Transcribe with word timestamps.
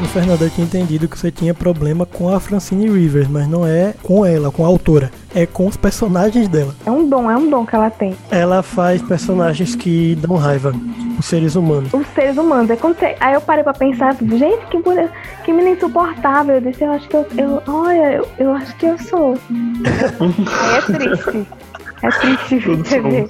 O 0.00 0.04
Fernando 0.04 0.42
eu 0.42 0.50
tinha 0.50 0.66
entendido 0.66 1.06
que 1.06 1.18
você 1.18 1.30
tinha 1.30 1.52
problema 1.52 2.06
com 2.06 2.34
a 2.34 2.40
Francine 2.40 2.88
Rivers, 2.88 3.28
mas 3.28 3.46
não 3.46 3.66
é 3.66 3.94
com 4.02 4.24
ela, 4.24 4.50
com 4.50 4.64
a 4.64 4.66
autora. 4.66 5.10
É 5.34 5.44
com 5.44 5.66
os 5.66 5.76
personagens 5.76 6.48
dela. 6.48 6.74
É 6.86 6.90
um 6.90 7.06
dom, 7.06 7.30
é 7.30 7.36
um 7.36 7.50
dom 7.50 7.66
que 7.66 7.74
ela 7.74 7.90
tem. 7.90 8.16
Ela 8.30 8.62
faz 8.62 9.02
personagens 9.02 9.74
que 9.74 10.14
dão 10.14 10.36
raiva, 10.36 10.72
os 11.18 11.26
seres 11.26 11.54
humanos. 11.54 11.92
Os 11.92 12.06
seres 12.08 12.38
humanos. 12.38 12.70
É 12.70 12.76
quando 12.76 12.98
você... 12.98 13.14
Aí 13.20 13.34
eu 13.34 13.42
parei 13.42 13.62
pra 13.62 13.74
pensar, 13.74 14.16
gente, 14.16 14.66
que, 14.70 14.78
mulher, 14.78 15.10
que 15.44 15.52
menina 15.52 15.76
insuportável. 15.76 16.54
Eu 16.54 16.60
disse, 16.62 16.82
eu 16.82 16.92
acho 16.92 17.06
que 17.06 17.16
eu. 17.16 17.26
eu 17.36 17.62
olha, 17.68 18.12
eu, 18.12 18.28
eu 18.38 18.52
acho 18.54 18.74
que 18.76 18.86
eu 18.86 18.98
sou. 18.98 19.38
Aí 19.50 20.78
é 20.78 20.80
triste. 20.80 21.46
É 22.02 22.08
triste 22.08 22.58
ver. 23.00 23.28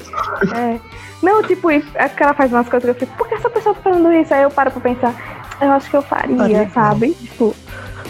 É. 0.56 0.80
Não, 1.22 1.42
tipo, 1.42 1.70
é 1.70 1.80
que 1.80 2.22
ela 2.22 2.32
faz 2.32 2.50
umas 2.52 2.68
coisas 2.68 2.96
que 2.96 3.04
eu 3.04 3.06
fico, 3.06 3.18
por 3.18 3.28
que 3.28 3.34
essa 3.34 3.50
pessoa 3.50 3.74
tá 3.74 3.82
fazendo 3.82 4.12
isso? 4.12 4.32
Aí 4.32 4.42
eu 4.42 4.50
paro 4.50 4.70
pra 4.70 4.80
pensar, 4.80 5.14
eu 5.60 5.72
acho 5.72 5.90
que 5.90 5.96
eu 5.96 6.02
faria, 6.02 6.36
Faria. 6.36 6.70
sabe? 6.70 7.10
Tipo, 7.14 7.54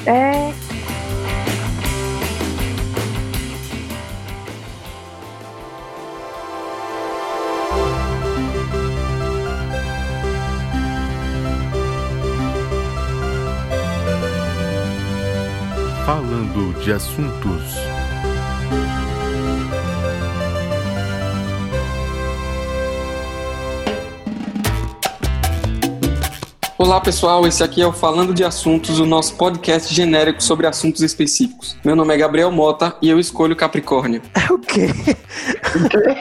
é. 0.07 0.53
Falando 16.05 16.79
de 16.81 16.93
assuntos. 16.93 17.90
Olá 26.83 26.99
pessoal, 26.99 27.47
esse 27.47 27.63
aqui 27.63 27.83
é 27.83 27.87
o 27.87 27.93
Falando 27.93 28.33
de 28.33 28.43
Assuntos, 28.43 28.99
o 28.99 29.05
nosso 29.05 29.35
podcast 29.37 29.95
genérico 29.95 30.43
sobre 30.43 30.67
assuntos 30.67 31.03
específicos. 31.03 31.77
Meu 31.85 31.95
nome 31.95 32.15
é 32.15 32.17
Gabriel 32.17 32.51
Mota 32.51 32.97
e 33.03 33.11
eu 33.11 33.21
escolho 33.21 33.55
Capricórnio. 33.55 34.23
É 34.35 34.51
o 34.51 34.59
quê? 34.59 34.87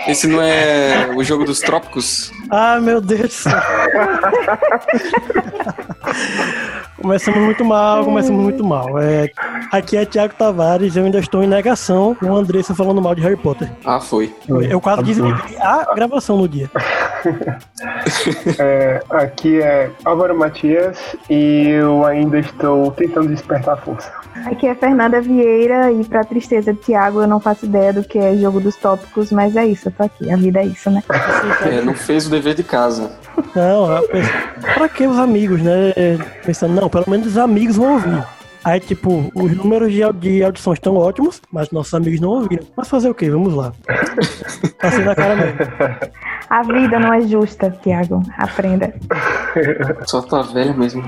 Esse 0.06 0.28
não 0.28 0.42
é 0.42 1.12
o 1.16 1.24
jogo 1.24 1.46
dos 1.46 1.62
trópicos? 1.62 2.34
Ah, 2.50 2.78
meu 2.82 3.00
Deus 3.00 3.22
do 3.22 3.30
céu. 3.30 3.54
começamos 7.02 7.40
muito 7.40 7.64
mal, 7.64 8.04
começamos 8.04 8.44
muito 8.44 8.62
mal. 8.62 9.00
É, 9.00 9.32
aqui 9.72 9.96
é 9.96 10.06
Thiago 10.06 10.34
Tavares, 10.34 10.98
eu 10.98 11.06
ainda 11.06 11.20
estou 11.20 11.42
em 11.42 11.48
negação 11.48 12.14
com 12.16 12.36
a 12.36 12.38
Andressa 12.38 12.76
falando 12.76 13.02
mal 13.02 13.16
de 13.16 13.22
Harry 13.22 13.38
Potter. 13.38 13.72
Ah, 13.86 14.02
foi. 14.02 14.36
Eu 14.48 14.82
quase 14.82 15.04
desliguei 15.04 15.58
a 15.58 15.94
gravação 15.96 16.38
no 16.38 16.50
dia. 16.50 16.70
É, 18.60 19.02
aqui 19.10 19.62
é 19.62 19.90
Álvaro 20.04 20.38
Matias 20.38 21.16
e 21.30 21.70
eu 21.70 22.06
ainda 22.06 22.40
estou 22.40 22.92
tentando 22.92 23.30
despertar 23.30 23.76
a 23.76 23.78
força. 23.78 24.12
Aqui 24.46 24.68
é 24.68 24.76
Fernanda 24.76 25.22
Vieira 25.22 25.92
e 25.92 26.04
pra 26.04 26.24
tristeza 26.24 26.74
de 26.74 26.80
Tiago 26.80 27.22
eu 27.22 27.28
não 27.28 27.40
faço 27.40 27.66
ideia 27.66 27.94
do 27.94 28.04
que 28.04 28.18
é 28.18 28.36
jogo 28.36 28.60
dos 28.60 28.76
tópicos, 28.76 29.32
mas 29.32 29.56
é 29.56 29.66
isso, 29.66 29.88
eu 29.88 29.94
tô 29.94 30.04
aqui. 30.04 30.32
A 30.32 30.36
vida 30.36 30.60
é 30.60 30.66
isso, 30.66 30.90
né? 30.90 31.02
É, 31.66 31.82
não 31.82 31.94
fez 31.94 32.28
o 32.28 32.30
dever 32.30 32.56
de 32.56 32.64
casa. 32.64 33.12
Não, 33.56 34.02
penso, 34.08 34.30
pra 34.74 34.90
que 34.90 35.08
os 35.08 35.18
amigos, 35.18 35.62
né? 35.62 35.94
Pensando, 36.46 36.80
não, 36.80 36.90
pelo 36.90 37.06
menos 37.08 37.28
os 37.28 37.38
amigos 37.38 37.78
vão 37.78 37.94
ouvir. 37.94 38.24
Aí, 38.64 38.80
tipo, 38.80 39.32
os 39.34 39.56
números 39.56 39.92
de, 39.92 40.02
de 40.14 40.44
audição 40.44 40.74
estão 40.74 40.96
ótimos, 40.96 41.42
mas 41.52 41.72
nossos 41.72 41.94
amigos 41.94 42.20
não 42.20 42.30
ouviram. 42.30 42.66
Mas 42.76 42.90
fazer 42.90 43.10
o 43.10 43.16
quê? 43.16 43.30
Vamos 43.30 43.54
lá. 43.54 43.74
Passei 44.82 45.04
na 45.04 45.16
cara 45.16 45.36
mesmo. 45.36 45.60
A 46.50 46.64
vida 46.64 47.00
não 47.00 47.14
é 47.14 47.22
justa, 47.22 47.70
Tiago. 47.70 48.24
Aprenda. 48.38 48.94
Só 50.06 50.22
tá 50.22 50.42
velho 50.42 50.76
mesmo. 50.76 51.04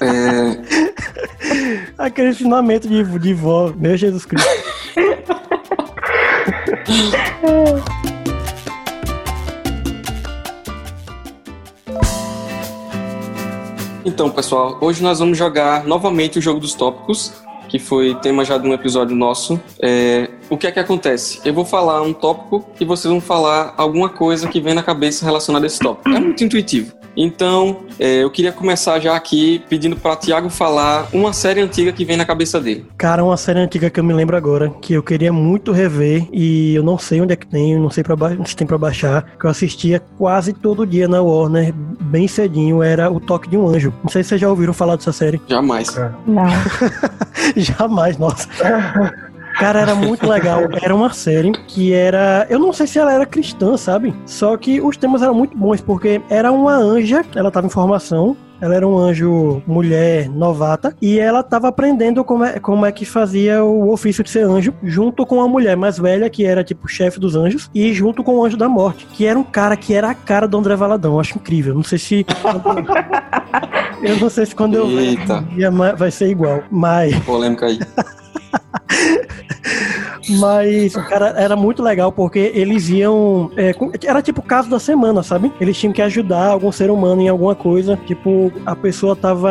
É, 0.00 0.60
Aquele 1.96 2.28
ensinamento 2.28 2.86
de, 2.86 3.02
de 3.18 3.34
vó, 3.34 3.72
meu 3.74 3.96
Jesus 3.96 4.26
Cristo. 4.26 4.50
Então, 14.04 14.30
pessoal, 14.30 14.78
hoje 14.80 15.02
nós 15.02 15.20
vamos 15.20 15.38
jogar 15.38 15.84
novamente 15.84 16.38
o 16.38 16.42
jogo 16.42 16.58
dos 16.58 16.74
tópicos, 16.74 17.32
que 17.68 17.78
foi 17.78 18.14
tema 18.16 18.44
já 18.44 18.58
de 18.58 18.66
um 18.66 18.72
episódio 18.72 19.14
nosso. 19.14 19.60
É, 19.80 20.28
o 20.50 20.56
que 20.56 20.66
é 20.66 20.72
que 20.72 20.80
acontece? 20.80 21.40
Eu 21.44 21.54
vou 21.54 21.64
falar 21.64 22.02
um 22.02 22.12
tópico 22.12 22.64
e 22.80 22.84
vocês 22.84 23.10
vão 23.10 23.20
falar 23.20 23.74
alguma 23.76 24.08
coisa 24.08 24.48
que 24.48 24.60
vem 24.60 24.74
na 24.74 24.82
cabeça 24.82 25.24
relacionada 25.24 25.64
a 25.64 25.68
esse 25.68 25.78
tópico. 25.78 26.08
É 26.14 26.20
muito 26.20 26.42
intuitivo. 26.42 27.01
Então, 27.16 27.80
é, 27.98 28.22
eu 28.22 28.30
queria 28.30 28.52
começar 28.52 28.98
já 28.98 29.14
aqui 29.14 29.62
pedindo 29.68 29.96
para 29.96 30.16
Tiago 30.16 30.48
falar 30.48 31.08
uma 31.12 31.32
série 31.32 31.60
antiga 31.60 31.92
que 31.92 32.04
vem 32.04 32.16
na 32.16 32.24
cabeça 32.24 32.60
dele. 32.60 32.86
Cara, 32.96 33.24
uma 33.24 33.36
série 33.36 33.58
antiga 33.58 33.90
que 33.90 34.00
eu 34.00 34.04
me 34.04 34.12
lembro 34.12 34.36
agora, 34.36 34.70
que 34.80 34.94
eu 34.94 35.02
queria 35.02 35.32
muito 35.32 35.72
rever 35.72 36.26
e 36.32 36.74
eu 36.74 36.82
não 36.82 36.98
sei 36.98 37.20
onde 37.20 37.32
é 37.32 37.36
que 37.36 37.46
tem, 37.46 37.78
não 37.78 37.90
sei 37.90 38.02
pra 38.02 38.16
se 38.44 38.56
tem 38.56 38.66
pra 38.66 38.78
baixar, 38.78 39.24
que 39.38 39.46
eu 39.46 39.50
assistia 39.50 40.00
quase 40.16 40.52
todo 40.52 40.86
dia 40.86 41.08
na 41.08 41.20
Warner, 41.22 41.72
bem 41.74 42.26
cedinho, 42.26 42.82
era 42.82 43.10
O 43.10 43.20
Toque 43.20 43.48
de 43.48 43.56
um 43.56 43.66
Anjo. 43.66 43.92
Não 44.02 44.10
sei 44.10 44.22
se 44.22 44.30
vocês 44.30 44.40
já 44.40 44.48
ouviram 44.48 44.72
falar 44.72 44.96
dessa 44.96 45.12
série. 45.12 45.40
Jamais. 45.48 45.94
Não. 46.26 46.46
Jamais, 47.56 48.16
nossa. 48.16 48.48
Cara, 49.62 49.80
era 49.80 49.94
muito 49.94 50.28
legal. 50.28 50.62
Era 50.82 50.92
uma 50.92 51.12
série 51.12 51.52
que 51.52 51.92
era. 51.92 52.44
Eu 52.50 52.58
não 52.58 52.72
sei 52.72 52.84
se 52.84 52.98
ela 52.98 53.12
era 53.12 53.24
cristã, 53.24 53.76
sabe? 53.76 54.12
Só 54.26 54.56
que 54.56 54.80
os 54.80 54.96
temas 54.96 55.22
eram 55.22 55.34
muito 55.34 55.56
bons, 55.56 55.80
porque 55.80 56.20
era 56.28 56.50
uma 56.50 56.74
anja, 56.74 57.24
ela 57.32 57.48
tava 57.48 57.68
em 57.68 57.70
formação. 57.70 58.36
Ela 58.60 58.74
era 58.74 58.86
um 58.86 58.98
anjo 58.98 59.62
mulher 59.64 60.28
novata 60.28 60.96
e 61.00 61.18
ela 61.18 61.44
tava 61.44 61.68
aprendendo 61.68 62.24
como 62.24 62.44
é, 62.44 62.58
como 62.58 62.86
é 62.86 62.92
que 62.92 63.04
fazia 63.04 63.62
o 63.64 63.92
ofício 63.92 64.22
de 64.22 64.30
ser 64.30 64.44
anjo, 64.44 64.72
junto 64.82 65.26
com 65.26 65.36
uma 65.36 65.48
mulher 65.48 65.76
mais 65.76 65.98
velha, 65.98 66.30
que 66.30 66.44
era 66.44 66.62
tipo 66.62 66.86
chefe 66.88 67.18
dos 67.18 67.34
anjos, 67.34 67.68
e 67.74 67.92
junto 67.92 68.22
com 68.22 68.36
o 68.36 68.44
anjo 68.44 68.56
da 68.56 68.68
morte, 68.68 69.06
que 69.12 69.26
era 69.26 69.36
um 69.36 69.42
cara 69.42 69.76
que 69.76 69.94
era 69.94 70.10
a 70.10 70.14
cara 70.14 70.46
do 70.46 70.56
André 70.56 70.74
Valadão. 70.76 71.14
Eu 71.14 71.20
acho 71.20 71.38
incrível. 71.38 71.74
Não 71.74 71.84
sei 71.84 71.98
se. 71.98 72.26
eu 74.02 74.16
não 74.18 74.30
sei 74.30 74.46
se 74.46 74.54
quando 74.54 74.74
eu 74.74 74.88
Eita. 74.90 75.44
vai 75.96 76.10
ser 76.10 76.28
igual, 76.28 76.62
mas. 76.70 77.16
Polêmica 77.20 77.66
aí. 77.66 77.78
Mas, 80.28 80.94
cara, 80.94 81.34
era 81.36 81.56
muito 81.56 81.82
legal 81.82 82.12
porque 82.12 82.50
eles 82.54 82.88
iam. 82.88 83.50
é, 83.56 83.74
era 84.06 84.22
tipo 84.22 84.40
o 84.40 84.44
caso 84.44 84.68
da 84.68 84.78
semana, 84.78 85.22
sabe? 85.22 85.52
Eles 85.60 85.76
tinham 85.78 85.92
que 85.92 86.02
ajudar 86.02 86.46
algum 86.48 86.70
ser 86.72 86.90
humano 86.90 87.20
em 87.22 87.28
alguma 87.28 87.54
coisa. 87.54 87.98
Tipo, 88.06 88.52
a 88.66 88.74
pessoa 88.76 89.14
tava 89.16 89.50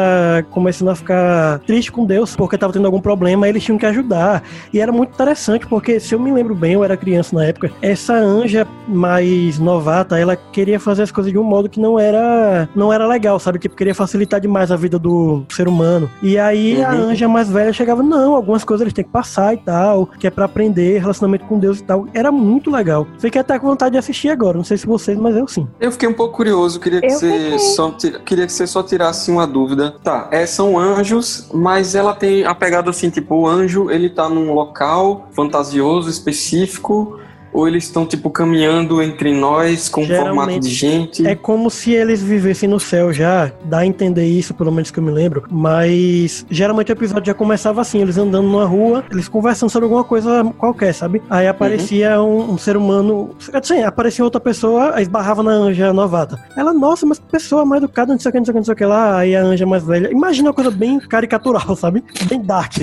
começando 0.52 0.90
a 0.90 0.96
ficar 0.96 1.60
triste 1.60 1.92
com 1.92 2.06
Deus 2.06 2.36
porque 2.36 2.58
tava 2.58 2.74
tendo 2.74 2.86
algum 2.86 3.02
problema, 3.02 3.48
eles 3.48 3.64
tinham 3.64 3.78
que 3.78 3.86
ajudar. 3.86 4.44
E 4.74 4.80
era 4.80 4.92
muito 4.92 5.14
interessante 5.14 5.66
porque, 5.68 6.00
se 6.00 6.14
eu 6.16 6.20
me 6.20 6.32
lembro 6.32 6.56
bem, 6.56 6.74
eu 6.74 6.84
era 6.84 6.96
criança 6.98 7.36
na 7.36 7.46
época, 7.46 7.72
essa 7.82 8.14
anja 8.14 8.68
mais 8.88 9.58
novata, 9.60 10.18
ela 10.20 10.36
queria 10.36 10.80
fazer 10.80 11.04
as 11.04 11.12
coisas 11.12 11.32
de 11.32 11.38
um 11.40 11.44
modo 11.44 11.70
que 11.70 11.80
não 11.80 11.98
era, 12.00 12.68
não 12.76 12.92
era 12.92 13.08
legal, 13.08 13.40
sabe? 13.40 13.60
Tipo, 13.60 13.76
queria 13.76 13.96
facilitar 13.96 14.40
demais 14.40 14.72
a 14.72 14.76
vida 14.76 14.98
do 15.00 15.44
ser 15.50 15.68
humano. 15.68 16.10
E 16.22 16.38
aí 16.38 16.84
a 16.84 16.92
Uhum. 16.92 17.10
anja 17.10 17.28
mais 17.28 17.50
velha 17.50 17.72
chegava, 17.74 18.04
não, 18.04 18.36
algumas 18.36 18.64
coisas 18.64 18.82
eles 18.82 18.94
têm 18.94 19.04
que 19.06 19.12
passar 19.12 19.54
e 19.54 19.58
tal, 19.58 20.08
que 20.20 20.28
é 20.28 20.30
pra 20.30 20.46
aprender 20.46 20.61
relacionamento 20.70 21.46
com 21.46 21.58
Deus 21.58 21.80
e 21.80 21.84
tal. 21.84 22.08
Era 22.14 22.32
muito 22.32 22.70
legal. 22.70 23.08
Fiquei 23.20 23.42
até 23.42 23.58
com 23.58 23.68
vontade 23.68 23.94
de 23.94 23.98
assistir 23.98 24.30
agora, 24.30 24.58
não 24.58 24.64
sei 24.64 24.78
se 24.78 24.86
vocês, 24.86 25.18
mas 25.18 25.36
eu 25.36 25.48
sim. 25.48 25.68
Eu 25.80 25.92
fiquei 25.92 26.08
um 26.08 26.14
pouco 26.14 26.36
curioso, 26.36 26.80
queria 26.80 27.00
que, 27.00 27.08
Eu 27.08 27.12
você 27.12 27.32
fiquei. 27.32 27.60
só, 27.60 27.92
queria 28.26 28.46
que 28.46 28.54
você 28.54 28.68
só 28.68 28.84
tirasse 28.84 29.32
uma 29.32 29.48
dúvida. 29.48 29.96
Tá, 30.04 30.28
é, 30.32 30.46
são 30.46 30.78
anjos, 30.78 31.50
mas 31.54 31.96
ela 31.96 32.14
tem 32.14 32.46
a 32.46 32.54
pegada 32.54 32.90
assim, 32.90 33.10
tipo, 33.10 33.36
o 33.36 33.48
anjo, 33.48 33.90
ele 33.90 34.10
tá 34.10 34.28
num 34.30 34.54
local 34.54 35.28
fantasioso, 35.32 36.10
específico, 36.10 37.20
ou 37.54 37.68
eles 37.68 37.86
estão, 37.86 38.06
tipo, 38.06 38.30
caminhando 38.30 39.02
entre 39.02 39.34
nós 39.34 39.90
com 39.90 40.02
um 40.02 40.08
formato 40.08 40.24
Geralmente 40.24 40.64
de 40.64 40.70
gente? 40.70 41.28
É 41.28 41.36
como 41.36 41.70
se 41.70 41.92
eles 41.92 42.22
vivessem 42.22 42.68
no 42.68 42.80
céu 42.80 43.12
já, 43.12 43.52
dá 43.66 43.80
a 43.80 43.86
entender 43.86 44.26
isso, 44.26 44.54
pelo 44.54 44.72
menos 44.72 44.92
que 44.92 45.00
eu 45.00 45.04
me 45.04 45.12
lembro. 45.12 45.44
Mas 45.50 46.46
geralmente 46.50 46.92
o 46.92 46.94
episódio 46.94 47.26
já 47.26 47.34
começava 47.34 47.82
assim, 47.82 48.02
eles 48.02 48.18
andando 48.18 48.48
numa 48.48 48.66
rua, 48.66 49.04
eles 49.12 49.28
conversando 49.28 49.70
sobre 49.70 49.86
alguma 49.86 50.04
coisa 50.04 50.44
qualquer, 50.58 50.94
sabe? 50.94 51.22
Aí 51.30 51.48
aparecia 51.48 52.22
um, 52.22 52.54
um 52.54 52.58
ser 52.58 52.78
humano, 52.78 53.36
assim, 53.54 53.84
aparecia 53.84 54.24
outra 54.24 54.40
pessoa, 54.40 54.96
aí 54.96 55.04
esbarrava 55.04 55.44
na 55.44 55.52
anja 55.52 55.94
novata. 55.94 56.40
Ela, 56.56 56.74
nossa, 56.74 57.06
mas 57.06 57.20
pessoa 57.20 57.66
mais 57.66 57.84
educada, 57.84 58.14
não 58.14 58.20
sei 58.20 58.30
o 58.30 58.32
que, 58.32 58.40
não 58.40 58.46
sei 58.46 58.52
o 58.52 58.54
que, 58.54 58.60
não 58.60 58.66
sei 58.66 58.74
o 58.74 58.78
que 58.78 58.86
lá. 58.86 59.18
Aí 59.18 59.36
a 59.36 59.42
anja 59.42 59.66
mais 59.66 59.84
velha. 59.84 60.12
Imagina 60.12 60.50
uma 60.50 60.54
coisa 60.54 60.72
bem 60.72 61.00
caricatural, 61.00 61.76
sabe? 61.76 62.04
Bem 62.28 62.42
dark. 62.42 62.74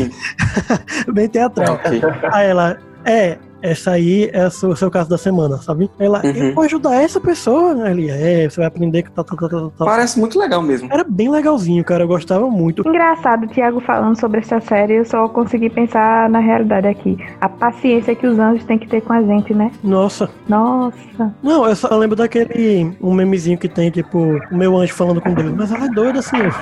bem 1.13 1.29
teatral. 1.29 1.75
Ok. 1.75 2.01
Aí 2.33 2.49
ela, 2.49 2.79
é, 3.05 3.39
essa 3.63 3.93
aí 3.93 4.31
é 4.33 4.47
o 4.47 4.51
seu, 4.51 4.71
o 4.71 4.77
seu 4.77 4.91
caso 4.91 5.09
da 5.11 5.19
semana, 5.19 5.57
sabe? 5.59 5.91
Ela, 5.99 6.21
Uhum. 6.25 6.31
eu 6.49 6.55
vou 6.55 6.65
ajudar 6.65 6.95
essa 6.97 7.21
pessoa. 7.21 7.89
Ele, 7.91 8.11
é, 8.11 8.49
você 8.49 8.57
vai 8.57 8.67
aprender 8.67 9.03
que 9.03 9.11
tá, 9.11 9.23
tá, 9.25 9.37
tá, 9.37 9.49
tá, 9.49 9.61
tá. 9.79 9.85
Parece 9.85 10.19
muito 10.19 10.39
legal 10.39 10.63
mesmo. 10.63 10.89
Era 10.93 11.05
bem 11.05 11.31
legalzinho, 11.31 11.83
cara. 11.85 12.05
Eu 12.05 12.09
gostava 12.09 12.49
muito. 12.51 12.87
Engraçado, 12.89 13.45
o 13.45 13.49
Thiago 13.49 13.81
falando 13.81 14.19
sobre 14.19 14.41
essa 14.41 14.61
série, 14.61 14.95
eu 14.95 15.05
só 15.05 15.29
consegui 15.29 15.71
pensar 15.71 16.29
na 16.31 16.39
realidade 16.39 16.87
aqui. 16.87 17.17
A 17.41 17.49
paciência 17.49 18.15
que 18.15 18.27
os 18.27 18.39
anjos 18.39 18.65
têm 18.65 18.79
que 18.79 18.87
ter 18.89 19.01
com 19.01 19.13
a 19.13 19.23
gente, 19.23 19.53
né? 19.55 19.71
Nossa. 19.83 20.29
Nossa. 20.49 20.99
Não, 21.43 21.67
eu 21.67 21.75
só 21.77 21.95
lembro 21.97 22.17
daquele 22.17 22.97
um 23.01 23.13
memezinho 23.15 23.59
que 23.59 23.69
tem, 23.69 23.91
tipo, 23.91 24.19
o 24.51 24.57
meu 24.57 24.77
anjo 24.77 24.95
falando 24.95 25.21
com 25.21 25.33
Deus. 25.35 25.53
Mas 25.55 25.73
ela 25.73 25.87
é 25.87 25.89
doida, 25.89 26.23
senhor. 26.23 26.55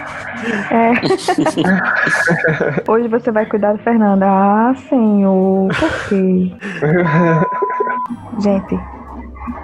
É. 0.70 0.92
Hoje 2.90 3.08
você 3.08 3.30
vai 3.30 3.46
cuidar 3.46 3.72
do 3.72 3.78
Fernando. 3.78 4.22
Ah, 4.22 4.74
senhor. 4.88 5.68
Por 5.68 6.08
quê? 6.08 6.52
Gente, 8.38 8.78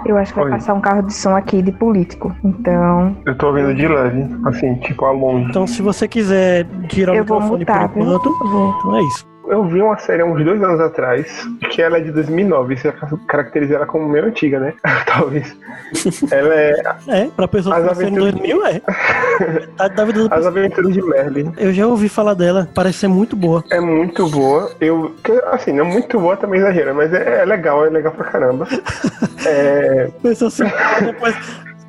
eu 0.05 0.17
acho 0.17 0.33
que 0.33 0.39
vai 0.39 0.45
Oi. 0.45 0.51
passar 0.51 0.73
um 0.73 0.81
carro 0.81 1.01
de 1.03 1.13
som 1.13 1.35
aqui 1.35 1.61
de 1.61 1.71
político. 1.71 2.35
Então, 2.43 3.15
Eu 3.25 3.35
tô 3.37 3.47
ouvindo 3.47 3.73
de 3.73 3.87
leve, 3.87 4.25
assim, 4.45 4.75
tipo, 4.75 5.05
a 5.05 5.11
longe. 5.11 5.49
Então, 5.49 5.65
se 5.67 5.81
você 5.81 6.07
quiser 6.07 6.65
tirar 6.89 7.13
o 7.13 7.15
eu 7.15 7.25
vou 7.25 7.37
microfone 7.39 7.59
mutar, 7.59 7.89
por 7.89 8.01
enquanto, 8.01 8.29
Eu 8.41 8.49
vou. 8.49 8.75
então 8.77 8.95
é 8.97 9.01
isso. 9.03 9.32
Eu 9.47 9.65
vi 9.65 9.81
uma 9.81 9.97
série 9.97 10.21
há 10.21 10.25
uns 10.25 10.43
dois 10.43 10.61
anos 10.63 10.79
atrás, 10.79 11.27
que 11.69 11.81
ela 11.81 11.97
é 11.97 12.01
de 12.01 12.11
2009, 12.11 12.73
isso 12.75 12.91
caracteriza 13.27 13.75
ela 13.75 13.85
como 13.85 14.07
meio 14.07 14.25
antiga, 14.25 14.59
né? 14.59 14.73
Talvez. 15.05 15.55
Ela 16.31 16.53
é 16.55 16.73
É, 17.07 17.27
pra 17.35 17.47
pessoa 17.47 17.75
que 17.75 17.81
As 17.83 17.87
nasceu 17.87 18.07
em 18.07 18.17
aventuras- 18.17 18.33
2000, 18.33 18.65
é. 18.65 18.81
Vida 20.05 20.27
do 20.27 20.33
As 20.33 20.45
Aventuras 20.45 20.93
de 20.93 21.01
Merlin. 21.01 21.53
Eu 21.57 21.73
já 21.73 21.85
ouvi 21.87 22.07
falar 22.09 22.33
dela, 22.33 22.69
parece 22.73 22.99
ser 22.99 23.07
muito 23.07 23.35
boa. 23.35 23.63
É 23.69 23.79
muito 23.79 24.29
boa. 24.29 24.71
Eu, 24.79 25.13
assim, 25.51 25.73
não 25.73 25.85
muito 25.85 26.19
boa 26.19 26.37
também 26.37 26.59
exagera, 26.59 26.93
mas 26.93 27.13
é, 27.13 27.41
é 27.41 27.45
legal, 27.45 27.85
é 27.85 27.89
legal 27.89 28.13
pra 28.13 28.25
caramba. 28.25 28.67
É, 29.45 30.09
Pensou 30.21 30.47
assim, 30.47 30.63
depois. 31.03 31.35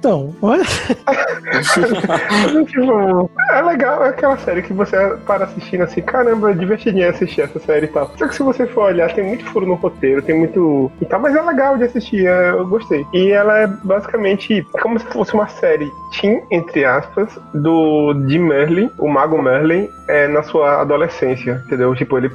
Então, 0.05 0.35
olha. 0.43 0.63
tipo, 2.67 3.31
é 3.51 3.63
legal, 3.63 4.05
é 4.05 4.11
aquela 4.11 4.37
série 4.37 4.61
que 4.61 4.75
você 4.75 4.95
para 5.27 5.47
assistindo 5.47 5.83
assim, 5.83 6.03
caramba, 6.03 6.51
é 6.51 6.55
divertidinho 6.55 7.09
assistir 7.09 7.41
essa 7.41 7.59
série 7.59 7.87
e 7.87 7.89
tal. 7.89 8.11
Só 8.19 8.29
que 8.29 8.35
se 8.35 8.43
você 8.43 8.67
for 8.67 8.85
olhar, 8.85 9.11
tem 9.15 9.25
muito 9.25 9.47
furo 9.47 9.65
no 9.65 9.77
roteiro, 9.77 10.21
tem 10.21 10.39
muito. 10.39 10.93
e 11.01 11.07
tal, 11.07 11.21
mas 11.21 11.35
é 11.35 11.41
legal 11.41 11.79
de 11.79 11.85
assistir, 11.85 12.27
é, 12.27 12.51
eu 12.51 12.67
gostei. 12.67 13.07
E 13.15 13.31
ela 13.31 13.61
é 13.61 13.67
basicamente 13.67 14.67
é 14.75 14.79
como 14.79 15.01
se 15.01 15.07
fosse 15.07 15.33
uma 15.33 15.49
série 15.49 15.91
teen, 16.21 16.43
entre 16.51 16.85
aspas, 16.85 17.39
do 17.55 18.13
de 18.13 18.39
Merlin, 18.39 18.91
o 18.99 19.09
Mago 19.09 19.41
Merlin, 19.41 19.89
é, 20.09 20.29
na 20.29 20.43
sua 20.43 20.83
adolescência, 20.83 21.63
entendeu? 21.67 21.95
Tipo, 21.95 22.19
ele. 22.19 22.31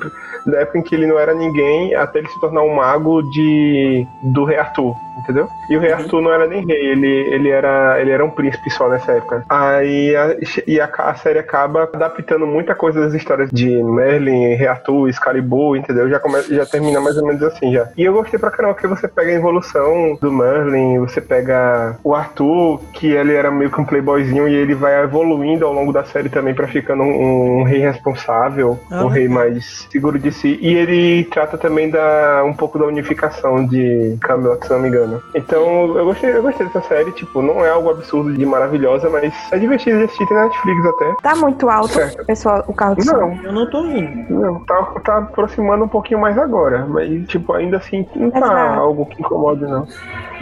Da 0.45 0.61
época 0.61 0.79
em 0.79 0.81
que 0.81 0.95
ele 0.95 1.05
não 1.05 1.19
era 1.19 1.33
ninguém, 1.33 1.93
até 1.93 2.19
ele 2.19 2.29
se 2.29 2.39
tornar 2.39 2.63
um 2.63 2.73
mago 2.73 3.21
de 3.31 4.07
do 4.23 4.45
rei 4.45 4.57
Arthur, 4.57 4.95
entendeu? 5.19 5.47
E 5.69 5.77
o 5.77 5.79
rei 5.79 5.91
Arthur 5.91 6.21
não 6.21 6.31
era 6.31 6.47
nem 6.47 6.65
rei, 6.65 6.77
ele, 6.77 7.07
ele, 7.33 7.49
era, 7.59 7.99
ele 8.01 8.11
era 8.11 8.25
um 8.25 8.29
príncipe 8.29 8.69
só 8.71 8.89
nessa 8.89 9.11
época. 9.11 9.43
Aí 9.49 10.15
a, 10.15 10.35
e 10.67 10.79
a, 10.79 10.89
a 10.97 11.15
série 11.15 11.39
acaba 11.39 11.83
adaptando 11.83 12.45
muita 12.47 12.73
coisa 12.75 12.99
das 13.01 13.13
histórias 13.13 13.49
de 13.51 13.81
Merlin, 13.83 14.55
rei 14.55 14.67
Arthur, 14.67 15.09
Excalibur, 15.09 15.77
entendeu? 15.77 16.09
Já, 16.09 16.19
começa, 16.19 16.53
já 16.53 16.65
termina 16.65 16.99
mais 16.99 17.17
ou 17.17 17.25
menos 17.25 17.43
assim 17.43 17.71
já. 17.71 17.87
E 17.97 18.03
eu 18.03 18.13
gostei 18.13 18.39
pra 18.39 18.51
caramba, 18.51 18.73
porque 18.73 18.87
você 18.87 19.07
pega 19.07 19.31
a 19.31 19.35
evolução 19.35 20.17
do 20.21 20.31
Merlin, 20.31 20.99
você 20.99 21.21
pega 21.21 21.97
o 22.03 22.15
Arthur, 22.15 22.81
que 22.93 23.07
ele 23.11 23.33
era 23.33 23.51
meio 23.51 23.71
que 23.71 23.81
um 23.81 23.85
playboyzinho, 23.85 24.47
e 24.47 24.55
ele 24.55 24.73
vai 24.73 25.03
evoluindo 25.03 25.65
ao 25.65 25.73
longo 25.73 25.91
da 25.91 26.03
série 26.03 26.29
também 26.29 26.53
pra 26.53 26.67
ficando 26.67 27.03
um, 27.03 27.59
um 27.59 27.63
rei 27.63 27.79
responsável, 27.79 28.79
Ah, 28.89 29.03
um 29.03 29.07
rei 29.07 29.27
mais 29.27 29.87
seguro 29.91 30.17
de 30.17 30.31
si. 30.31 30.57
E 30.61 30.73
ele 30.73 31.23
trata 31.25 31.57
também 31.57 31.89
da 31.89 32.43
um 32.45 32.53
pouco 32.53 32.79
da 32.79 32.85
unificação 32.85 33.65
de 33.65 34.17
Camelot, 34.21 34.65
se 34.65 34.71
não 34.71 34.79
me 34.79 34.87
engano. 34.87 35.21
Então 35.35 35.97
eu 35.97 36.05
gostei, 36.05 36.31
eu 36.31 36.41
gostei 36.41 36.65
dessa 36.67 36.81
série, 36.81 37.11
tipo, 37.11 37.41
não 37.53 37.65
é 37.65 37.69
algo 37.69 37.89
absurdo 37.89 38.33
de 38.33 38.45
maravilhosa, 38.45 39.09
mas 39.09 39.33
é 39.51 39.57
divertido 39.57 39.97
de 39.99 40.03
assistir, 40.05 40.25
tem 40.27 40.37
na 40.37 40.43
Netflix 40.45 40.85
até. 40.85 41.15
Tá 41.21 41.35
muito 41.35 41.69
alto, 41.69 41.89
Certo. 41.93 42.25
pessoal, 42.25 42.63
o 42.67 42.73
carro 42.73 42.95
de 42.95 43.03
som. 43.03 43.15
Não, 43.17 43.43
Eu 43.43 43.53
não 43.53 43.69
tô 43.69 43.77
ouvindo. 43.79 44.29
não, 44.33 44.59
tá, 44.65 44.83
tá 45.03 45.17
aproximando 45.17 45.85
um 45.85 45.87
pouquinho 45.87 46.19
mais 46.19 46.37
agora, 46.37 46.85
mas 46.87 47.27
tipo, 47.27 47.53
ainda 47.53 47.77
assim 47.77 48.05
não 48.15 48.31
tá 48.31 48.37
Exato. 48.39 48.79
algo 48.79 49.05
que 49.05 49.21
incomode 49.21 49.61
não. 49.61 49.87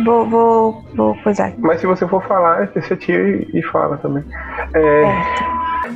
Vou, 0.05 0.25
vou, 0.29 0.83
vou 0.95 1.15
coisar. 1.23 1.53
Mas 1.57 1.81
se 1.81 1.87
você 1.87 2.07
for 2.07 2.21
falar, 2.23 2.67
você 2.73 2.95
tira 2.95 3.27
e, 3.29 3.49
e 3.53 3.63
fala 3.63 3.97
também. 3.97 4.23
É, 4.73 5.03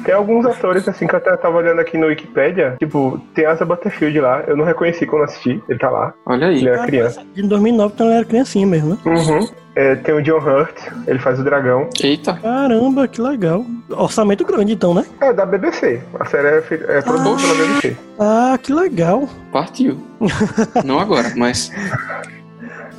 Tem 0.04 0.14
alguns 0.14 0.46
atores, 0.46 0.88
assim, 0.88 1.08
que 1.08 1.14
eu 1.16 1.18
até 1.18 1.36
tava 1.38 1.58
olhando 1.58 1.80
aqui 1.80 1.98
no 1.98 2.08
Wikipedia. 2.08 2.76
Tipo, 2.80 3.20
tem 3.34 3.46
Asa 3.46 3.66
Butterfield 3.66 4.20
lá. 4.20 4.44
Eu 4.48 4.56
não 4.58 4.66
reconheci 4.66 5.06
quando 5.06 5.24
assisti. 5.24 5.62
Ele 5.68 5.80
tá 5.80 5.90
lá. 5.90 6.14
Olha 6.26 6.48
aí. 6.48 6.58
Ele 6.58 6.70
era 6.70 6.86
criança. 6.86 7.24
De 7.34 7.42
2009, 7.44 7.94
então 7.94 8.08
ela 8.08 8.16
era 8.18 8.26
criancinha 8.26 8.66
mesmo, 8.68 8.92
né? 8.92 8.98
Uhum. 9.06 9.48
É, 9.76 9.96
tem 9.96 10.14
o 10.14 10.22
John 10.22 10.40
Hurt. 10.40 10.76
Ele 11.08 11.20
faz 11.20 11.40
o 11.40 11.44
dragão. 11.44 11.90
Eita. 12.04 12.34
Caramba, 12.34 13.08
que 13.08 13.22
legal. 13.22 13.66
Orçamento 13.90 14.46
grande, 14.46 14.74
então, 14.74 14.94
né? 14.94 15.06
É 15.22 15.32
da 15.32 15.46
BBC. 15.46 16.02
A 16.20 16.26
série 16.26 16.48
é, 16.48 16.64
é 16.98 17.02
produzida 17.02 17.54
pela 17.54 17.68
BBC. 17.68 17.98
Ah, 18.20 18.60
que 18.62 18.74
legal. 18.74 19.30
Partiu. 19.52 19.98
Não 20.84 21.00
agora, 21.00 21.32
mas. 21.36 21.72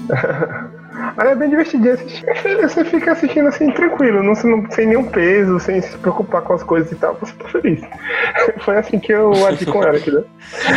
Mas 1.16 1.28
é 1.28 1.34
bem 1.34 1.50
divertidinho 1.50 1.94
assistir. 1.94 2.24
Você 2.62 2.84
fica 2.84 3.12
assistindo 3.12 3.48
assim, 3.48 3.70
tranquilo, 3.72 4.22
não, 4.22 4.34
sem 4.34 4.86
nenhum 4.86 5.04
peso, 5.04 5.58
sem 5.60 5.80
se 5.80 5.96
preocupar 5.98 6.42
com 6.42 6.54
as 6.54 6.62
coisas 6.62 6.90
e 6.92 6.94
tal. 6.96 7.16
Você 7.20 7.32
tá 7.34 7.48
feliz. 7.48 7.82
Foi 8.64 8.76
assim 8.76 8.98
que 8.98 9.12
eu 9.12 9.32
agi 9.46 9.66
com 9.66 9.82
ela, 9.82 9.98
entendeu? 9.98 10.24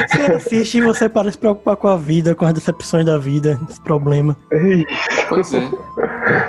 Você 0.07 0.31
assiste 0.33 0.77
e 0.77 0.81
você 0.81 1.07
para 1.07 1.27
de 1.27 1.33
se 1.33 1.37
preocupar 1.37 1.75
com 1.75 1.87
a 1.87 1.97
vida, 1.97 2.35
com 2.35 2.45
as 2.45 2.53
decepções 2.53 3.05
da 3.05 3.17
vida, 3.17 3.59
esse 3.69 3.81
problema. 3.81 4.35
Pois 5.29 5.53
é. 5.53 5.61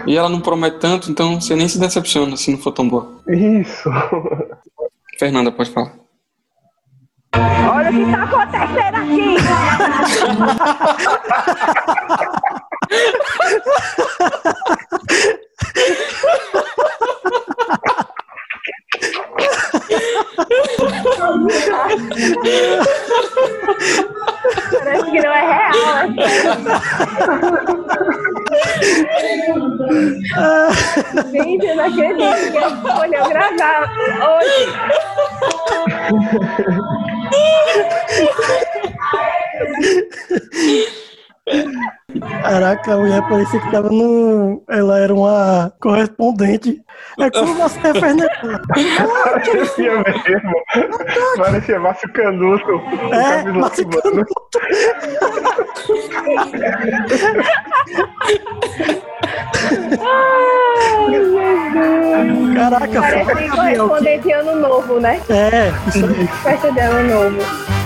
E 0.06 0.16
ela 0.16 0.28
não 0.28 0.40
promete 0.40 0.78
tanto, 0.78 1.10
então 1.10 1.40
você 1.40 1.54
nem 1.54 1.68
se 1.68 1.78
decepciona 1.78 2.36
se 2.36 2.50
não 2.50 2.58
for 2.58 2.72
tão 2.72 2.88
boa. 2.88 3.20
Isso. 3.28 3.90
Fernanda, 5.18 5.52
pode 5.52 5.70
falar. 5.70 5.92
Olha 7.34 7.90
o 7.90 7.92
que 7.92 8.10
tá 8.10 8.22
acontecendo 8.22 8.96
aqui! 8.96 9.36
Parece 24.78 25.10
que 25.10 25.20
não 25.20 25.32
é 25.32 25.40
real, 25.40 25.72
é 25.96 26.08
Gente, 31.32 31.66
eu 31.66 31.76
não 31.76 31.84
acredito 31.84 32.52
que 32.52 32.58
escolheu 32.58 33.24
gravar 33.28 33.80
hoje. 34.28 34.62
Caraca, 42.86 42.94
a 42.94 42.96
mulher 42.98 43.22
parecia 43.28 43.60
que 43.60 43.70
tava 43.70 43.90
no. 43.90 44.62
Ela 44.68 45.00
era 45.00 45.12
uma 45.14 45.72
correspondente. 45.80 46.80
É 47.18 47.30
como 47.30 47.54
você, 47.54 47.80
Fernanda. 47.80 48.28
Parecia 49.24 49.92
mesmo. 49.96 50.52
Parecia 51.36 51.80
Márcio 51.80 52.12
Canuto. 52.12 52.80
É, 53.12 53.42
Márcio 53.52 53.86
Cubano. 53.88 54.24
Caraca, 62.54 63.00
Parece 63.00 63.32
um 63.32 63.36
que- 63.36 63.48
correspondente 63.56 64.22
de 64.24 64.32
ano 64.32 64.56
novo, 64.56 65.00
né? 65.00 65.20
É, 65.28 65.72
isso 65.88 66.06
aí. 66.06 66.26
Festa 66.42 66.72
de 66.72 66.80
ano 66.80 67.30
novo. 67.30 67.85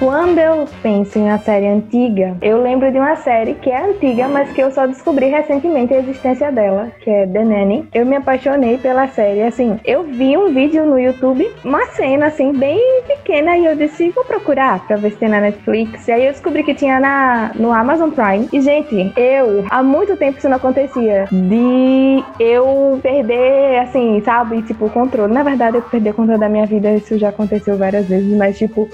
Quando 0.00 0.38
eu 0.38 0.66
penso 0.82 1.18
em 1.18 1.24
uma 1.24 1.36
série 1.36 1.66
antiga, 1.66 2.34
eu 2.40 2.62
lembro 2.62 2.90
de 2.90 2.98
uma 2.98 3.16
série 3.16 3.52
que 3.52 3.68
é 3.68 3.84
antiga, 3.84 4.28
mas 4.28 4.50
que 4.50 4.62
eu 4.62 4.70
só 4.70 4.86
descobri 4.86 5.26
recentemente 5.26 5.92
a 5.92 5.98
existência 5.98 6.50
dela, 6.50 6.90
que 7.00 7.10
é 7.10 7.26
The 7.26 7.44
Nanny. 7.44 7.86
Eu 7.92 8.06
me 8.06 8.16
apaixonei 8.16 8.78
pela 8.78 9.08
série, 9.08 9.42
assim, 9.42 9.78
eu 9.84 10.04
vi 10.04 10.38
um 10.38 10.54
vídeo 10.54 10.86
no 10.86 10.98
YouTube, 10.98 11.46
uma 11.62 11.84
cena 11.88 12.28
assim 12.28 12.50
bem 12.54 12.80
pequena 13.06 13.58
e 13.58 13.66
eu 13.66 13.76
disse, 13.76 14.08
vou 14.08 14.24
procurar 14.24 14.86
pra 14.86 14.96
ver 14.96 15.10
se 15.10 15.18
tem 15.18 15.28
na 15.28 15.38
Netflix. 15.38 16.08
E 16.08 16.12
aí 16.12 16.24
eu 16.24 16.32
descobri 16.32 16.64
que 16.64 16.72
tinha 16.72 16.98
na 16.98 17.50
no 17.54 17.70
Amazon 17.70 18.08
Prime. 18.08 18.48
E 18.54 18.60
gente, 18.62 19.12
eu 19.14 19.66
há 19.68 19.82
muito 19.82 20.16
tempo 20.16 20.38
isso 20.38 20.48
não 20.48 20.56
acontecia 20.56 21.26
de 21.30 22.24
eu 22.40 22.98
perder 23.02 23.80
assim, 23.80 24.22
sabe, 24.24 24.62
tipo, 24.62 24.86
o 24.86 24.90
controle. 24.90 25.34
Na 25.34 25.42
verdade, 25.42 25.76
eu 25.76 25.82
perder 25.82 26.12
o 26.12 26.14
controle 26.14 26.40
da 26.40 26.48
minha 26.48 26.64
vida, 26.64 26.90
isso 26.94 27.18
já 27.18 27.28
aconteceu 27.28 27.76
várias 27.76 28.08
vezes, 28.08 28.34
mas 28.34 28.56
tipo 28.56 28.88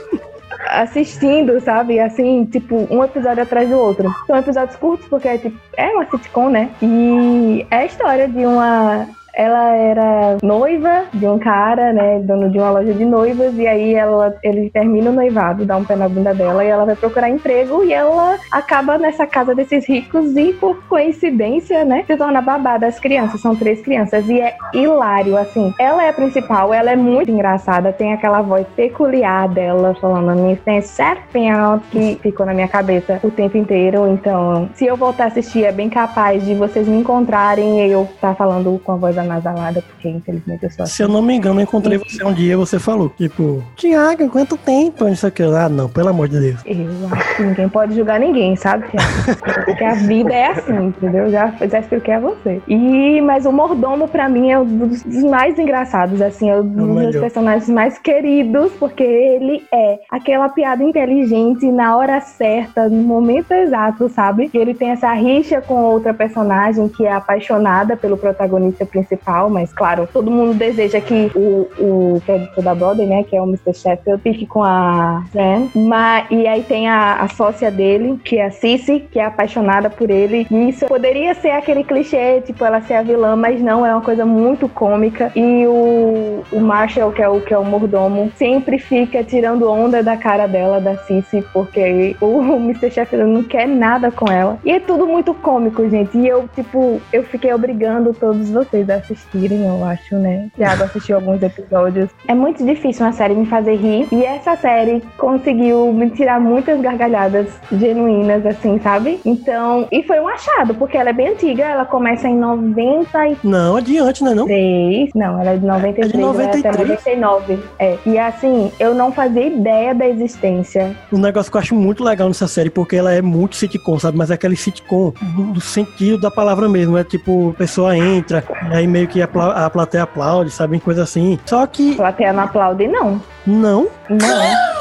assistindo, 0.68 1.60
sabe? 1.60 2.00
Assim, 2.00 2.44
tipo, 2.44 2.86
um 2.90 3.02
episódio 3.02 3.42
atrás 3.42 3.68
do 3.68 3.78
outro. 3.78 4.14
São 4.26 4.36
episódios 4.36 4.76
curtos, 4.76 5.08
porque 5.08 5.28
é, 5.28 5.38
tipo, 5.38 5.58
é 5.76 5.88
uma 5.90 6.08
sitcom, 6.10 6.50
né? 6.50 6.70
E 6.82 7.66
é 7.70 7.76
a 7.76 7.86
história 7.86 8.28
de 8.28 8.44
uma. 8.46 9.06
Ela 9.36 9.76
era 9.76 10.38
noiva 10.42 11.04
de 11.12 11.26
um 11.26 11.38
cara, 11.38 11.92
né, 11.92 12.18
dono 12.20 12.50
de 12.50 12.58
uma 12.58 12.70
loja 12.70 12.94
de 12.94 13.04
noivas, 13.04 13.54
e 13.56 13.66
aí 13.66 13.94
ela, 13.94 14.34
ele 14.42 14.70
termina 14.70 15.10
o 15.10 15.12
noivado, 15.12 15.66
dá 15.66 15.76
um 15.76 15.84
pé 15.84 15.94
na 15.94 16.08
bunda 16.08 16.32
dela 16.32 16.64
e 16.64 16.68
ela 16.68 16.86
vai 16.86 16.96
procurar 16.96 17.28
emprego 17.28 17.84
e 17.84 17.92
ela 17.92 18.38
acaba 18.50 18.96
nessa 18.96 19.26
casa 19.26 19.54
desses 19.54 19.86
ricos 19.86 20.34
e 20.36 20.54
por 20.54 20.82
coincidência, 20.88 21.84
né, 21.84 22.02
se 22.06 22.16
torna 22.16 22.40
babá 22.40 22.78
das 22.78 22.98
crianças. 22.98 23.40
São 23.40 23.54
três 23.54 23.82
crianças 23.82 24.26
e 24.28 24.40
é 24.40 24.56
hilário, 24.72 25.36
assim. 25.36 25.74
Ela 25.78 26.04
é 26.04 26.08
a 26.08 26.12
principal, 26.12 26.72
ela 26.72 26.90
é 26.90 26.96
muito 26.96 27.30
engraçada, 27.30 27.92
tem 27.92 28.12
aquela 28.12 28.40
voz 28.40 28.66
peculiar 28.74 29.48
dela 29.48 29.94
falando 30.00 30.34
Miss 30.40 30.60
Sheffield 30.96 31.84
que 31.90 32.18
ficou 32.22 32.46
na 32.46 32.54
minha 32.54 32.68
cabeça 32.68 33.20
o 33.22 33.30
tempo 33.30 33.58
inteiro. 33.58 34.06
Então, 34.08 34.70
se 34.74 34.86
eu 34.86 34.96
voltar 34.96 35.24
a 35.24 35.26
assistir, 35.26 35.64
é 35.64 35.72
bem 35.72 35.90
capaz 35.90 36.44
de 36.44 36.54
vocês 36.54 36.88
me 36.88 36.98
encontrarem 36.98 37.86
e 37.86 37.90
eu 37.90 38.02
estar 38.04 38.28
tá 38.28 38.34
falando 38.34 38.80
com 38.82 38.92
a 38.92 38.96
voz 38.96 39.18
anasalada, 39.26 39.82
porque 39.82 40.08
infelizmente 40.08 40.64
eu 40.64 40.70
sou 40.70 40.84
assim. 40.84 40.92
Se 40.94 41.02
eu 41.02 41.08
não 41.08 41.22
me 41.22 41.34
engano, 41.34 41.60
eu 41.60 41.64
encontrei 41.64 41.98
você 41.98 42.24
um 42.24 42.32
dia 42.32 42.56
você 42.56 42.78
falou, 42.78 43.08
tipo, 43.10 43.62
Tiago, 43.76 44.28
quanto 44.28 44.56
tempo? 44.56 45.06
Isso 45.08 45.26
aqui. 45.26 45.42
Ah, 45.42 45.68
não, 45.68 45.88
pelo 45.88 46.08
amor 46.08 46.28
de 46.28 46.40
Deus. 46.40 46.60
Eu 46.64 47.08
acho 47.12 47.36
que 47.36 47.42
ninguém 47.42 47.68
pode 47.68 47.94
julgar 47.94 48.18
ninguém, 48.18 48.56
sabe, 48.56 48.86
Porque 49.64 49.84
a 49.84 49.94
vida 49.94 50.32
é 50.32 50.46
assim, 50.50 50.86
entendeu? 50.86 51.30
Já, 51.30 51.52
já 51.70 51.78
expliquei 51.78 52.14
a 52.14 52.20
você. 52.20 52.60
E, 52.68 53.20
mas 53.20 53.46
o 53.46 53.52
mordomo, 53.52 54.08
pra 54.08 54.28
mim, 54.28 54.50
é 54.50 54.58
um 54.58 54.64
dos, 54.64 55.02
dos 55.02 55.24
mais 55.24 55.58
engraçados, 55.58 56.20
assim, 56.20 56.50
é 56.50 56.56
um 56.56 56.66
dos 56.66 56.86
meus 56.86 57.16
personagens 57.16 57.68
mais 57.68 57.98
queridos, 57.98 58.72
porque 58.72 59.02
ele 59.02 59.64
é 59.72 59.98
aquela 60.10 60.48
piada 60.48 60.82
inteligente 60.82 61.70
na 61.70 61.96
hora 61.96 62.20
certa, 62.20 62.88
no 62.88 63.02
momento 63.02 63.52
exato, 63.52 64.08
sabe? 64.08 64.50
E 64.52 64.58
ele 64.58 64.74
tem 64.74 64.90
essa 64.90 65.12
rixa 65.12 65.60
com 65.60 65.74
outra 65.74 66.12
personagem 66.14 66.88
que 66.88 67.04
é 67.04 67.12
apaixonada 67.12 67.96
pelo 67.96 68.16
protagonista 68.16 68.84
principal, 68.84 69.15
mas 69.50 69.72
claro, 69.72 70.08
todo 70.12 70.30
mundo 70.30 70.54
deseja 70.54 71.00
que 71.00 71.30
o, 71.34 71.68
o 71.78 72.22
é 72.28 72.62
da 72.62 72.74
Brother, 72.74 73.06
né, 73.06 73.22
que 73.22 73.36
é 73.36 73.40
o 73.40 73.44
Mr. 73.44 73.74
Sheffield, 73.74 74.22
fique 74.22 74.46
com 74.46 74.62
a 74.62 75.24
Fran, 75.30 75.68
mas, 75.74 76.26
e 76.30 76.46
aí 76.46 76.62
tem 76.62 76.88
a, 76.88 77.22
a 77.22 77.28
sócia 77.28 77.70
dele, 77.70 78.18
que 78.24 78.38
é 78.38 78.46
a 78.46 78.50
Cici, 78.50 79.06
que 79.10 79.18
é 79.18 79.24
apaixonada 79.24 79.88
por 79.88 80.10
ele, 80.10 80.46
e 80.50 80.68
isso 80.68 80.86
poderia 80.86 81.34
ser 81.34 81.50
aquele 81.50 81.84
clichê, 81.84 82.40
tipo, 82.40 82.64
ela 82.64 82.80
ser 82.80 82.94
a 82.94 83.02
vilã, 83.02 83.36
mas 83.36 83.60
não, 83.60 83.84
é 83.84 83.92
uma 83.92 84.02
coisa 84.02 84.24
muito 84.24 84.68
cômica, 84.68 85.30
e 85.34 85.66
o, 85.66 86.42
o 86.52 86.60
Marshall, 86.60 87.12
que 87.12 87.22
é 87.22 87.28
o, 87.28 87.40
que 87.40 87.54
é 87.54 87.58
o 87.58 87.64
mordomo, 87.64 88.32
sempre 88.36 88.78
fica 88.78 89.22
tirando 89.22 89.70
onda 89.70 90.02
da 90.02 90.16
cara 90.16 90.46
dela, 90.46 90.80
da 90.80 90.96
Cici, 90.98 91.44
porque 91.52 92.16
o, 92.20 92.26
o 92.26 92.56
Mr. 92.56 92.90
Sheffield 92.90 93.30
não 93.30 93.42
quer 93.42 93.68
nada 93.68 94.10
com 94.10 94.30
ela, 94.30 94.58
e 94.64 94.70
é 94.70 94.80
tudo 94.80 95.06
muito 95.06 95.34
cômico, 95.34 95.88
gente, 95.88 96.16
e 96.18 96.26
eu, 96.26 96.48
tipo, 96.54 97.00
eu 97.12 97.22
fiquei 97.22 97.52
obrigando 97.52 98.12
todos 98.14 98.50
vocês 98.50 98.88
a 98.90 99.00
assistirem, 99.06 99.66
eu 99.66 99.84
acho, 99.84 100.16
né, 100.16 100.48
Thiago 100.56 100.84
assistiu 100.84 101.16
alguns 101.16 101.42
episódios, 101.42 102.10
é 102.26 102.34
muito 102.34 102.64
difícil 102.64 103.06
uma 103.06 103.12
série 103.12 103.34
me 103.34 103.46
fazer 103.46 103.76
rir, 103.76 104.08
e 104.12 104.24
essa 104.24 104.56
série 104.56 105.02
conseguiu 105.16 105.92
me 105.92 106.10
tirar 106.10 106.40
muitas 106.40 106.80
gargalhadas 106.80 107.46
genuínas, 107.72 108.44
assim, 108.44 108.78
sabe? 108.80 109.20
Então, 109.24 109.86
e 109.90 110.02
foi 110.02 110.20
um 110.20 110.28
achado, 110.28 110.74
porque 110.74 110.96
ela 110.96 111.10
é 111.10 111.12
bem 111.12 111.28
antiga, 111.28 111.64
ela 111.64 111.84
começa 111.84 112.28
em 112.28 112.36
90 112.36 113.28
e... 113.28 113.36
Não, 113.44 113.76
adiante, 113.76 114.24
né, 114.24 114.34
não? 114.34 114.46
3, 114.46 115.10
não, 115.14 115.40
ela 115.40 115.50
é 115.50 115.56
de 115.56 115.66
93, 115.66 116.08
é 116.08 116.16
de 116.16 116.22
93. 116.22 116.66
até 116.66 117.16
99. 117.16 117.58
É. 117.78 117.98
E 118.06 118.18
assim, 118.18 118.70
eu 118.78 118.94
não 118.94 119.12
fazia 119.12 119.46
ideia 119.46 119.94
da 119.94 120.08
existência. 120.08 120.96
Um 121.12 121.18
negócio 121.18 121.50
que 121.50 121.56
eu 121.56 121.60
acho 121.60 121.74
muito 121.74 122.02
legal 122.02 122.28
nessa 122.28 122.48
série, 122.48 122.70
porque 122.70 122.96
ela 122.96 123.12
é 123.12 123.22
muito 123.22 123.56
sitcom, 123.56 123.98
sabe? 123.98 124.16
Mas 124.16 124.30
é 124.30 124.34
aquele 124.34 124.56
sitcom 124.56 125.12
do 125.52 125.60
sentido 125.60 126.20
da 126.20 126.30
palavra 126.30 126.68
mesmo. 126.68 126.96
É 126.96 127.04
tipo, 127.04 127.50
a 127.50 127.54
pessoa 127.54 127.96
entra, 127.96 128.44
aí 128.70 128.86
meio 128.96 129.08
que 129.08 129.20
a, 129.20 129.28
a 129.66 129.70
plateia 129.70 130.04
aplaude, 130.04 130.50
sabe? 130.50 130.80
Coisa 130.80 131.02
assim. 131.02 131.38
Só 131.44 131.66
que. 131.66 131.92
A 131.92 131.96
plateia 131.96 132.32
não 132.32 132.44
aplaude, 132.44 132.88
não. 132.88 133.20
Não? 133.46 133.88
Não. 134.08 134.76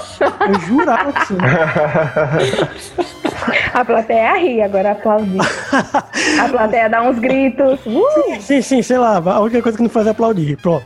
Eu 0.48 0.60
jurava 0.62 1.12
que 1.12 1.28
sim. 1.28 1.38
A 3.74 3.84
plateia 3.84 4.38
ri, 4.38 4.62
agora 4.62 4.92
aplaudir. 4.92 5.42
A 6.40 6.48
plateia 6.48 6.90
dá 6.90 7.02
uns 7.02 7.20
gritos. 7.20 7.82
Uh! 7.86 8.40
Sim, 8.40 8.62
sim, 8.62 8.82
sei 8.82 8.98
lá. 8.98 9.18
A 9.18 9.42
única 9.42 9.62
coisa 9.62 9.78
que 9.78 9.84
não 9.84 9.90
faz 9.90 10.08
é 10.08 10.12
aplaudir. 10.12 10.56
Pronto. 10.58 10.86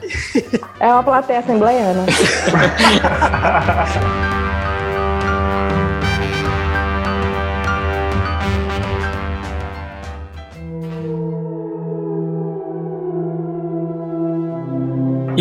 É 0.79 0.87
uma 0.87 1.03
plateia 1.03 1.39
assembleiana. 1.39 2.05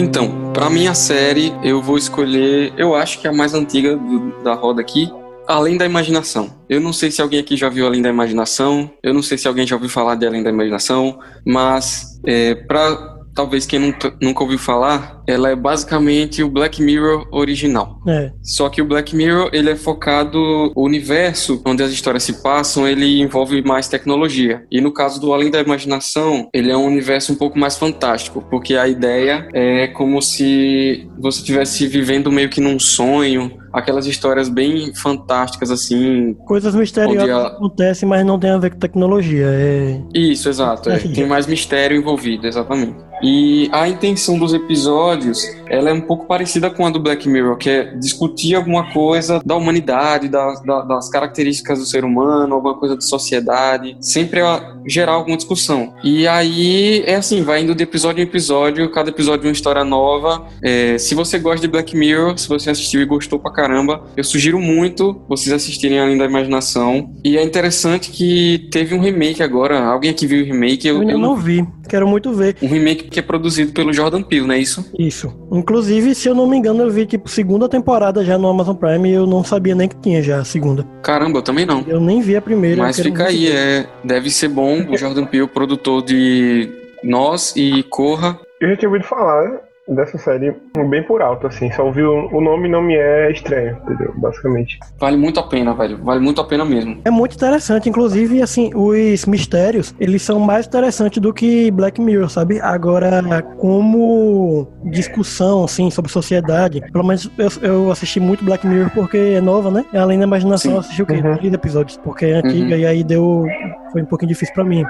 Então, 0.00 0.52
para 0.52 0.70
minha 0.70 0.94
série, 0.94 1.52
eu 1.60 1.82
vou 1.82 1.98
escolher, 1.98 2.72
eu 2.76 2.94
acho 2.94 3.20
que 3.20 3.26
é 3.26 3.30
a 3.30 3.32
mais 3.32 3.52
antiga 3.52 3.96
do, 3.96 4.44
da 4.44 4.54
roda 4.54 4.80
aqui, 4.80 5.10
Além 5.44 5.76
da 5.76 5.84
Imaginação. 5.84 6.54
Eu 6.68 6.80
não 6.80 6.92
sei 6.92 7.10
se 7.10 7.20
alguém 7.20 7.40
aqui 7.40 7.56
já 7.56 7.68
viu 7.68 7.84
Além 7.84 8.00
da 8.00 8.08
Imaginação, 8.08 8.88
eu 9.02 9.12
não 9.12 9.22
sei 9.22 9.36
se 9.36 9.48
alguém 9.48 9.66
já 9.66 9.74
ouviu 9.74 9.90
falar 9.90 10.14
de 10.14 10.24
Além 10.24 10.40
da 10.40 10.50
Imaginação, 10.50 11.18
mas 11.44 12.20
é, 12.24 12.54
para 12.54 13.17
talvez 13.38 13.64
quem 13.64 13.78
nunca, 13.78 14.12
nunca 14.20 14.42
ouviu 14.42 14.58
falar, 14.58 15.22
ela 15.24 15.48
é 15.48 15.54
basicamente 15.54 16.42
o 16.42 16.50
Black 16.50 16.82
Mirror 16.82 17.28
original. 17.30 18.00
É. 18.08 18.32
Só 18.42 18.68
que 18.68 18.82
o 18.82 18.84
Black 18.84 19.14
Mirror, 19.14 19.50
ele 19.52 19.70
é 19.70 19.76
focado, 19.76 20.72
o 20.74 20.84
universo 20.84 21.62
onde 21.64 21.80
as 21.80 21.92
histórias 21.92 22.24
se 22.24 22.42
passam, 22.42 22.88
ele 22.88 23.20
envolve 23.20 23.62
mais 23.62 23.86
tecnologia. 23.86 24.64
E 24.72 24.80
no 24.80 24.92
caso 24.92 25.20
do 25.20 25.32
Além 25.32 25.52
da 25.52 25.60
Imaginação, 25.60 26.48
ele 26.52 26.72
é 26.72 26.76
um 26.76 26.84
universo 26.84 27.32
um 27.32 27.36
pouco 27.36 27.56
mais 27.56 27.78
fantástico, 27.78 28.44
porque 28.50 28.74
a 28.74 28.88
ideia 28.88 29.48
é 29.54 29.86
como 29.86 30.20
se 30.20 31.08
você 31.16 31.38
estivesse 31.38 31.86
vivendo 31.86 32.32
meio 32.32 32.48
que 32.48 32.60
num 32.60 32.80
sonho, 32.80 33.52
aquelas 33.72 34.06
histórias 34.06 34.48
bem 34.48 34.92
fantásticas, 34.94 35.70
assim. 35.70 36.34
Coisas 36.46 36.74
misteriosas 36.74 37.30
a... 37.30 37.46
acontecem, 37.48 38.08
mas 38.08 38.24
não 38.24 38.38
tem 38.38 38.50
a 38.50 38.58
ver 38.58 38.70
com 38.70 38.78
tecnologia. 38.78 39.46
É... 39.46 40.00
Isso, 40.14 40.48
exato. 40.48 40.90
É. 40.90 40.98
Tem 40.98 41.26
mais 41.26 41.46
mistério 41.46 41.96
envolvido, 41.96 42.46
exatamente. 42.46 43.08
E 43.22 43.68
a 43.72 43.88
intenção 43.88 44.38
dos 44.38 44.54
episódios, 44.54 45.42
ela 45.68 45.90
é 45.90 45.92
um 45.92 46.00
pouco 46.00 46.26
parecida 46.26 46.70
com 46.70 46.86
a 46.86 46.90
do 46.90 47.00
Black 47.00 47.28
Mirror, 47.28 47.56
que 47.56 47.68
é 47.68 47.84
discutir 47.96 48.54
alguma 48.54 48.92
coisa 48.92 49.42
da 49.44 49.56
humanidade, 49.56 50.28
das, 50.28 50.62
das 50.62 51.08
características 51.08 51.78
do 51.78 51.86
ser 51.86 52.04
humano, 52.04 52.54
alguma 52.54 52.74
coisa 52.74 52.96
de 52.96 53.04
sociedade, 53.04 53.96
sempre 54.00 54.40
é 54.40 54.78
gerar 54.86 55.12
alguma 55.12 55.36
discussão. 55.36 55.94
E 56.02 56.26
aí 56.26 57.02
é 57.06 57.16
assim, 57.16 57.42
vai 57.42 57.62
indo 57.62 57.74
de 57.74 57.82
episódio 57.82 58.22
em 58.22 58.24
episódio, 58.24 58.90
cada 58.90 59.10
episódio 59.10 59.46
é 59.46 59.48
uma 59.48 59.52
história 59.52 59.84
nova. 59.84 60.46
É, 60.62 60.96
se 60.98 61.14
você 61.14 61.38
gosta 61.38 61.60
de 61.60 61.68
Black 61.68 61.96
Mirror, 61.96 62.38
se 62.38 62.48
você 62.48 62.70
assistiu 62.70 63.00
e 63.00 63.04
gostou 63.04 63.38
pra 63.38 63.52
caramba, 63.58 64.04
eu 64.16 64.22
sugiro 64.22 64.60
muito 64.60 65.20
vocês 65.28 65.52
assistirem 65.52 65.98
Além 65.98 66.16
da 66.16 66.26
Imaginação. 66.26 67.12
E 67.24 67.36
é 67.36 67.42
interessante 67.42 68.08
que 68.08 68.68
teve 68.70 68.94
um 68.94 69.00
remake 69.00 69.42
agora. 69.42 69.80
Alguém 69.80 70.12
aqui 70.12 70.28
viu 70.28 70.44
o 70.44 70.46
remake? 70.46 70.86
Eu, 70.86 71.02
eu, 71.02 71.10
eu 71.10 71.18
não 71.18 71.34
vi. 71.34 71.66
Quero 71.88 72.06
muito 72.06 72.32
ver. 72.32 72.56
Um 72.62 72.68
remake 72.68 73.08
que 73.08 73.18
é 73.18 73.22
produzido 73.22 73.72
pelo 73.72 73.92
Jordan 73.92 74.22
Peele, 74.22 74.46
não 74.46 74.54
é 74.54 74.60
isso? 74.60 74.88
Isso. 74.96 75.34
Inclusive, 75.50 76.14
se 76.14 76.28
eu 76.28 76.36
não 76.36 76.46
me 76.46 76.56
engano, 76.56 76.84
eu 76.84 76.90
vi 76.90 77.04
tipo 77.04 77.28
segunda 77.28 77.68
temporada 77.68 78.24
já 78.24 78.38
no 78.38 78.46
Amazon 78.46 78.76
Prime 78.76 79.10
e 79.10 79.14
eu 79.14 79.26
não 79.26 79.42
sabia 79.42 79.74
nem 79.74 79.88
que 79.88 79.96
tinha 79.96 80.22
já 80.22 80.38
a 80.38 80.44
segunda. 80.44 80.86
Caramba, 81.02 81.38
eu 81.38 81.42
também 81.42 81.66
não. 81.66 81.84
Eu 81.88 81.98
nem 81.98 82.20
vi 82.20 82.36
a 82.36 82.40
primeira. 82.40 82.80
Mas 82.80 83.00
fica 83.00 83.26
aí, 83.26 83.50
é, 83.50 83.88
deve 84.04 84.30
ser 84.30 84.48
bom. 84.48 84.86
O 84.88 84.96
Jordan 84.96 85.26
Peele, 85.26 85.48
produtor 85.48 86.04
de 86.04 86.70
Nós 87.02 87.54
e 87.56 87.82
Corra. 87.82 88.38
Eu 88.60 88.68
já 88.68 88.76
tinha 88.76 88.88
ouvido 88.88 89.04
falar, 89.04 89.67
dessa 89.88 90.18
série 90.18 90.54
bem 90.88 91.02
por 91.02 91.22
alto, 91.22 91.46
assim. 91.46 91.70
Só 91.72 91.86
ouvir 91.86 92.04
o 92.04 92.40
nome 92.40 92.68
não 92.68 92.82
me 92.82 92.94
é 92.94 93.30
estranho, 93.30 93.76
entendeu? 93.84 94.12
Basicamente. 94.16 94.78
Vale 94.98 95.16
muito 95.16 95.40
a 95.40 95.42
pena, 95.42 95.74
velho. 95.74 95.98
Vale 96.02 96.20
muito 96.20 96.40
a 96.40 96.44
pena 96.44 96.64
mesmo. 96.64 97.00
É 97.04 97.10
muito 97.10 97.34
interessante. 97.34 97.88
Inclusive, 97.88 98.42
assim, 98.42 98.70
os 98.74 99.26
mistérios, 99.26 99.94
eles 99.98 100.22
são 100.22 100.38
mais 100.38 100.66
interessantes 100.66 101.20
do 101.20 101.32
que 101.32 101.70
Black 101.70 102.00
Mirror, 102.00 102.28
sabe? 102.28 102.60
Agora, 102.60 103.42
como 103.58 104.68
discussão, 104.84 105.64
assim, 105.64 105.90
sobre 105.90 106.10
sociedade, 106.10 106.80
pelo 106.92 107.04
menos 107.04 107.30
eu, 107.38 107.48
eu 107.62 107.90
assisti 107.90 108.20
muito 108.20 108.44
Black 108.44 108.66
Mirror 108.66 108.90
porque 108.94 109.16
é 109.16 109.40
nova, 109.40 109.70
né? 109.70 109.84
Além 109.94 110.18
da 110.18 110.24
imaginação, 110.24 110.70
Sim. 110.70 110.74
eu 110.74 110.80
assisti 110.80 111.02
o 111.02 111.06
quê? 111.06 111.14
Uhum. 111.14 111.36
30 111.36 111.54
episódios, 111.54 111.96
porque 111.98 112.26
é 112.26 112.34
antiga 112.36 112.74
uhum. 112.74 112.80
e 112.80 112.86
aí 112.86 113.04
deu... 113.04 113.46
Foi 113.92 114.02
um 114.02 114.06
pouquinho 114.06 114.28
difícil 114.28 114.54
pra 114.54 114.64
mim. 114.64 114.84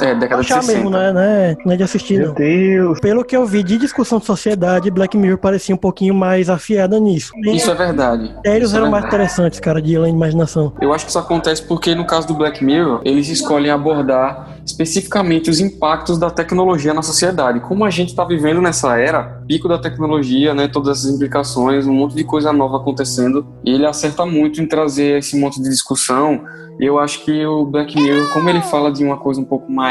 É, 0.00 0.14
década 0.14 0.42
de 0.42 0.48
60. 0.48 0.72
mesmo, 0.72 0.90
né? 0.90 1.12
né? 1.12 1.56
Não 1.64 1.72
é 1.72 1.76
de 1.76 1.82
assistir, 1.82 2.18
Meu 2.18 2.28
não. 2.28 2.34
Deus. 2.34 3.00
Pelo 3.00 3.24
que 3.24 3.36
eu 3.36 3.46
vi 3.46 3.62
de 3.62 3.78
discussão 3.78 4.18
de 4.18 4.26
sociedade, 4.26 4.90
Black 4.90 5.16
Mirror 5.16 5.38
parecia 5.38 5.74
um 5.74 5.78
pouquinho 5.78 6.14
mais 6.14 6.48
afiada 6.48 6.98
nisso. 6.98 7.32
Isso 7.44 7.70
é 7.70 7.74
verdade. 7.74 8.34
Eles 8.44 8.68
isso 8.68 8.76
eram 8.76 8.88
é 8.88 8.90
mais 8.90 9.04
interessantes, 9.04 9.60
cara, 9.60 9.80
de 9.80 9.94
imaginação. 9.94 10.72
Eu 10.80 10.92
acho 10.92 11.04
que 11.04 11.10
isso 11.10 11.18
acontece 11.18 11.62
porque, 11.62 11.94
no 11.94 12.06
caso 12.06 12.26
do 12.26 12.34
Black 12.34 12.64
Mirror, 12.64 13.00
eles 13.04 13.28
escolhem 13.28 13.70
abordar 13.70 14.54
especificamente 14.64 15.50
os 15.50 15.60
impactos 15.60 16.18
da 16.18 16.30
tecnologia 16.30 16.94
na 16.94 17.02
sociedade. 17.02 17.60
Como 17.60 17.84
a 17.84 17.90
gente 17.90 18.08
está 18.08 18.24
vivendo 18.24 18.60
nessa 18.60 18.98
era, 18.98 19.42
pico 19.46 19.68
da 19.68 19.78
tecnologia, 19.78 20.54
né, 20.54 20.68
todas 20.68 20.98
essas 20.98 21.14
implicações, 21.14 21.86
um 21.86 21.92
monte 21.92 22.14
de 22.14 22.24
coisa 22.24 22.52
nova 22.52 22.78
acontecendo, 22.78 23.46
e 23.64 23.70
ele 23.70 23.86
acerta 23.86 24.24
muito 24.24 24.60
em 24.60 24.66
trazer 24.66 25.18
esse 25.18 25.38
monte 25.38 25.62
de 25.62 25.68
discussão. 25.68 26.42
Eu 26.80 26.98
acho 26.98 27.24
que 27.24 27.44
o 27.46 27.64
Black 27.64 27.94
Mirror, 28.00 28.32
como 28.32 28.48
ele 28.48 28.60
fala 28.62 28.90
de 28.90 29.04
uma 29.04 29.16
coisa 29.16 29.40
um 29.40 29.44
pouco 29.44 29.70
mais 29.70 29.83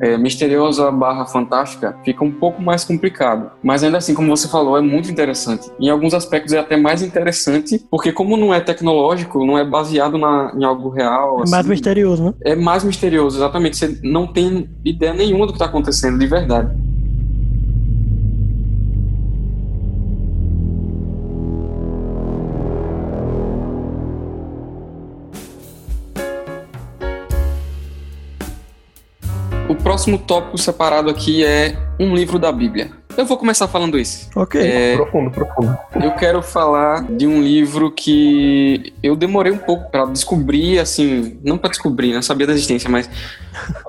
é, 0.00 0.16
misteriosa 0.16 0.90
barra 0.90 1.26
fantástica, 1.26 1.96
fica 2.04 2.24
um 2.24 2.30
pouco 2.30 2.60
mais 2.62 2.84
complicado. 2.84 3.50
Mas 3.62 3.84
ainda 3.84 3.98
assim, 3.98 4.14
como 4.14 4.34
você 4.34 4.48
falou, 4.48 4.76
é 4.76 4.80
muito 4.80 5.10
interessante. 5.10 5.70
Em 5.78 5.90
alguns 5.90 6.14
aspectos 6.14 6.52
é 6.52 6.58
até 6.58 6.76
mais 6.76 7.02
interessante, 7.02 7.84
porque 7.90 8.10
como 8.12 8.36
não 8.36 8.52
é 8.52 8.60
tecnológico, 8.60 9.44
não 9.44 9.58
é 9.58 9.64
baseado 9.64 10.16
na, 10.16 10.52
em 10.56 10.64
algo 10.64 10.88
real. 10.88 11.42
É 11.46 11.50
mais 11.50 11.54
assim, 11.54 11.68
misterioso, 11.68 12.24
né? 12.24 12.34
É 12.44 12.56
mais 12.56 12.82
misterioso, 12.82 13.38
exatamente. 13.38 13.76
Você 13.76 14.00
não 14.02 14.26
tem 14.26 14.68
ideia 14.84 15.12
nenhuma 15.12 15.46
do 15.46 15.52
que 15.52 15.56
está 15.56 15.66
acontecendo 15.66 16.18
de 16.18 16.26
verdade. 16.26 16.74
Próximo 29.82 30.18
tópico 30.18 30.58
separado 30.58 31.10
aqui 31.10 31.44
é 31.44 31.74
um 31.98 32.14
livro 32.14 32.38
da 32.38 32.52
Bíblia. 32.52 32.99
Eu 33.16 33.24
vou 33.26 33.36
começar 33.36 33.68
falando 33.68 33.98
esse. 33.98 34.28
Ok. 34.34 34.60
É, 34.60 34.96
Profundo, 34.96 35.30
profundo. 35.30 35.76
eu 36.02 36.12
quero 36.12 36.42
falar 36.42 37.02
de 37.10 37.26
um 37.26 37.42
livro 37.42 37.90
que 37.90 38.92
eu 39.02 39.14
demorei 39.16 39.52
um 39.52 39.58
pouco 39.58 39.90
pra 39.90 40.06
descobrir, 40.06 40.78
assim, 40.78 41.38
não 41.44 41.58
pra 41.58 41.70
descobrir, 41.70 42.12
não 42.14 42.22
sabia 42.22 42.46
da 42.46 42.52
existência, 42.52 42.88
mas 42.88 43.08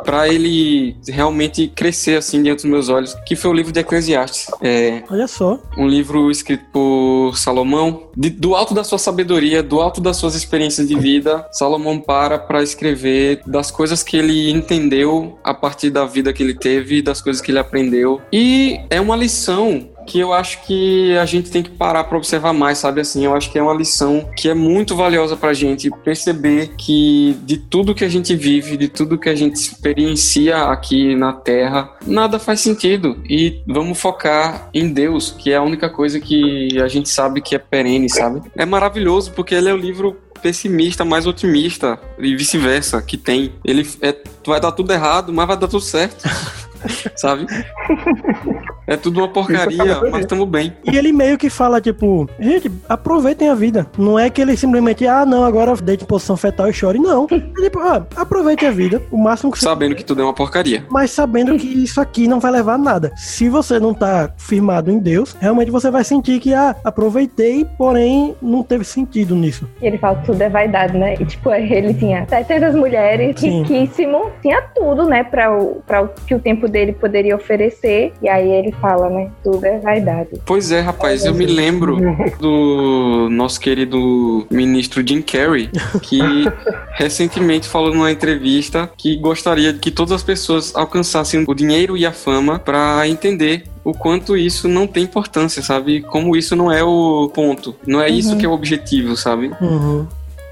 pra 0.03 0.27
ele 0.27 0.97
realmente 1.07 1.67
crescer 1.67 2.17
assim 2.17 2.41
diante 2.41 2.63
dos 2.63 2.65
meus 2.71 2.89
olhos, 2.89 3.13
que 3.25 3.35
foi 3.35 3.51
o 3.51 3.53
livro 3.53 3.71
de 3.71 3.79
Eclesiastes. 3.79 4.47
É 4.61 5.03
Olha 5.09 5.27
só. 5.27 5.59
um 5.77 5.87
livro 5.87 6.29
escrito 6.31 6.65
por 6.73 7.37
Salomão, 7.37 8.09
de- 8.17 8.29
do 8.31 8.55
alto 8.55 8.73
da 8.73 8.83
sua 8.83 8.97
sabedoria, 8.97 9.61
do 9.63 9.79
alto 9.79 10.01
das 10.01 10.17
suas 10.17 10.35
experiências 10.35 10.87
de 10.87 10.95
vida, 10.97 11.47
Salomão 11.51 11.99
para 11.99 12.37
para 12.39 12.61
escrever 12.63 13.41
das 13.45 13.69
coisas 13.71 14.03
que 14.03 14.17
ele 14.17 14.49
entendeu 14.51 15.37
a 15.43 15.53
partir 15.53 15.89
da 15.89 16.05
vida 16.05 16.33
que 16.33 16.41
ele 16.43 16.53
teve, 16.55 17.01
das 17.01 17.21
coisas 17.21 17.41
que 17.41 17.51
ele 17.51 17.59
aprendeu. 17.59 18.19
E 18.33 18.79
é 18.89 18.99
uma 18.99 19.15
lição 19.21 19.89
que 20.05 20.19
eu 20.19 20.33
acho 20.33 20.63
que 20.63 21.15
a 21.17 21.25
gente 21.25 21.51
tem 21.51 21.61
que 21.61 21.69
parar 21.69 22.03
para 22.03 22.17
observar 22.17 22.53
mais, 22.53 22.79
sabe 22.79 23.01
assim? 23.01 23.23
Eu 23.23 23.35
acho 23.35 23.51
que 23.51 23.57
é 23.57 23.63
uma 23.63 23.73
lição 23.73 24.29
que 24.35 24.49
é 24.49 24.53
muito 24.53 24.95
valiosa 24.95 25.37
pra 25.37 25.53
gente 25.53 25.89
perceber 26.03 26.71
que 26.75 27.37
de 27.43 27.57
tudo 27.57 27.93
que 27.93 28.03
a 28.03 28.09
gente 28.09 28.35
vive, 28.35 28.75
de 28.75 28.87
tudo 28.87 29.17
que 29.17 29.29
a 29.29 29.35
gente 29.35 29.55
experiencia 29.55 30.57
aqui 30.65 31.15
na 31.15 31.33
Terra, 31.33 31.95
nada 32.05 32.39
faz 32.39 32.59
sentido 32.61 33.21
e 33.29 33.61
vamos 33.67 33.99
focar 33.99 34.69
em 34.73 34.91
Deus, 34.91 35.31
que 35.31 35.51
é 35.51 35.57
a 35.57 35.61
única 35.61 35.89
coisa 35.89 36.19
que 36.19 36.79
a 36.81 36.87
gente 36.87 37.07
sabe 37.07 37.39
que 37.41 37.55
é 37.55 37.59
perene, 37.59 38.09
sabe? 38.09 38.41
É 38.57 38.65
maravilhoso 38.65 39.31
porque 39.31 39.53
ele 39.53 39.69
é 39.69 39.73
o 39.73 39.77
livro 39.77 40.17
pessimista, 40.41 41.05
mais 41.05 41.27
otimista 41.27 41.99
e 42.17 42.35
vice-versa 42.35 43.01
que 43.01 43.15
tem. 43.15 43.53
Ele 43.63 43.87
é, 44.01 44.15
vai 44.45 44.59
dar 44.59 44.71
tudo 44.71 44.91
errado, 44.91 45.31
mas 45.31 45.47
vai 45.47 45.57
dar 45.57 45.67
tudo 45.67 45.81
certo. 45.81 46.27
sabe? 47.15 47.45
É 48.91 48.97
tudo 48.97 49.21
uma 49.21 49.27
porcaria, 49.29 50.01
mas 50.11 50.21
estamos 50.21 50.45
bem. 50.49 50.73
E 50.83 50.97
ele 50.97 51.13
meio 51.13 51.37
que 51.37 51.49
fala, 51.49 51.79
tipo, 51.79 52.29
gente, 52.37 52.69
aproveitem 52.89 53.47
a 53.47 53.55
vida. 53.55 53.87
Não 53.97 54.19
é 54.19 54.29
que 54.29 54.41
ele 54.41 54.57
simplesmente, 54.57 55.07
ah, 55.07 55.25
não, 55.25 55.45
agora 55.45 55.73
deite 55.77 56.03
em 56.03 56.07
posição 56.07 56.35
fetal 56.35 56.67
e 56.67 56.73
chore. 56.73 56.99
Não. 56.99 57.25
É 57.31 57.61
tipo, 57.61 57.79
ah, 57.79 58.05
aproveitem 58.17 58.67
a 58.67 58.71
vida. 58.71 59.01
O 59.09 59.17
máximo 59.17 59.49
que 59.49 59.59
você 59.59 59.63
Sabendo 59.63 59.95
que 59.95 60.03
tudo 60.03 60.21
é 60.21 60.25
uma 60.25 60.33
porcaria. 60.33 60.83
mas 60.89 61.11
sabendo 61.11 61.57
que 61.57 61.67
isso 61.67 62.01
aqui 62.01 62.27
não 62.27 62.41
vai 62.41 62.51
levar 62.51 62.73
a 62.73 62.77
nada. 62.77 63.13
Se 63.15 63.47
você 63.47 63.79
não 63.79 63.93
tá 63.93 64.29
firmado 64.37 64.91
em 64.91 64.99
Deus, 64.99 65.37
realmente 65.39 65.71
você 65.71 65.89
vai 65.89 66.03
sentir 66.03 66.41
que, 66.41 66.53
ah, 66.53 66.75
aproveitei, 66.83 67.65
porém 67.77 68.35
não 68.41 68.61
teve 68.61 68.83
sentido 68.83 69.35
nisso. 69.35 69.69
E 69.81 69.87
ele 69.87 69.97
fala 69.99 70.17
que 70.17 70.25
tudo 70.25 70.41
é 70.41 70.49
vaidade, 70.49 70.97
né? 70.97 71.13
E 71.17 71.23
tipo, 71.23 71.49
ele 71.55 71.93
tinha 71.93 72.27
700 72.27 72.75
mulheres, 72.75 73.39
Sim. 73.39 73.61
riquíssimo, 73.61 74.31
tinha 74.41 74.61
tudo, 74.75 75.05
né, 75.05 75.23
para 75.23 75.57
o, 75.57 75.81
pra 75.87 76.01
o 76.01 76.09
que 76.09 76.35
o 76.35 76.39
tempo 76.39 76.67
dele 76.67 76.91
poderia 76.91 77.37
oferecer. 77.37 78.11
E 78.21 78.27
aí 78.27 78.49
ele 78.49 78.73
fala, 78.81 79.09
né, 79.09 79.29
tudo 79.43 79.63
é 79.65 79.79
vaidade. 79.79 80.29
Pois 80.45 80.71
é, 80.71 80.81
rapaz, 80.81 81.25
eu 81.25 81.33
me 81.33 81.45
lembro 81.45 81.97
do 82.39 83.29
nosso 83.29 83.59
querido 83.59 84.45
ministro 84.49 85.05
Jim 85.07 85.21
Carrey, 85.21 85.69
que 86.01 86.19
recentemente 86.97 87.67
falou 87.67 87.93
numa 87.93 88.11
entrevista 88.11 88.89
que 88.97 89.15
gostaria 89.17 89.71
de 89.71 89.79
que 89.79 89.91
todas 89.91 90.11
as 90.11 90.23
pessoas 90.23 90.75
alcançassem 90.75 91.45
o 91.47 91.53
dinheiro 91.53 91.95
e 91.95 92.05
a 92.05 92.11
fama 92.11 92.57
para 92.57 93.07
entender 93.07 93.63
o 93.83 93.93
quanto 93.93 94.35
isso 94.35 94.67
não 94.67 94.87
tem 94.87 95.03
importância, 95.03 95.61
sabe? 95.61 96.01
Como 96.01 96.35
isso 96.35 96.55
não 96.55 96.71
é 96.71 96.83
o 96.83 97.29
ponto, 97.33 97.75
não 97.85 98.01
é 98.01 98.09
isso 98.09 98.37
que 98.37 98.45
é 98.45 98.49
o 98.49 98.53
objetivo, 98.53 99.15
sabe? 99.15 99.51
Uhum. 99.61 100.07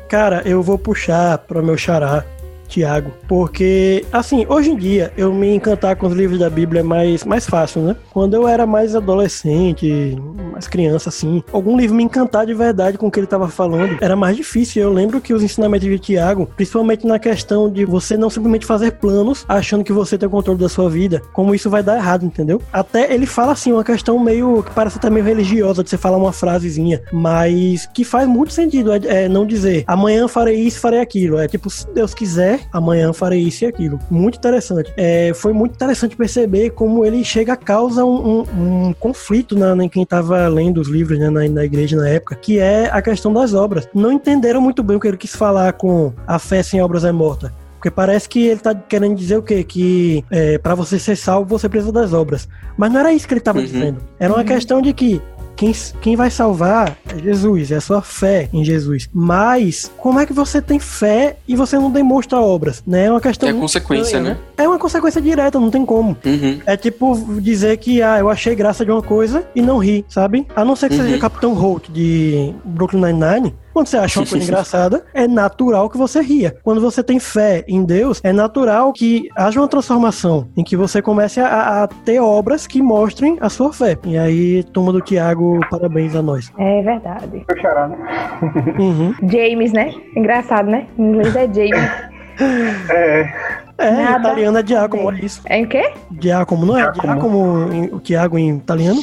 Cara, 0.08 0.42
eu 0.46 0.64
vou 0.64 0.78
puxar 0.78 1.38
para 1.38 1.62
meu 1.62 1.78
xará, 1.78 2.26
Tiago, 2.70 3.12
porque, 3.28 4.06
assim, 4.12 4.46
hoje 4.48 4.72
em 4.72 4.76
dia 4.78 5.12
eu 5.18 5.34
me 5.34 5.54
encantar 5.54 5.96
com 5.96 6.08
os 6.08 6.14
livros 6.14 6.40
da 6.40 6.50
Bíblia 6.50 6.82
é 6.82 6.84
mais, 6.84 7.26
mais 7.26 7.46
fácil, 7.46 7.82
né? 7.82 7.96
Quando 8.12 8.36
eu 8.36 8.48
era 8.48 8.66
mais 8.66 8.96
adolescente, 8.96 10.16
mais 10.52 10.68
criança, 10.68 11.10
assim, 11.10 11.44
algum 11.52 11.76
livro 11.78 11.96
me 11.96 12.04
encantar 12.04 12.46
de 12.46 12.54
verdade 12.54 12.98
com 12.98 13.08
o 13.08 13.12
que 13.12 13.20
ele 13.20 13.28
tava 13.28 13.48
falando 13.50 13.98
era 14.00 14.16
mais 14.16 14.38
difícil. 14.38 14.84
Eu 14.84 14.94
lembro 14.94 15.20
que 15.20 15.34
os 15.34 15.44
ensinamentos 15.44 15.88
de 15.88 16.00
Tiago, 16.00 16.50
principalmente 16.56 17.06
na 17.06 17.18
questão 17.18 17.70
de 17.70 17.84
você 17.86 18.16
não 18.16 18.30
simplesmente 18.30 18.66
fazer 18.66 18.92
planos 18.92 19.46
achando 19.48 19.84
que 19.84 19.92
você 19.92 20.18
tem 20.18 20.28
o 20.28 20.32
controle 20.32 20.60
da 20.60 20.70
sua 20.70 20.90
vida, 20.90 21.22
como 21.34 21.56
isso 21.56 21.70
vai 21.70 21.82
dar 21.82 21.98
errado, 21.98 22.26
entendeu? 22.26 22.62
Até 22.72 23.14
ele 23.14 23.26
fala 23.26 23.54
assim, 23.54 23.72
uma 23.72 23.84
questão 23.84 24.20
meio 24.20 24.62
que 24.64 24.72
parece 24.72 24.98
até 24.98 25.10
meio 25.10 25.26
religiosa 25.26 25.84
de 25.84 25.90
você 25.90 25.98
falar 25.98 26.18
uma 26.18 26.32
frasezinha, 26.32 27.02
mas 27.12 27.88
que 27.88 28.04
faz 28.04 28.28
muito 28.28 28.54
sentido. 28.54 28.94
É, 28.94 29.00
é 29.26 29.30
não 29.30 29.46
dizer 29.46 29.84
amanhã 29.88 30.28
farei 30.28 30.56
isso, 30.56 30.80
farei 30.80 31.00
aquilo. 31.00 31.40
É 31.40 31.48
tipo, 31.48 31.70
se 31.70 31.88
Deus 31.94 32.14
quiser, 32.14 32.59
amanhã 32.72 33.12
farei 33.14 33.40
isso 33.42 33.64
e 33.64 33.68
aquilo. 33.68 34.00
Muito 34.10 34.38
interessante. 34.38 34.92
É, 34.98 35.32
foi 35.34 35.54
muito 35.54 35.74
interessante 35.76 36.16
perceber 36.16 36.72
como 36.72 37.06
ele 37.06 37.24
chega 37.24 37.54
a 37.54 37.58
causa 37.58 38.04
um, 38.06 38.42
um- 38.42 38.88
um 38.90 38.94
conflito 38.94 39.58
na, 39.58 39.76
em 39.84 39.90
quem 39.90 40.04
estava 40.04 40.48
lendo 40.48 40.80
os 40.82 40.88
livros 40.88 41.18
né, 41.20 41.30
na, 41.30 41.48
na 41.48 41.66
igreja 41.66 41.96
na 41.98 42.08
época, 42.10 42.36
que 42.36 42.60
é 42.60 42.90
a 42.92 43.02
questão 43.02 43.32
das 43.34 43.54
obras. 43.54 43.88
Não 43.94 44.12
entenderam 44.12 44.62
muito 44.62 44.82
bem 44.84 44.98
o 44.98 45.00
que 45.00 45.08
ele 45.08 45.18
quis 45.18 45.36
falar 45.36 45.74
com 45.74 46.14
a 46.28 46.38
fé 46.40 46.62
sem 46.64 46.82
obras 46.82 47.04
é 47.04 47.12
morta. 47.12 47.54
Porque 47.76 47.90
parece 47.90 48.28
que 48.28 48.46
ele 48.46 48.60
tá 48.60 48.76
querendo 48.76 49.16
dizer 49.16 49.38
o 49.38 49.42
quê? 49.42 49.64
Que 49.64 50.24
é, 50.30 50.58
para 50.58 50.76
você 50.76 51.00
ser 51.00 51.16
salvo, 51.16 51.48
você 51.58 51.70
precisa 51.70 51.94
das 51.94 52.12
obras. 52.12 52.46
Mas 52.78 52.92
não 52.92 53.00
era 53.00 53.14
isso 53.14 53.26
que 53.26 53.34
ele 53.34 53.40
tava 53.40 53.60
Uhum. 53.60 53.66
dizendo. 53.66 53.98
Era 54.20 54.34
uma 54.34 54.44
questão 54.44 54.82
de 54.82 54.92
que 54.92 55.22
quem, 55.60 55.74
quem 56.00 56.16
vai 56.16 56.32
salvar 56.32 56.98
é 57.14 57.22
Jesus, 57.22 57.70
é 57.70 57.76
a 57.76 57.82
sua 57.82 58.02
fé 58.02 58.48
em 58.54 58.64
Jesus. 58.64 59.10
Mas 59.14 59.92
como 59.98 60.18
é 60.18 60.26
que 60.26 60.32
você 60.32 60.62
tem 60.62 60.80
fé 60.80 61.36
e 61.46 61.54
você 61.54 61.78
não 61.78 61.92
demonstra 61.92 62.40
obras? 62.40 62.82
Né? 62.88 63.08
É 63.08 63.12
uma 63.12 63.20
questão. 63.20 63.50
É 63.50 63.52
consequência, 63.52 64.16
estranha, 64.16 64.36
né? 64.36 64.38
É 64.58 64.66
uma 64.66 64.80
consequência 64.80 65.22
direta, 65.22 65.60
não 65.60 65.70
tem 65.70 65.86
como. 65.86 66.16
Uhum. 66.26 66.62
É 66.66 66.78
tipo 66.78 67.14
dizer 67.42 67.76
que 67.76 68.02
ah, 68.02 68.20
eu 68.20 68.30
achei 68.30 68.56
graça 68.56 68.86
de 68.86 68.92
uma 68.92 69.02
coisa 69.04 69.46
e 69.54 69.62
não 69.62 69.78
ri, 69.80 70.06
sabe? 70.08 70.48
A 70.56 70.64
não 70.64 70.78
ser 70.78 70.88
que 70.88 70.96
Uhum. 70.96 71.04
seja 71.04 71.18
Capitão 71.18 71.54
Holt 71.54 71.90
de 71.92 72.54
Brooklyn 72.64 73.02
Nine-Nine. 73.02 73.54
Quando 73.74 73.88
você 73.88 73.98
acha 73.98 74.20
uma 74.20 74.26
coisa 74.28 74.44
engraçada, 74.46 75.04
é 75.14 75.28
natural 75.28 75.90
que 75.90 75.98
você 75.98 76.22
ria. 76.22 76.56
Quando 76.64 76.82
você 76.82 77.04
tem 77.04 77.20
fé 77.20 77.64
em 77.68 77.84
Deus, 77.84 78.20
é 78.24 78.32
natural 78.34 78.92
que 78.94 79.30
haja 79.36 79.60
uma 79.62 79.68
transformação, 79.68 80.48
em 80.58 80.64
que 80.64 80.76
você 80.76 81.02
comece 81.02 81.40
a, 81.40 81.84
a 81.84 81.88
ter 81.88 82.20
obras 82.20 82.66
que 82.68 82.82
mostrem 82.82 83.38
a 83.42 83.50
sua 83.50 83.72
fé. 83.72 83.98
E 84.06 84.18
aí, 84.18 84.64
turma 84.64 84.92
do 84.92 85.02
Tiago, 85.02 85.60
parabéns 85.70 86.16
a 86.16 86.22
nós. 86.22 86.52
É 86.58 86.82
verdade. 86.82 87.46
Meu 87.48 87.62
xará, 87.62 87.88
né? 87.88 87.98
Uhum. 88.80 89.14
James, 89.30 89.72
né? 89.74 89.94
Engraçado, 90.16 90.70
né? 90.70 90.88
Em 90.98 91.04
inglês 91.04 91.36
é 91.36 91.42
James. 91.54 91.92
É, 92.90 93.30
É, 93.78 93.90
em 93.90 93.96
Nada 94.06 94.20
italiano 94.30 94.58
é 94.60 94.66
Giacomo, 94.66 95.12
é 95.12 95.20
isso. 95.20 95.42
É 95.46 95.58
em 95.60 95.66
quê? 95.68 95.92
Giacomo, 96.22 96.66
não 96.66 96.78
é? 96.78 96.84
Giacomo. 96.84 97.04
Giacomo, 97.14 97.74
em- 97.74 97.94
o 97.94 98.00
Tiago 98.00 98.38
em 98.38 98.56
italiano? 98.58 99.02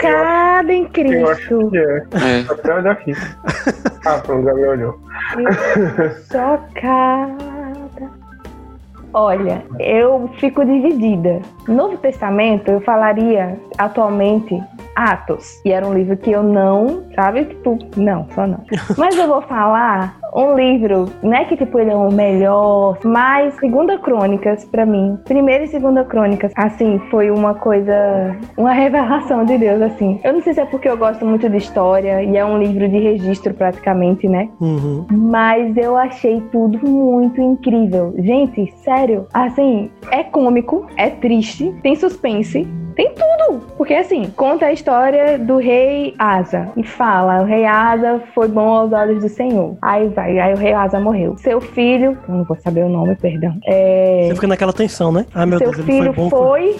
Chocada 0.00 0.72
em 0.72 0.82
eu 0.82 1.28
acho 1.30 1.48
Cristo. 1.48 1.70
que 1.70 1.78
é. 1.78 2.04
É. 2.40 2.52
Até 2.52 2.74
olhar 2.74 2.92
aqui. 2.92 3.12
Ah, 4.06 4.18
pronto, 4.18 4.44
Gabriel 4.44 4.70
olhou. 4.70 5.00
Chocada. 6.30 7.59
Olha, 9.12 9.64
eu 9.78 10.28
fico 10.38 10.64
dividida. 10.64 11.40
Novo 11.66 11.96
Testamento, 11.98 12.70
eu 12.70 12.80
falaria 12.80 13.58
atualmente 13.78 14.60
Atos. 14.94 15.60
E 15.64 15.72
era 15.72 15.86
um 15.86 15.94
livro 15.94 16.16
que 16.16 16.30
eu 16.30 16.42
não, 16.42 17.04
sabe? 17.14 17.44
Tipo, 17.44 17.78
não, 17.96 18.26
só 18.34 18.46
não. 18.46 18.60
Mas 18.98 19.16
eu 19.16 19.26
vou 19.26 19.42
falar 19.42 20.20
um 20.34 20.54
livro, 20.54 21.06
né, 21.22 21.44
que 21.44 21.56
tipo 21.56 21.78
ele 21.78 21.90
é 21.90 21.96
o 21.96 22.10
melhor, 22.10 22.98
mas 23.04 23.54
Segunda 23.54 23.98
Crônicas 23.98 24.64
para 24.64 24.86
mim, 24.86 25.18
primeira 25.24 25.64
e 25.64 25.68
Segunda 25.68 26.04
Crônicas, 26.04 26.52
assim, 26.56 27.00
foi 27.10 27.30
uma 27.30 27.54
coisa, 27.54 28.36
uma 28.56 28.70
revelação 28.72 29.44
de 29.44 29.58
Deus 29.58 29.82
assim. 29.82 30.20
Eu 30.22 30.34
não 30.34 30.42
sei 30.42 30.54
se 30.54 30.60
é 30.60 30.66
porque 30.66 30.88
eu 30.88 30.96
gosto 30.96 31.24
muito 31.24 31.48
de 31.48 31.56
história 31.56 32.22
e 32.22 32.36
é 32.36 32.44
um 32.44 32.58
livro 32.58 32.88
de 32.88 32.98
registro 32.98 33.54
praticamente, 33.54 34.28
né? 34.28 34.48
Uhum. 34.60 35.06
Mas 35.10 35.76
eu 35.76 35.96
achei 35.96 36.40
tudo 36.52 36.78
muito 36.88 37.40
incrível. 37.40 38.14
Gente, 38.18 38.72
sério, 38.84 38.99
assim, 39.32 39.90
é 40.10 40.22
cômico, 40.22 40.86
é 40.96 41.10
triste, 41.10 41.74
tem 41.82 41.94
suspense, 41.96 42.66
tem 42.94 43.14
tudo. 43.14 43.60
Porque 43.76 43.94
assim, 43.94 44.30
conta 44.36 44.66
a 44.66 44.72
história 44.72 45.38
do 45.38 45.56
rei 45.56 46.14
Asa. 46.18 46.68
E 46.76 46.82
fala, 46.84 47.42
o 47.42 47.44
rei 47.44 47.64
Asa 47.64 48.22
foi 48.34 48.48
bom 48.48 48.68
aos 48.68 48.92
olhos 48.92 49.22
do 49.22 49.28
Senhor. 49.28 49.76
Aí 49.80 50.08
vai, 50.08 50.38
aí 50.38 50.52
o 50.52 50.56
rei 50.56 50.72
Asa 50.72 51.00
morreu. 51.00 51.36
Seu 51.38 51.60
filho, 51.60 52.18
eu 52.28 52.34
não 52.34 52.44
vou 52.44 52.56
saber 52.60 52.84
o 52.84 52.88
nome, 52.88 53.14
perdão. 53.16 53.56
É... 53.64 54.26
Você 54.28 54.34
fica 54.34 54.46
naquela 54.46 54.72
tensão, 54.72 55.12
né? 55.12 55.26
Ah, 55.34 55.46
meu 55.46 55.58
Seu 55.58 55.70
Deus, 55.70 55.84
filho 55.84 56.04
ele 56.04 56.12
foi 56.12 56.24
bom. 56.24 56.30
foi... 56.30 56.76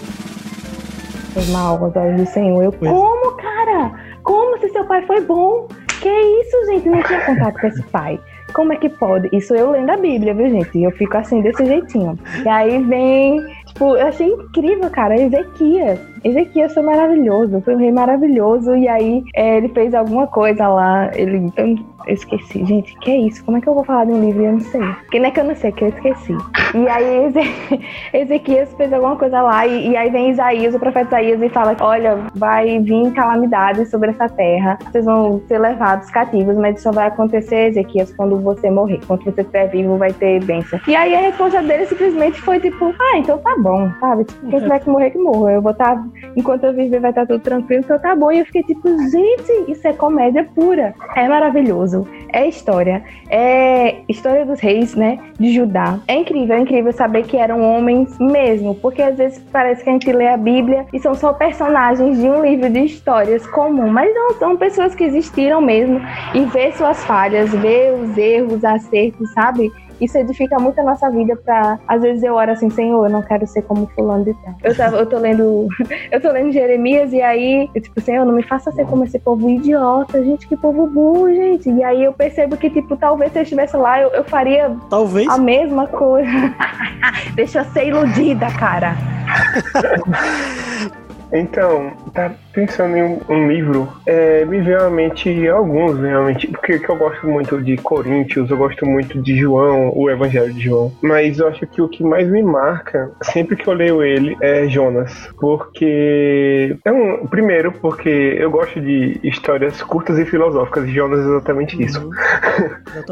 foi 1.33 1.45
mal 1.53 1.83
aos 1.83 1.95
olhos 1.95 2.21
do 2.21 2.27
Senhor. 2.27 2.63
Eu, 2.63 2.71
Pois. 2.71 2.91
como, 2.91 3.37
cara? 3.37 3.91
Como 4.23 4.59
se 4.59 4.69
seu 4.69 4.85
pai 4.85 5.01
foi 5.07 5.21
bom? 5.21 5.67
Que 6.01 6.09
isso, 6.09 6.65
gente? 6.67 6.89
Não 6.89 7.01
tinha 7.03 7.25
contato 7.25 7.59
com 7.59 7.67
esse 7.67 7.83
pai. 7.83 8.19
Como 8.53 8.73
é 8.73 8.75
que 8.75 8.89
pode? 8.89 9.29
Isso 9.31 9.55
eu 9.55 9.71
lendo 9.71 9.89
a 9.89 9.97
Bíblia, 9.97 10.33
viu, 10.33 10.49
gente? 10.49 10.81
Eu 10.81 10.91
fico 10.91 11.17
assim, 11.17 11.41
desse 11.41 11.65
jeitinho. 11.65 12.17
E 12.43 12.49
aí 12.49 12.83
vem, 12.83 13.39
tipo, 13.65 13.95
eu 13.95 14.07
achei 14.07 14.27
incrível, 14.27 14.89
cara, 14.89 15.19
Ezequias. 15.19 15.99
Ezequias 16.23 16.73
foi 16.73 16.83
maravilhoso, 16.83 17.61
foi 17.61 17.75
um 17.75 17.79
rei 17.79 17.91
maravilhoso. 17.91 18.75
E 18.75 18.87
aí 18.87 19.23
é, 19.35 19.57
ele 19.57 19.69
fez 19.69 19.93
alguma 19.93 20.27
coisa 20.27 20.67
lá. 20.67 21.09
Ele. 21.15 21.51
Eu, 21.57 21.75
eu 22.07 22.13
esqueci, 22.15 22.65
gente, 22.65 22.97
que 22.99 23.11
é 23.11 23.17
isso? 23.17 23.45
Como 23.45 23.57
é 23.57 23.61
que 23.61 23.67
eu 23.69 23.75
vou 23.75 23.83
falar 23.83 24.05
de 24.05 24.11
um 24.11 24.19
livro 24.21 24.41
e 24.41 24.45
eu 24.45 24.51
não 24.53 24.59
sei? 24.59 24.81
Que 25.11 25.19
não 25.19 25.27
é 25.27 25.31
que 25.31 25.39
eu 25.39 25.43
não 25.43 25.55
sei, 25.55 25.71
que 25.71 25.83
eu 25.83 25.89
esqueci. 25.89 26.35
E 26.73 26.87
aí 26.87 27.25
Eze- 27.25 27.79
Ezequias 28.13 28.73
fez 28.73 28.91
alguma 28.91 29.15
coisa 29.15 29.41
lá, 29.41 29.65
e, 29.67 29.89
e 29.91 29.95
aí 29.97 30.09
vem 30.09 30.31
Isaías, 30.31 30.73
o 30.73 30.79
profeta 30.79 31.21
Isaías, 31.21 31.41
e 31.41 31.49
fala: 31.49 31.75
Olha, 31.79 32.17
vai 32.35 32.79
vir 32.79 33.11
calamidade 33.13 33.85
sobre 33.87 34.09
essa 34.11 34.27
terra, 34.29 34.77
vocês 34.91 35.05
vão 35.05 35.41
ser 35.47 35.59
levados 35.59 36.09
cativos, 36.09 36.55
mas 36.57 36.75
isso 36.75 36.83
só 36.83 36.91
vai 36.91 37.07
acontecer, 37.07 37.67
Ezequias, 37.69 38.11
quando 38.15 38.37
você 38.39 38.69
morrer. 38.71 38.99
Quando 39.07 39.23
você 39.23 39.41
estiver 39.41 39.67
vivo, 39.67 39.97
vai 39.97 40.11
ter 40.11 40.43
bênção. 40.43 40.79
E 40.87 40.95
aí 40.95 41.13
a 41.13 41.19
resposta 41.19 41.61
dele 41.61 41.85
simplesmente 41.85 42.41
foi 42.41 42.59
tipo: 42.59 42.93
Ah, 42.99 43.17
então 43.17 43.37
tá 43.37 43.55
bom, 43.59 43.89
sabe? 43.99 44.23
Tipo, 44.25 44.47
quem 44.49 44.59
tiver 44.59 44.79
que 44.79 44.89
morrer, 44.89 45.11
que 45.11 45.17
morra. 45.19 45.51
Eu 45.51 45.61
vou 45.61 45.71
estar, 45.71 46.03
enquanto 46.35 46.65
eu 46.65 46.73
viver, 46.73 46.99
vai 46.99 47.11
estar 47.11 47.25
tudo 47.25 47.39
tranquilo, 47.39 47.81
então 47.83 47.99
tá 47.99 48.15
bom. 48.15 48.31
E 48.31 48.39
eu 48.39 48.45
fiquei 48.45 48.63
tipo: 48.63 48.87
Gente, 49.09 49.71
isso 49.71 49.87
é 49.87 49.93
comédia 49.93 50.47
pura. 50.55 50.93
É 51.15 51.27
maravilhoso. 51.27 52.07
É 52.33 52.47
história. 52.47 53.03
É 53.29 53.97
história 54.07 54.45
dos 54.45 54.59
reis, 54.59 54.95
né? 54.95 55.19
De 55.39 55.51
Judá. 55.53 55.99
É 56.07 56.15
incrível, 56.15 56.55
é 56.55 56.59
incrível 56.59 56.91
saber 56.93 57.23
que 57.23 57.37
eram 57.37 57.61
homens 57.61 58.17
mesmo. 58.19 58.75
Porque 58.75 59.01
às 59.01 59.17
vezes 59.17 59.39
parece 59.51 59.83
que 59.83 59.89
a 59.89 59.93
gente 59.93 60.11
lê 60.11 60.27
a 60.27 60.37
Bíblia 60.37 60.85
e 60.93 60.99
são 60.99 61.13
só 61.13 61.33
personagens 61.33 62.19
de 62.19 62.27
um 62.27 62.41
livro 62.43 62.69
de 62.69 62.79
histórias 62.79 63.45
comum. 63.47 63.89
Mas 63.89 64.13
não, 64.13 64.33
são 64.35 64.57
pessoas 64.57 64.95
que 64.95 65.03
existiram 65.03 65.61
mesmo. 65.61 66.01
E 66.33 66.45
ver 66.45 66.73
suas 66.73 67.03
falhas, 67.03 67.51
ver 67.51 67.93
os 67.93 68.17
erros, 68.17 68.53
os 68.53 68.65
acertos, 68.65 69.31
sabe? 69.33 69.71
Isso 70.01 70.17
edifica 70.17 70.59
muito 70.59 70.81
a 70.81 70.83
nossa 70.83 71.09
vida 71.11 71.35
pra. 71.35 71.77
Às 71.87 72.01
vezes 72.01 72.23
eu 72.23 72.33
oro 72.33 72.51
assim, 72.51 72.71
Senhor, 72.71 73.05
eu 73.05 73.11
não 73.11 73.21
quero 73.21 73.45
ser 73.45 73.61
como 73.61 73.85
fulano 73.95 74.25
de 74.25 74.33
tal. 74.33 74.55
Eu, 74.63 74.75
tava, 74.75 74.97
eu 74.97 75.05
tô 75.05 75.19
lendo. 75.19 75.67
eu 76.11 76.19
tô 76.19 76.31
lendo 76.31 76.51
Jeremias 76.51 77.13
e 77.13 77.21
aí, 77.21 77.69
eu, 77.75 77.81
tipo, 77.81 78.01
Senhor, 78.01 78.25
não 78.25 78.33
me 78.33 78.43
faça 78.43 78.71
ser 78.71 78.85
como 78.87 79.03
esse 79.03 79.19
povo 79.19 79.47
idiota, 79.47 80.23
gente, 80.23 80.47
que 80.47 80.57
povo 80.57 80.87
burro, 80.87 81.29
gente. 81.29 81.69
E 81.69 81.83
aí 81.83 82.03
eu 82.03 82.13
percebo 82.13 82.57
que, 82.57 82.69
tipo, 82.69 82.97
talvez 82.97 83.31
se 83.31 83.39
eu 83.39 83.43
estivesse 83.43 83.77
lá, 83.77 84.01
eu, 84.01 84.09
eu 84.09 84.23
faria 84.23 84.75
Talvez. 84.89 85.27
a 85.27 85.37
mesma 85.37 85.85
coisa. 85.87 86.53
Deixa 87.35 87.59
eu 87.59 87.65
ser 87.65 87.87
iludida, 87.87 88.47
cara. 88.57 88.95
Então, 91.33 91.91
tá 92.13 92.31
pensando 92.51 92.95
em 92.97 93.03
um, 93.03 93.19
um 93.29 93.47
livro, 93.47 93.87
é, 94.05 94.43
me 94.45 94.59
veio 94.61 94.85
à 94.85 94.89
mente 94.89 95.47
alguns, 95.47 95.99
realmente, 95.99 96.47
porque 96.47 96.79
que 96.79 96.89
eu 96.89 96.97
gosto 96.97 97.27
muito 97.27 97.61
de 97.61 97.77
Coríntios, 97.77 98.49
eu 98.49 98.57
gosto 98.57 98.85
muito 98.85 99.21
de 99.21 99.37
João, 99.37 99.91
o 99.95 100.09
Evangelho 100.09 100.53
de 100.53 100.61
João, 100.61 100.91
mas 101.01 101.39
eu 101.39 101.47
acho 101.47 101.65
que 101.67 101.81
o 101.81 101.87
que 101.87 102.03
mais 102.03 102.27
me 102.27 102.43
marca, 102.43 103.11
sempre 103.21 103.55
que 103.55 103.67
eu 103.67 103.73
leio 103.73 104.03
ele, 104.03 104.35
é 104.41 104.67
Jonas, 104.67 105.29
porque, 105.39 106.77
é 106.83 106.91
um, 106.91 107.25
primeiro, 107.27 107.71
porque 107.71 108.09
eu 108.09 108.51
gosto 108.51 108.81
de 108.81 109.19
histórias 109.23 109.81
curtas 109.81 110.17
e 110.19 110.25
filosóficas, 110.25 110.85
e 110.85 110.91
Jonas 110.91 111.19
é 111.19 111.29
exatamente 111.29 111.81
isso. 111.81 112.01
Uhum. 112.01 112.11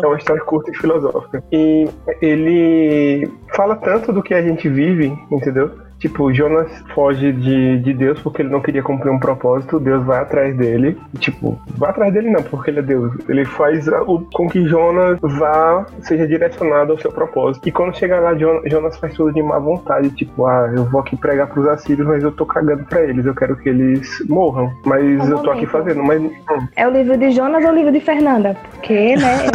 É 0.02 0.06
uma 0.06 0.18
história 0.18 0.42
curta 0.44 0.72
e 0.72 0.76
filosófica. 0.76 1.44
E 1.52 1.88
ele 2.22 3.30
fala 3.56 3.76
tanto 3.76 4.12
do 4.12 4.22
que 4.22 4.34
a 4.34 4.42
gente 4.42 4.68
vive, 4.70 5.14
entendeu? 5.32 5.72
Tipo, 6.00 6.34
Jonas 6.34 6.70
foge 6.96 7.32
de, 7.34 7.80
de 7.80 7.94
Deus 7.94 8.20
porque 8.22 8.42
ele 8.42 8.50
não 8.50 8.62
queria 8.62 8.82
cumprir 8.82 9.12
um 9.12 9.20
propósito, 9.20 9.80
Deus 9.80 10.04
vai 10.06 10.20
atrás 10.20 10.56
dele. 10.56 10.98
Tipo, 11.20 11.60
vai 11.78 11.90
atrás 11.90 12.14
dele 12.14 12.30
não, 12.32 12.42
porque 12.42 12.72
ele 12.72 12.80
é 12.80 12.84
Deus. 12.84 13.14
Ele 13.28 13.44
faz 13.46 13.88
o, 13.88 14.26
com 14.34 14.48
que 14.50 14.66
Jonas 14.68 15.18
vá, 15.22 15.86
seja 16.02 16.26
direcionado 16.28 16.94
ao 16.94 17.00
seu 17.00 17.12
propósito. 17.12 17.68
E 17.68 17.72
quando 17.72 17.98
chega 17.98 18.20
lá, 18.20 18.34
Jon- 18.34 18.62
Jonas 18.66 18.98
faz 18.98 19.14
tudo 19.14 19.34
de 19.34 19.42
má 19.44 19.60
vontade. 19.60 20.10
Tipo, 20.12 20.46
ah, 20.46 20.72
eu 20.76 20.86
vou 20.86 21.02
aqui 21.02 21.16
pregar 21.18 21.48
pros 21.48 21.68
assírios, 21.68 22.08
mas 22.08 22.24
eu 22.24 22.32
tô 22.32 22.46
cagando 22.46 22.84
pra 22.86 23.02
eles. 23.04 23.26
Eu 23.26 23.36
quero 23.36 23.56
que 23.58 23.70
eles 23.70 24.08
morram. 24.30 24.72
Mas 24.86 25.04
Um 25.04 25.32
eu 25.32 25.40
tô 25.40 25.52
aqui 25.52 25.66
fazendo. 25.66 26.02
Mas 26.04 26.22
hum, 26.22 26.32
É 26.76 26.88
o 26.88 26.92
livro 26.92 27.18
de 27.18 27.32
Jonas 27.32 27.64
ou 27.66 27.72
o 27.72 27.76
livro 27.76 27.92
de 27.92 28.00
Fernanda? 28.00 28.56
Porque, 28.72 29.16
né? 29.18 29.46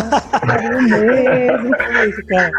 É 0.62 0.76
o 0.76 0.82
mesmo. 0.82 1.74
É 1.74 2.06
isso, 2.08 2.26
cara. 2.26 2.50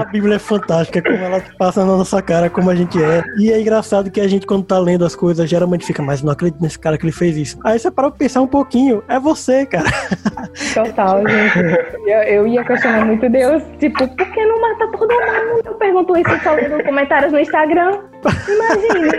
A 0.00 0.04
Bíblia 0.06 0.36
é 0.36 0.38
fantástica, 0.38 1.00
como 1.02 1.16
ela 1.16 1.40
passa 1.58 1.84
na 1.84 1.96
nossa 1.96 2.20
cara, 2.20 2.50
como 2.50 2.70
a 2.70 2.74
gente 2.80 3.02
é. 3.02 3.22
E 3.38 3.52
é 3.52 3.60
engraçado 3.60 4.10
que 4.10 4.20
a 4.20 4.28
gente, 4.28 4.46
quando 4.46 4.64
tá 4.64 4.78
lendo 4.78 5.04
as 5.04 5.14
coisas, 5.14 5.48
geralmente 5.48 5.84
fica, 5.84 6.02
mas 6.02 6.22
não 6.22 6.32
acredito 6.32 6.60
nesse 6.62 6.78
cara 6.78 6.96
que 6.98 7.04
ele 7.04 7.12
fez 7.12 7.36
isso. 7.36 7.58
Aí 7.64 7.78
você 7.78 7.90
para 7.90 8.10
pra 8.10 8.18
pensar 8.18 8.40
um 8.40 8.46
pouquinho, 8.46 9.02
é 9.08 9.18
você, 9.18 9.66
cara. 9.66 9.90
Total, 10.74 11.22
gente. 11.26 11.58
Eu, 12.06 12.22
eu 12.22 12.46
ia 12.46 12.64
questionar 12.64 13.04
muito 13.04 13.28
Deus, 13.28 13.62
tipo, 13.78 14.06
por 14.08 14.26
que 14.32 14.44
não 14.44 14.60
mata 14.60 14.88
todo 14.88 15.08
mundo? 15.08 15.62
Eu 15.64 15.74
pergunto 15.74 16.16
isso 16.16 16.42
só 16.42 16.52
lendo 16.52 16.82
comentários 16.84 17.32
no 17.32 17.38
Instagram. 17.38 18.00
Imagina. 18.48 19.12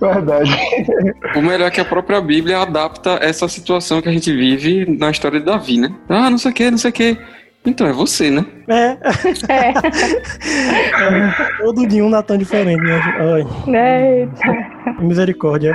verdade. 0.00 0.50
O 1.34 1.42
melhor 1.42 1.66
é 1.66 1.70
que 1.70 1.80
a 1.80 1.84
própria 1.84 2.20
Bíblia 2.20 2.60
adapta 2.60 3.18
essa 3.20 3.48
situação 3.48 4.00
que 4.00 4.08
a 4.08 4.12
gente 4.12 4.32
vive 4.32 4.86
na 4.98 5.10
história 5.10 5.40
de 5.40 5.46
Davi, 5.46 5.78
né? 5.78 5.94
Ah, 6.08 6.30
não 6.30 6.38
sei 6.38 6.50
o 6.50 6.54
que, 6.54 6.70
não 6.70 6.78
sei 6.78 6.90
o 6.90 6.94
que. 6.94 7.18
Então 7.66 7.86
é 7.86 7.92
você, 7.92 8.30
né? 8.30 8.44
É, 8.68 8.96
É, 9.48 9.72
todo 11.58 11.86
dia 11.86 12.04
um 12.04 12.08
Natan 12.08 12.38
diferente, 12.38 12.80
né? 12.82 13.00
Ai, 13.18 14.22
eita. 14.22 15.02
misericórdia. 15.02 15.74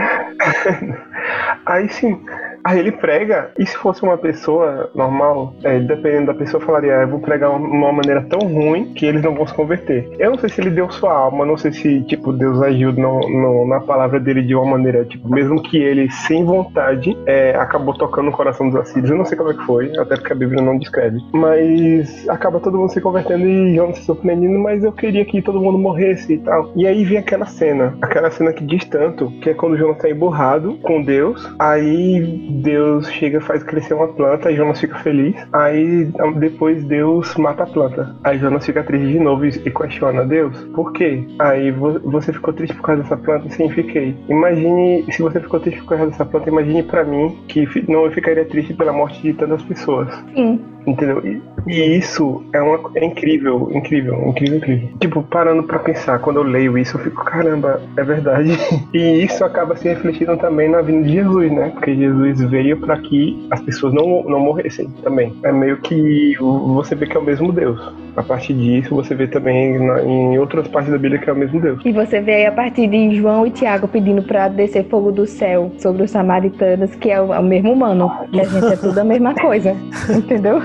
Aí 1.66 1.90
sim, 1.90 2.18
aí 2.64 2.80
ele 2.80 2.92
prega, 2.92 3.52
e 3.58 3.66
se 3.66 3.76
fosse 3.78 4.04
uma 4.04 4.18
pessoa 4.18 4.90
normal, 4.96 5.54
é, 5.64 5.80
dependendo 5.80 6.28
da 6.28 6.34
pessoa, 6.34 6.62
falaria, 6.64 7.00
ah, 7.00 7.02
eu 7.04 7.08
vou 7.08 7.20
pregar 7.20 7.50
uma, 7.50 7.60
uma 7.68 7.92
maneira 7.94 8.22
tão 8.30 8.40
ruim 8.48 8.94
que 8.94 9.06
eles 9.06 9.22
não 9.24 9.34
vão 9.36 9.48
se 9.48 9.54
converter. 9.54 10.10
Eu 10.20 10.32
não 10.32 10.38
sei 10.38 10.50
se 10.50 10.62
ele 10.62 10.70
deu 10.70 10.90
sua 10.92 11.14
alma, 11.14 11.46
não 11.46 11.58
sei 11.58 11.72
se, 11.72 12.02
tipo, 12.04 12.32
Deus 12.34 12.62
agiu 12.62 12.92
no, 12.94 13.20
no- 13.20 13.68
na 13.68 13.80
palavra 13.80 14.20
dele 14.20 14.42
de 14.42 14.56
uma 14.56 14.66
maneira, 14.66 15.06
tipo, 15.06 15.30
mesmo 15.30 15.62
que 15.62 15.78
ele, 15.78 16.10
sem 16.12 16.44
vontade, 16.44 17.18
é, 17.26 17.56
acabou 17.56 17.94
tocando 17.94 18.26
no 18.26 18.32
coração 18.32 18.70
dos 18.70 18.80
assírios. 18.80 19.10
Eu 19.12 19.18
não 19.18 19.26
sei 19.26 19.38
como 19.38 19.52
é 19.52 19.54
que 19.54 19.66
foi, 19.66 19.92
até 19.98 20.16
porque 20.16 20.34
a 20.34 20.36
Bíblia 20.36 20.62
não 20.62 20.78
descreve. 20.78 21.20
Mas 21.34 22.28
acaba 22.30 22.60
todo 22.60 22.78
mundo 22.78 22.92
se 22.92 23.02
convertendo 23.02 23.46
e 23.46 23.76
Jonas 23.76 23.98
se 24.00 24.06
surpreendendo, 24.06 24.60
mas 24.60 24.84
eu 24.84 24.92
queria 24.92 25.26
que 25.26 25.42
todo 25.42 25.62
mundo 25.62 25.78
morresse 25.78 26.34
e 26.34 26.38
tal. 26.40 26.72
E 26.76 26.86
aí 26.88 27.04
vem 27.04 27.18
aquela 27.18 27.46
cena, 27.46 27.98
aquela 28.02 28.30
cena 28.32 28.54
que 28.54 28.64
diz 28.64 28.86
tanto, 28.86 29.30
que 29.42 29.50
é 29.50 29.54
quando 29.54 29.78
Jonas 29.78 29.98
tá 29.98 30.10
emburrado 30.10 30.78
com 30.82 31.02
Deus, 31.02 31.50
aí 31.60 32.20
Deus 32.52 33.10
chega 33.12 33.38
e 33.38 33.42
faz 33.42 33.64
crescer 33.64 33.94
uma 33.94 34.08
planta, 34.08 34.52
e 34.52 34.56
Jonas 34.56 34.80
fica 34.80 34.96
feliz, 35.00 35.36
aí 35.54 36.10
depois 36.38 36.84
Deus 36.84 37.36
mata 37.36 37.64
a 37.64 37.68
planta. 37.68 38.16
Aí 38.24 38.38
Jonas 38.38 38.66
fica 38.66 38.84
triste 38.84 39.08
de 39.14 39.20
novo 39.20 39.46
e 39.46 39.52
questiona 39.52 40.26
Deus, 40.26 40.58
por 40.74 40.92
quê? 40.92 41.24
Aí 41.40 41.72
vo- 41.72 42.00
você 42.04 42.32
ficou 42.34 42.54
triste 42.54 42.76
por 42.76 42.84
causa 42.84 43.02
dessa 43.04 43.18
planta? 43.18 43.50
Sim, 43.50 43.70
fiquei. 43.70 44.16
Imagine, 44.30 45.06
se 45.12 45.22
você 45.22 45.40
ficou 45.40 45.60
triste 45.60 45.80
por 45.82 45.90
causa 45.90 46.08
dessa 46.08 46.26
planta, 46.26 46.50
imagine 46.50 46.84
pra 46.84 47.04
mim 47.04 47.38
que 47.48 47.68
não 47.88 48.06
eu 48.06 48.12
ficaria 48.12 48.46
triste 48.46 48.74
pela 48.74 48.92
morte 48.94 49.22
de 49.22 49.34
tantas 49.34 49.62
pessoas. 49.64 50.10
Sim. 50.36 50.60
Entendeu? 50.86 51.20
E 51.26 51.40
E 51.68 51.98
isso 51.98 52.44
é, 52.54 52.62
uma, 52.62 52.80
é 52.96 53.06
incrível, 53.06 53.70
incrível, 53.74 54.16
incrível, 54.28 54.58
incrível. 54.58 54.90
Tipo, 55.00 55.24
parando 55.24 55.64
pra 55.64 55.80
pensar, 55.80 56.20
quando 56.20 56.38
eu 56.38 56.44
leio 56.44 56.78
isso, 56.78 56.98
eu 56.98 57.04
fico, 57.04 57.24
caramba, 57.24 57.82
é 57.98 58.04
verdade. 58.04 58.52
E 58.94 59.24
isso 59.24 59.46
acaba 59.46 59.76
se 59.76 59.88
refletindo 59.88 60.36
também 60.38 60.70
na 60.70 60.82
vinda 60.82 61.08
de 61.08 61.14
Jesus, 61.14 61.52
né? 61.52 61.70
Porque 61.70 61.96
Jesus 61.96 62.42
veio 62.50 62.78
para 62.78 62.98
que 62.98 63.48
as 63.50 63.62
pessoas 63.62 63.94
não, 63.94 64.24
não 64.24 64.40
morressem 64.40 64.90
também. 65.04 65.34
É 65.44 65.52
meio 65.52 65.78
que 65.78 66.36
você 66.40 66.94
vê 66.96 67.06
que 67.06 67.16
é 67.16 67.20
o 67.20 67.24
mesmo 67.24 67.52
Deus. 67.52 67.80
A 68.16 68.24
partir 68.24 68.54
disso, 68.54 68.94
você 68.94 69.16
vê 69.16 69.28
também 69.28 69.80
na, 69.80 70.02
em 70.02 70.38
outras 70.38 70.68
partes 70.68 70.92
da 70.92 70.98
Bíblia 70.98 71.20
que 71.20 71.30
é 71.30 71.34
o 71.34 71.36
mesmo 71.36 71.62
Deus. 71.62 71.80
E 71.86 71.92
você 71.92 72.20
vê 72.20 72.34
aí 72.36 72.46
a 72.46 72.52
partir 72.52 72.88
de 72.88 73.16
João 73.16 73.48
e 73.48 73.52
Tiago 73.52 73.88
pedindo 73.88 74.22
para 74.22 74.48
descer 74.50 74.86
fogo 74.86 75.12
do 75.12 75.26
céu 75.26 75.72
sobre 75.78 76.04
os 76.04 76.12
samaritanos, 76.12 76.94
que 76.96 77.10
é 77.10 77.22
o, 77.22 77.34
é 77.34 77.40
o 77.40 77.44
mesmo 77.44 77.72
humano. 77.72 78.12
Que 78.32 78.42
a 78.42 78.44
gente 78.44 78.74
é 78.74 78.76
tudo 78.76 78.98
a 78.98 79.04
mesma 79.04 79.34
coisa. 79.34 79.76
Entendeu? 80.10 80.62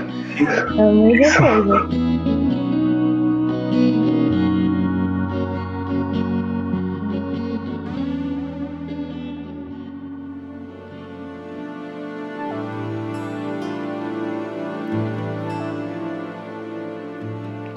É 0.77 0.81
a 0.81 0.91
mesma 0.91 1.37
coisa. 1.37 2.36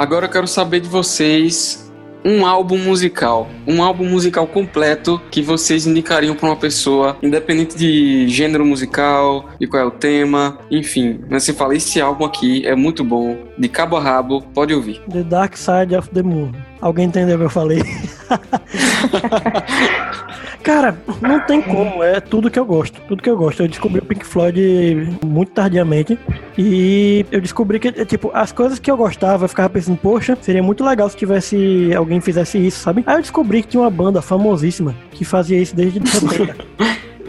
Agora 0.00 0.24
eu 0.24 0.30
quero 0.30 0.46
saber 0.46 0.80
de 0.80 0.88
vocês 0.88 1.92
um 2.24 2.46
álbum 2.46 2.78
musical, 2.78 3.50
um 3.66 3.82
álbum 3.82 4.06
musical 4.06 4.46
completo 4.46 5.20
que 5.30 5.42
vocês 5.42 5.86
indicariam 5.86 6.34
para 6.34 6.48
uma 6.48 6.56
pessoa, 6.56 7.18
independente 7.22 7.76
de 7.76 8.26
gênero 8.26 8.64
musical, 8.64 9.50
de 9.60 9.66
qual 9.66 9.82
é 9.82 9.84
o 9.84 9.90
tema, 9.90 10.58
enfim. 10.70 11.20
Mas 11.28 11.44
você 11.44 11.52
fala, 11.52 11.74
esse 11.74 12.00
álbum 12.00 12.24
aqui 12.24 12.66
é 12.66 12.74
muito 12.74 13.04
bom, 13.04 13.36
de 13.58 13.68
cabo 13.68 13.98
a 13.98 14.00
rabo, 14.00 14.40
pode 14.54 14.72
ouvir. 14.72 15.02
The 15.12 15.22
Dark 15.22 15.58
Side 15.58 15.94
of 15.94 16.08
the 16.14 16.22
Moon. 16.22 16.52
Alguém 16.80 17.04
entendeu 17.04 17.36
o 17.36 17.40
que 17.40 17.44
eu 17.44 17.50
falei? 17.50 17.82
Cara, 20.62 20.96
não 21.22 21.40
tem 21.40 21.62
como, 21.62 22.02
é 22.02 22.20
tudo 22.20 22.50
que 22.50 22.58
eu 22.58 22.64
gosto, 22.64 23.00
tudo 23.08 23.22
que 23.22 23.30
eu 23.30 23.36
gosto. 23.36 23.62
Eu 23.62 23.68
descobri 23.68 23.98
o 24.00 24.04
Pink 24.04 24.24
Floyd 24.26 25.18
muito 25.24 25.52
tardiamente 25.52 26.18
e 26.58 27.24
eu 27.30 27.40
descobri 27.40 27.78
que, 27.78 27.90
tipo, 28.04 28.30
as 28.34 28.52
coisas 28.52 28.78
que 28.78 28.90
eu 28.90 28.96
gostava, 28.96 29.44
eu 29.44 29.48
ficava 29.48 29.70
pensando, 29.70 29.96
poxa, 29.96 30.36
seria 30.40 30.62
muito 30.62 30.84
legal 30.84 31.08
se 31.08 31.16
tivesse 31.16 31.90
alguém 31.96 32.20
fizesse 32.20 32.58
isso, 32.58 32.80
sabe? 32.80 33.02
Aí 33.06 33.16
eu 33.16 33.22
descobri 33.22 33.62
que 33.62 33.68
tinha 33.68 33.82
uma 33.82 33.90
banda 33.90 34.20
famosíssima 34.20 34.94
que 35.12 35.24
fazia 35.24 35.58
isso 35.58 35.74
desde 35.74 35.98
70. 36.06 36.56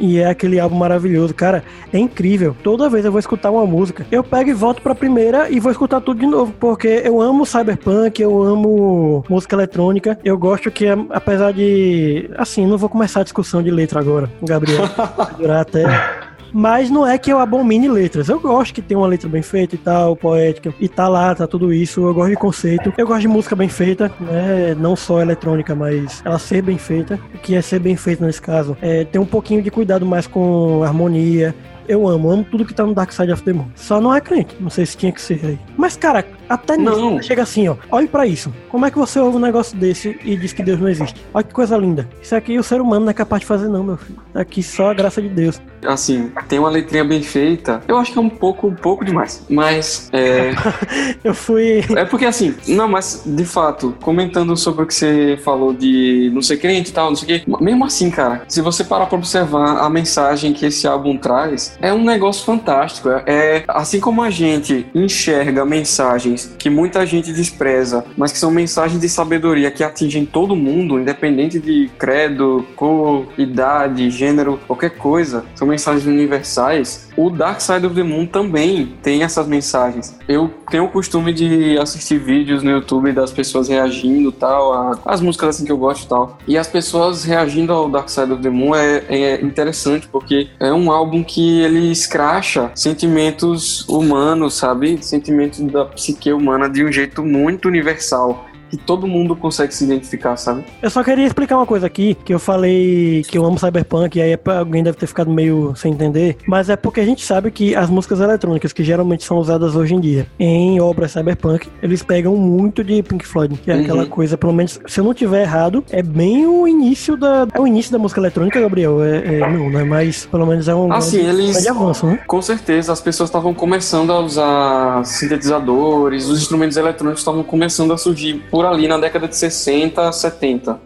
E 0.02 0.18
é 0.18 0.26
aquele 0.26 0.60
álbum 0.60 0.76
maravilhoso, 0.76 1.32
cara. 1.34 1.64
É 1.94 2.00
incrível. 2.00 2.56
Toda 2.64 2.90
vez 2.90 3.06
eu 3.06 3.12
vou 3.12 3.20
escutar 3.20 3.52
uma 3.52 3.66
música, 3.68 4.06
eu 4.12 4.24
pego 4.24 4.50
e 4.50 4.54
volto 4.54 4.82
pra 4.82 4.96
primeira 4.96 5.48
e 5.48 5.60
vou 5.60 5.72
escutar 5.72 6.02
tudo 6.02 6.20
de 6.20 6.26
novo. 6.26 6.52
Porque 6.60 7.04
eu 7.06 7.22
amo 7.22 7.46
cyberpunk, 7.46 8.20
eu 8.20 8.42
amo 8.42 9.24
música 9.30 9.56
eletrônica. 9.56 10.18
Eu 10.26 10.38
gosto 10.38 10.72
que, 10.72 10.88
apesar 11.12 11.54
de. 11.54 12.28
Assim, 12.36 12.66
não 12.66 12.80
vou 12.80 12.90
começar 12.90 13.22
a 13.22 13.24
discussão 13.24 13.62
de 13.62 13.70
letra 13.70 14.00
agora, 14.00 14.30
Gabriel. 14.42 14.86
Durar 15.38 15.62
até. 15.62 16.31
Mas 16.54 16.90
não 16.90 17.06
é 17.06 17.18
que 17.18 17.32
eu 17.32 17.40
abomine 17.40 17.88
letras. 17.88 18.30
Eu 18.30 18.40
gosto 18.40 18.74
que 18.74 18.82
tem 18.82 18.98
uma 18.98 19.08
letra 19.08 19.30
bem 19.30 19.42
feita 19.42 19.76
e 19.76 19.78
tal, 19.78 20.16
poética. 20.16 20.74
E 20.80 20.88
tá 20.88 21.08
lá, 21.08 21.34
tá 21.34 21.48
tudo 21.48 21.74
isso. 21.74 22.02
Eu 22.02 22.14
gosto 22.14 22.30
de 22.32 22.36
conceito. 22.36 22.94
Eu 22.98 23.08
gosto 23.08 23.22
de 23.22 23.28
música 23.28 23.56
bem 23.56 23.70
feita, 23.70 24.12
né? 24.20 24.76
Não 24.78 24.96
só 24.96 25.22
eletrônica, 25.22 25.74
mas 25.76 26.22
ela 26.26 26.40
ser 26.40 26.62
bem 26.62 26.78
feita. 26.78 27.20
O 27.34 27.38
que 27.38 27.56
é 27.56 27.62
ser 27.62 27.80
bem 27.80 27.96
feito 27.96 28.24
nesse 28.24 28.42
caso? 28.42 28.78
É 28.82 29.04
ter 29.06 29.20
um 29.20 29.26
pouquinho 29.26 29.62
de 29.62 29.72
cuidado 29.72 30.06
mais 30.06 30.28
com 30.28 30.84
harmonia, 30.84 31.56
eu 31.88 32.08
amo, 32.08 32.32
amo 32.32 32.44
tudo 32.44 32.66
que 32.66 32.74
tá 32.74 32.86
no 32.86 32.94
Dark 32.94 33.12
Side 33.12 33.32
of 33.32 33.44
the 33.44 33.54
Moon. 33.54 33.68
Só 33.76 34.00
não 34.00 34.14
é 34.14 34.22
crente, 34.22 34.56
não 34.60 34.70
sei 34.70 34.86
se 34.86 34.96
tinha 34.96 35.12
que 35.12 35.22
ser 35.22 35.40
aí. 35.44 35.60
Mas, 35.76 35.98
cara, 35.98 36.26
até 36.52 36.78
nisso, 36.78 37.24
chega 37.24 37.44
assim, 37.44 37.68
ó. 37.68 37.76
Olhe 37.90 38.08
para 38.08 38.28
isso. 38.28 38.54
Como 38.70 38.86
é 38.86 38.92
que 38.92 38.98
você 38.98 39.20
ouve 39.20 39.38
um 39.38 39.40
negócio 39.40 39.78
desse 39.78 40.20
e 40.24 40.36
diz 40.36 40.52
que 40.52 40.62
Deus 40.62 40.80
não 40.80 40.90
existe? 40.90 41.26
Olha 41.34 41.44
que 41.44 41.54
coisa 41.54 41.78
linda. 41.78 42.08
Isso 42.22 42.36
aqui 42.36 42.58
o 42.58 42.64
ser 42.64 42.82
humano 42.82 43.06
não 43.06 43.12
é 43.12 43.14
capaz 43.14 43.42
de 43.42 43.46
fazer, 43.46 43.68
não, 43.68 43.84
meu 43.84 43.98
filho. 43.98 44.20
Aqui 44.34 44.62
só 44.62 44.92
a 44.92 44.94
graça 44.94 45.22
de 45.22 45.30
Deus. 45.30 45.62
Assim, 45.86 46.32
tem 46.48 46.60
uma 46.60 46.70
letrinha 46.70 47.04
bem 47.04 47.24
feita. 47.24 47.82
Eu 47.88 47.98
acho 47.98 48.12
que 48.12 48.18
é 48.18 48.22
um 48.22 48.30
pouco, 48.30 48.68
um 48.68 48.76
pouco 48.76 49.04
demais. 49.04 49.46
Mas, 49.50 50.10
é. 50.12 50.52
eu 51.24 51.34
fui. 51.34 51.84
É 51.96 52.06
porque, 52.06 52.26
assim, 52.26 52.54
não, 52.68 52.88
mas 52.88 53.24
de 53.26 53.46
fato, 53.46 53.96
comentando 54.02 54.56
sobre 54.58 54.84
o 54.84 54.86
que 54.86 54.94
você 54.94 55.40
falou 55.44 55.74
de 55.74 56.30
não 56.34 56.42
ser 56.42 56.58
crente 56.58 56.92
e 56.92 56.94
tal, 56.94 57.10
não 57.10 57.16
sei 57.16 57.38
o 57.38 57.40
quê. 57.40 57.46
Mesmo 57.62 57.86
assim, 57.86 58.12
cara, 58.12 58.44
se 58.48 58.62
você 58.62 58.84
parar 58.84 59.06
pra 59.06 59.18
observar 59.18 59.80
a 59.80 59.90
mensagem 59.90 60.54
que 60.54 60.66
esse 60.66 60.86
álbum 60.88 61.18
traz, 61.18 61.78
é 61.82 61.94
um 61.94 62.04
negócio 62.04 62.46
fantástico. 62.46 63.10
É, 63.10 63.24
é 63.26 63.64
assim 63.68 64.00
como 64.00 64.22
a 64.22 64.30
gente 64.30 64.86
enxerga 64.94 65.66
mensagens 65.66 66.41
que 66.58 66.70
muita 66.70 67.06
gente 67.06 67.32
despreza, 67.32 68.06
mas 68.18 68.32
que 68.32 68.38
são 68.38 68.52
mensagens 68.52 69.00
de 69.00 69.10
sabedoria 69.10 69.72
que 69.72 69.84
atingem 69.84 70.26
todo 70.26 70.56
mundo, 70.56 71.00
independente 71.00 71.60
de 71.60 71.90
credo, 71.98 72.66
cor, 72.76 73.28
idade, 73.38 74.10
gênero, 74.10 74.60
qualquer 74.68 74.92
coisa. 74.92 75.46
São 75.56 75.68
mensagens 75.68 76.06
universais. 76.06 77.10
O 77.16 77.30
Dark 77.30 77.62
Side 77.62 77.86
of 77.86 77.96
the 77.96 78.04
Moon 78.04 78.26
também 78.26 78.96
tem 79.02 79.24
essas 79.24 79.48
mensagens. 79.48 80.18
Eu 80.28 80.52
tenho 80.70 80.86
o 80.86 80.90
costume 80.90 81.34
de 81.34 81.78
assistir 81.78 82.18
vídeos 82.18 82.64
no 82.64 82.72
YouTube 82.72 83.12
das 83.12 83.32
pessoas 83.32 83.68
reagindo 83.68 84.32
tal, 84.32 85.00
às 85.06 85.22
músicas 85.22 85.50
assim 85.50 85.66
que 85.66 85.72
eu 85.72 85.78
gosto 85.78 86.06
e 86.06 86.08
tal. 86.08 86.38
E 86.48 86.58
as 86.58 86.68
pessoas 86.68 87.24
reagindo 87.24 87.74
ao 87.74 87.90
Dark 87.90 88.10
Side 88.10 88.32
of 88.32 88.42
the 88.42 88.50
Moon 88.50 88.76
é, 88.76 89.04
é 89.10 89.42
interessante 89.42 90.08
porque 90.08 90.50
é 90.60 90.72
um 90.72 90.92
álbum 90.92 91.24
que 91.24 91.62
ele 91.62 91.92
escracha 91.92 92.72
sentimentos 92.76 93.88
humanos, 93.88 94.56
sabe? 94.56 95.04
Sentimentos 95.04 95.60
da 95.60 95.86
psique 95.86 96.32
humana 96.32 96.70
de 96.70 96.84
um 96.84 96.92
jeito 96.92 97.24
muito 97.24 97.68
universal 97.68 98.51
que 98.72 98.78
todo 98.78 99.06
mundo 99.06 99.36
consegue 99.36 99.74
se 99.74 99.84
identificar, 99.84 100.38
sabe? 100.38 100.64
Eu 100.82 100.90
só 100.90 101.04
queria 101.04 101.26
explicar 101.26 101.58
uma 101.58 101.66
coisa 101.66 101.86
aqui, 101.86 102.16
que 102.16 102.34
eu 102.34 102.40
falei 102.40 103.22
que 103.28 103.38
eu 103.38 103.46
amo 103.46 103.60
Cyberpunk, 103.60 104.18
e 104.18 104.22
aí 104.22 104.40
alguém 104.58 104.82
deve 104.82 104.98
ter 104.98 105.08
ficado 105.08 105.30
meio 105.30 105.74
sem 105.76 105.92
entender, 105.92 106.38
mas 106.48 106.70
é 106.70 106.78
porque 106.78 107.02
a 107.02 107.06
gente 107.06 107.26
sabe 107.26 107.52
que 107.52 107.76
as 107.76 107.90
músicas 107.90 108.22
eletrônicas, 108.22 108.72
que 108.72 108.84
geralmente 108.84 109.26
são 109.26 109.38
usadas 109.38 109.76
hoje 109.76 109.94
em 109.94 110.00
dia 110.00 110.26
em 110.40 110.80
obras 110.80 111.12
Cyberpunk, 111.12 111.68
eles 111.84 112.02
pegam 112.02 112.38
muito 112.38 112.84
de 112.84 113.04
Pink 113.04 113.28
Floyd, 113.28 113.58
que 113.58 113.70
é 113.70 113.76
uhum. 113.76 113.82
aquela 113.82 114.06
coisa, 114.06 114.38
pelo 114.38 114.54
menos, 114.54 114.80
se 114.88 115.00
eu 115.00 115.04
não 115.04 115.14
tiver 115.14 115.42
errado, 115.42 115.84
é 115.92 116.02
bem 116.02 116.48
o 116.48 116.66
início 116.66 117.18
da... 117.18 117.46
É 117.54 117.60
o 117.60 117.68
início 117.68 117.92
da 117.92 118.00
música 118.00 118.22
eletrônica, 118.22 118.60
Gabriel? 118.62 119.04
É, 119.04 119.40
é 119.40 119.40
não, 119.40 119.70
né? 119.70 119.84
Mas 119.84 120.26
pelo 120.26 120.46
menos 120.46 120.68
é 120.68 120.76
um... 120.76 120.94
Assim, 120.94 121.20
eles... 121.20 121.62
de 121.62 121.68
avanço, 121.68 122.06
né? 122.06 122.20
Com 122.26 122.42
certeza, 122.42 122.94
as 122.94 123.02
pessoas 123.02 123.30
estavam 123.30 123.54
começando 123.54 124.12
a 124.12 124.20
usar 124.20 125.04
sintetizadores, 125.04 126.28
os 126.28 126.42
instrumentos 126.42 126.78
eletrônicos 126.78 127.22
estavam 127.22 127.44
começando 127.44 127.92
a 127.92 127.98
surgir 127.98 128.36
por 128.50 128.61
por 128.62 128.68
ali 128.68 128.88
na 128.88 128.98
década 128.98 129.28
de 129.28 129.36
60, 129.36 130.12
70. 130.12 130.80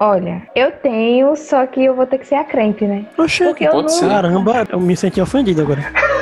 Olha, 0.00 0.42
eu 0.56 0.72
tenho, 0.72 1.36
só 1.36 1.64
que 1.64 1.84
eu 1.84 1.94
vou 1.94 2.06
ter 2.06 2.18
que 2.18 2.26
ser 2.26 2.34
a 2.34 2.42
crente, 2.42 2.84
né? 2.84 3.06
Oxe, 3.16 3.44
Porque 3.44 3.66
pode 3.66 3.76
eu 3.76 3.82
não... 3.82 3.88
ser. 3.88 4.08
Caramba, 4.08 4.66
eu 4.68 4.80
me 4.80 4.96
senti 4.96 5.20
ofendido 5.20 5.62
agora. 5.62 5.82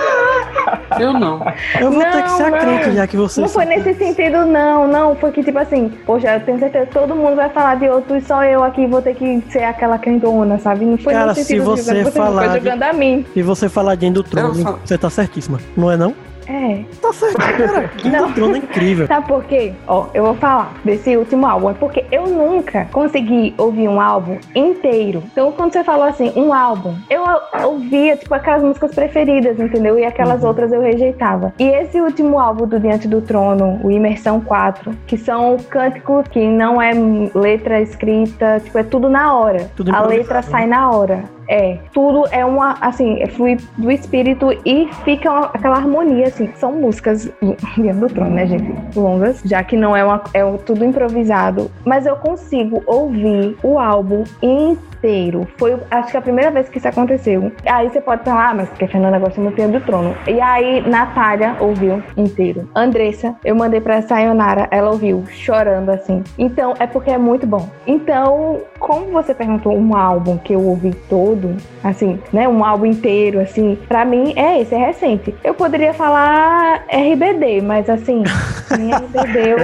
Eu 1.00 1.12
não. 1.12 1.40
Eu 1.80 1.90
vou 1.90 2.02
não, 2.02 2.10
ter 2.10 2.22
que 2.22 2.30
ser 2.30 2.42
a 2.42 2.52
crente, 2.52 2.92
já 2.92 3.06
que 3.06 3.16
você. 3.16 3.40
Não 3.40 3.48
foi 3.48 3.64
nesse 3.64 3.94
sentido, 3.94 4.44
não, 4.44 4.86
não. 4.86 5.16
Foi 5.16 5.30
que, 5.30 5.42
tipo 5.42 5.58
assim, 5.58 5.88
poxa, 6.04 6.34
eu 6.34 6.40
tenho 6.40 6.58
certeza 6.58 6.86
que 6.86 6.92
todo 6.92 7.14
mundo 7.14 7.36
vai 7.36 7.48
falar 7.48 7.76
de 7.76 7.88
outro 7.88 8.16
e 8.16 8.20
só 8.20 8.44
eu 8.44 8.62
aqui 8.62 8.86
vou 8.86 9.00
ter 9.00 9.14
que 9.14 9.42
ser 9.50 9.62
aquela 9.62 9.98
crentona, 9.98 10.58
sabe? 10.58 10.84
Não 10.84 10.98
foi 10.98 11.12
Cara, 11.12 11.28
nesse 11.28 11.44
sentido. 11.44 11.76
Se 11.76 11.84
você 11.84 12.04
você 12.04 12.10
falar. 12.10 12.58
De... 12.58 12.68
A 12.68 12.92
mim. 12.92 13.24
Se 13.32 13.42
você 13.42 13.68
falar 13.68 13.94
de 13.94 14.06
Endotron, 14.06 14.52
você 14.84 14.98
tá 14.98 15.08
certíssima. 15.08 15.60
Não 15.76 15.90
é 15.90 15.96
não? 15.96 16.14
É. 16.50 16.84
Tá 17.00 17.12
certo, 17.12 17.36
cara. 17.38 17.90
Não. 18.04 18.54
é 18.54 18.58
incrível. 18.58 19.06
Sabe 19.06 19.26
por 19.28 19.44
quê? 19.44 19.72
Ó, 19.86 20.06
eu 20.12 20.24
vou 20.24 20.34
falar 20.34 20.74
desse 20.84 21.16
último 21.16 21.46
álbum. 21.46 21.70
É 21.70 21.74
porque 21.74 22.04
eu 22.10 22.26
nunca 22.26 22.86
consegui 22.92 23.54
ouvir 23.56 23.88
um 23.88 24.00
álbum 24.00 24.36
inteiro. 24.54 25.22
Então, 25.30 25.52
quando 25.52 25.72
você 25.72 25.84
falou 25.84 26.04
assim, 26.04 26.32
um 26.34 26.52
álbum, 26.52 26.94
eu 27.08 27.22
ouvia, 27.64 28.16
tipo, 28.16 28.34
aquelas 28.34 28.64
músicas 28.64 28.92
preferidas, 28.94 29.60
entendeu? 29.60 29.98
E 29.98 30.04
aquelas 30.04 30.42
uhum. 30.42 30.48
outras 30.48 30.72
eu 30.72 30.80
rejeitava. 30.80 31.54
E 31.58 31.64
esse 31.64 32.00
último 32.00 32.38
álbum 32.38 32.66
do 32.66 32.80
Diante 32.80 33.06
do 33.06 33.20
Trono, 33.20 33.80
o 33.84 33.90
Imersão 33.90 34.40
4, 34.40 34.92
que 35.06 35.16
são 35.16 35.56
cânticos 35.68 36.26
que 36.28 36.44
não 36.44 36.82
é 36.82 36.92
letra 37.34 37.80
escrita, 37.80 38.60
tipo, 38.64 38.76
é 38.76 38.82
tudo 38.82 39.08
na 39.08 39.36
hora. 39.36 39.70
Tudo 39.76 39.94
A 39.94 40.00
letra 40.02 40.42
sai 40.42 40.66
na 40.66 40.90
hora. 40.90 41.24
É, 41.50 41.78
tudo 41.92 42.26
é 42.30 42.44
uma, 42.44 42.76
assim, 42.80 43.20
é 43.20 43.26
fluir 43.26 43.58
do 43.76 43.90
espírito 43.90 44.52
e 44.64 44.88
fica 45.04 45.28
uma, 45.28 45.46
aquela 45.46 45.76
harmonia, 45.76 46.28
assim. 46.28 46.48
São 46.54 46.72
músicas 46.72 47.24
do 47.42 48.08
trono, 48.08 48.30
né, 48.30 48.46
gente? 48.46 48.96
Longas, 48.96 49.42
já 49.44 49.64
que 49.64 49.76
não 49.76 49.96
é 49.96 50.04
uma, 50.04 50.22
é 50.32 50.44
tudo 50.58 50.84
improvisado. 50.84 51.68
Mas 51.84 52.06
eu 52.06 52.14
consigo 52.14 52.82
ouvir 52.86 53.56
o 53.64 53.80
álbum 53.80 54.22
em 54.40 54.78
inteiro. 55.00 55.48
Foi, 55.56 55.76
acho 55.90 56.10
que 56.10 56.16
a 56.16 56.20
primeira 56.20 56.50
vez 56.50 56.68
que 56.68 56.78
isso 56.78 56.86
aconteceu. 56.86 57.50
Aí 57.66 57.88
você 57.88 58.00
pode 58.00 58.22
falar, 58.22 58.50
ah, 58.50 58.54
mas 58.54 58.68
porque 58.68 58.84
a 58.84 58.88
Fernanda 58.88 59.18
gosta 59.18 59.40
muito 59.40 59.60
do 59.60 59.80
trono. 59.80 60.14
E 60.26 60.40
aí, 60.40 60.86
Natália 60.86 61.56
ouviu 61.58 62.02
inteiro. 62.16 62.68
Andressa, 62.74 63.34
eu 63.44 63.54
mandei 63.56 63.80
pra 63.80 64.02
Sayonara, 64.02 64.68
ela 64.70 64.90
ouviu, 64.90 65.24
chorando 65.30 65.90
assim. 65.90 66.22
Então, 66.38 66.74
é 66.78 66.86
porque 66.86 67.10
é 67.10 67.18
muito 67.18 67.46
bom. 67.46 67.68
Então, 67.86 68.60
como 68.78 69.06
você 69.10 69.34
perguntou 69.34 69.76
um 69.76 69.96
álbum 69.96 70.36
que 70.38 70.52
eu 70.52 70.60
ouvi 70.60 70.94
todo, 71.08 71.56
assim, 71.82 72.18
né? 72.32 72.48
Um 72.48 72.64
álbum 72.64 72.86
inteiro, 72.86 73.40
assim, 73.40 73.78
pra 73.88 74.04
mim 74.04 74.32
é 74.36 74.60
esse, 74.60 74.74
é 74.74 74.78
recente. 74.78 75.34
Eu 75.42 75.54
poderia 75.54 75.94
falar 75.94 76.84
RBD, 76.88 77.62
mas 77.62 77.88
assim, 77.88 78.22
nem 78.78 78.94
RBD 78.94 79.50
eu. 79.50 79.58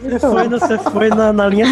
Você 0.00 0.18
foi, 0.18 0.48
você 0.48 0.78
foi 0.78 1.08
na, 1.10 1.32
na 1.32 1.46
linha. 1.46 1.66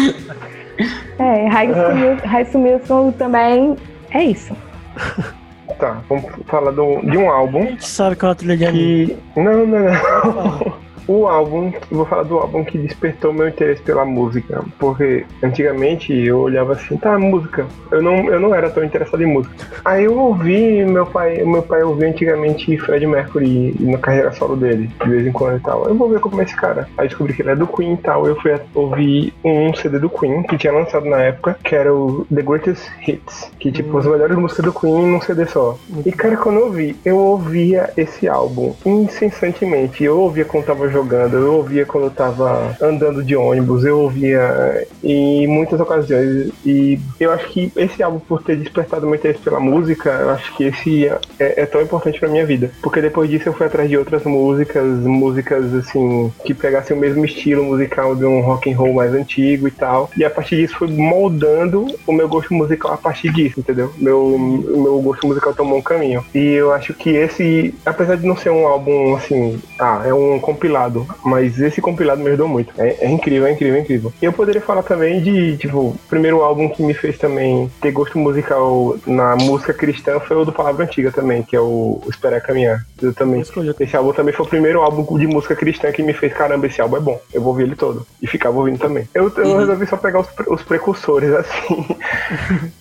É, 1.19 1.47
High 1.47 1.73
School, 1.73 2.15
High 2.29 2.45
School 2.45 2.63
Musical 2.63 3.11
também 3.17 3.75
é 4.11 4.23
isso. 4.23 4.55
Tá, 5.79 5.97
vamos 6.07 6.25
falar 6.45 6.71
do- 6.71 7.01
de 7.01 7.17
um 7.17 7.31
A 7.31 7.35
álbum 7.35 7.61
gente 7.65 7.87
sabe 7.87 8.15
que 8.15 8.23
é 8.23 8.27
uma 8.27 8.35
trilha 8.35 8.71
de. 8.71 9.15
Não, 9.35 9.65
não, 9.65 9.79
não. 9.79 10.73
O 11.07 11.27
álbum, 11.27 11.71
vou 11.91 12.05
falar 12.05 12.23
do 12.23 12.37
álbum 12.37 12.63
que 12.63 12.77
despertou 12.77 13.33
meu 13.33 13.47
interesse 13.47 13.81
pela 13.81 14.05
música. 14.05 14.63
Porque 14.79 15.25
antigamente 15.41 16.13
eu 16.13 16.39
olhava 16.39 16.73
assim, 16.73 16.97
tá, 16.97 17.17
música. 17.17 17.65
Eu 17.91 18.01
não, 18.01 18.25
eu 18.29 18.39
não 18.39 18.55
era 18.55 18.69
tão 18.69 18.83
interessado 18.83 19.21
em 19.21 19.25
música. 19.25 19.53
Aí 19.83 20.05
eu 20.05 20.17
ouvi, 20.17 20.85
meu 20.85 21.05
pai, 21.05 21.43
meu 21.43 21.61
pai 21.61 21.83
ouvia 21.83 22.09
antigamente 22.09 22.77
Fred 22.77 23.05
Mercury 23.05 23.75
na 23.79 23.97
carreira 23.97 24.31
solo 24.31 24.55
dele, 24.55 24.89
de 25.03 25.09
vez 25.09 25.27
em 25.27 25.31
quando 25.31 25.57
e 25.57 25.61
tal. 25.61 25.85
Eu 25.85 25.95
vou 25.95 26.09
ver 26.09 26.19
como 26.19 26.39
é 26.39 26.43
esse 26.43 26.55
cara. 26.55 26.87
Aí 26.97 27.07
descobri 27.07 27.33
que 27.33 27.41
ele 27.41 27.51
é 27.51 27.55
do 27.55 27.67
Queen 27.67 27.93
e 27.93 27.97
tal. 27.97 28.25
Eu 28.25 28.39
fui 28.39 28.53
ouvir 28.73 29.33
um 29.43 29.73
CD 29.73 29.99
do 29.99 30.09
Queen 30.09 30.43
que 30.43 30.57
tinha 30.57 30.73
lançado 30.73 31.05
na 31.05 31.21
época, 31.21 31.57
que 31.63 31.75
era 31.75 31.93
o 31.93 32.25
The 32.33 32.41
Greatest 32.41 32.89
Hits. 33.05 33.51
Que 33.59 33.71
tipo, 33.71 33.97
as 33.97 34.05
melhores 34.05 34.37
músicas 34.37 34.65
do 34.65 34.73
Queen 34.73 35.07
num 35.07 35.21
CD 35.21 35.45
só. 35.45 35.77
E 36.05 36.11
cara, 36.11 36.37
quando 36.37 36.59
eu 36.59 36.65
ouvi, 36.65 36.95
eu 37.03 37.17
ouvia 37.17 37.91
esse 37.97 38.27
álbum 38.27 38.73
incessantemente. 38.85 40.03
Eu 40.03 40.19
ouvia 40.19 40.45
quando 40.45 40.65
tava 40.65 40.89
jogando, 40.93 41.37
eu 41.37 41.55
ouvia 41.55 41.85
quando 41.85 42.05
eu 42.05 42.11
tava 42.11 42.77
andando 42.81 43.23
de 43.23 43.35
ônibus, 43.35 43.83
eu 43.83 43.99
ouvia 43.99 44.39
eh, 44.39 44.87
em 45.03 45.47
muitas 45.47 45.79
ocasiões. 45.79 46.51
E 46.65 46.99
eu 47.19 47.31
acho 47.31 47.49
que 47.49 47.71
esse 47.75 48.01
álbum, 48.01 48.19
por 48.19 48.43
ter 48.43 48.55
despertado 48.55 49.05
meu 49.05 49.15
interesse 49.15 49.41
pela 49.41 49.59
música, 49.59 50.09
eu 50.11 50.29
acho 50.29 50.55
que 50.55 50.65
esse 50.65 51.07
é, 51.07 51.19
é 51.39 51.65
tão 51.65 51.81
importante 51.81 52.19
pra 52.19 52.29
minha 52.29 52.45
vida. 52.45 52.71
Porque 52.81 53.01
depois 53.01 53.29
disso 53.29 53.49
eu 53.49 53.53
fui 53.53 53.65
atrás 53.65 53.89
de 53.89 53.97
outras 53.97 54.23
músicas, 54.23 54.85
músicas 54.85 55.73
assim, 55.73 56.31
que 56.45 56.53
pegassem 56.53 56.95
o 56.95 56.99
mesmo 56.99 57.25
estilo 57.25 57.63
musical 57.63 58.15
de 58.15 58.25
um 58.25 58.41
rock 58.41 58.71
and 58.71 58.77
roll 58.77 58.93
mais 58.93 59.13
antigo 59.13 59.67
e 59.67 59.71
tal. 59.71 60.09
E 60.15 60.23
a 60.23 60.29
partir 60.29 60.57
disso 60.57 60.77
foi 60.77 60.87
moldando 60.87 61.87
o 62.05 62.13
meu 62.13 62.27
gosto 62.27 62.53
musical 62.53 62.93
a 62.93 62.97
partir 62.97 63.31
disso, 63.31 63.59
entendeu? 63.59 63.91
Meu, 63.97 64.37
meu 64.37 65.01
gosto 65.01 65.27
musical 65.27 65.53
tomou 65.53 65.79
um 65.79 65.81
caminho. 65.81 66.23
E 66.33 66.53
eu 66.53 66.71
acho 66.71 66.93
que 66.93 67.09
esse, 67.09 67.73
apesar 67.85 68.15
de 68.15 68.27
não 68.27 68.37
ser 68.37 68.51
um 68.51 68.67
álbum 68.67 69.15
assim, 69.15 69.59
ah, 69.79 70.03
é 70.05 70.13
um 70.13 70.39
compilado, 70.39 70.82
mas 71.23 71.59
esse 71.59 71.81
compilado 71.81 72.21
me 72.21 72.27
ajudou 72.29 72.47
muito. 72.47 72.73
É, 72.77 72.97
é 73.05 73.09
incrível, 73.09 73.47
é 73.47 73.51
incrível, 73.51 73.75
é 73.75 73.79
incrível. 73.81 74.13
E 74.21 74.25
eu 74.25 74.33
poderia 74.33 74.61
falar 74.61 74.83
também 74.83 75.21
de, 75.21 75.57
tipo, 75.57 75.77
o 75.79 75.95
primeiro 76.09 76.41
álbum 76.41 76.69
que 76.69 76.81
me 76.83 76.93
fez 76.93 77.17
também 77.17 77.69
ter 77.81 77.91
gosto 77.91 78.17
musical 78.17 78.95
na 79.05 79.35
música 79.35 79.73
cristã 79.73 80.19
foi 80.19 80.37
o 80.37 80.45
do 80.45 80.51
Palavra 80.51 80.85
Antiga 80.85 81.11
também, 81.11 81.43
que 81.43 81.55
é 81.55 81.59
o 81.59 82.01
Esperar 82.09 82.41
Caminhar. 82.41 82.85
Eu 83.01 83.13
também. 83.13 83.43
Esse 83.79 83.95
álbum 83.97 84.13
também 84.13 84.33
foi 84.33 84.45
o 84.45 84.49
primeiro 84.49 84.81
álbum 84.81 85.17
de 85.17 85.27
música 85.27 85.55
cristã 85.55 85.91
que 85.91 86.01
me 86.03 86.13
fez, 86.13 86.33
caramba, 86.33 86.67
esse 86.67 86.81
álbum 86.81 86.97
é 86.97 86.99
bom. 86.99 87.19
Eu 87.33 87.41
vou 87.41 87.51
ouvir 87.51 87.63
ele 87.63 87.75
todo. 87.75 88.05
E 88.21 88.27
ficava 88.27 88.57
ouvindo 88.57 88.77
também. 88.79 89.07
Eu, 89.13 89.31
eu 89.37 89.43
Uhum. 89.47 89.57
resolvi 89.59 89.85
só 89.87 89.97
pegar 89.97 90.21
os, 90.21 90.27
os 90.47 90.61
precursores, 90.63 91.31
assim. 91.35 91.85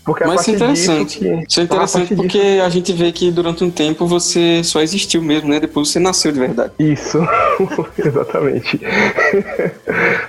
Porque 0.05 0.25
a 0.25 0.29
Mas 0.29 0.41
isso 0.43 0.51
é 0.51 0.59
partir 0.59 0.73
disso 0.75 0.93
interessante. 0.93 1.19
que- 1.19 1.45
Isso 1.49 1.61
é 1.61 1.63
a 1.63 1.65
interessante 1.65 2.01
partir 2.09 2.17
porque 2.17 2.61
a 2.65 2.69
gente 2.69 2.93
vê 2.93 3.13
que 3.13 3.31
durante 3.31 3.65
um 3.65 3.71
tempo 3.71 4.07
você 4.07 4.63
só 4.65 4.81
existiu 4.81 5.23
mesmo, 5.23 5.49
né? 5.49 5.61
Depois 5.61 5.89
você 5.91 5.99
nasceu 5.99 6.33
de 6.33 6.41
verdade. 6.41 6.73
Isso, 6.79 7.19
exatamente. 7.99 8.81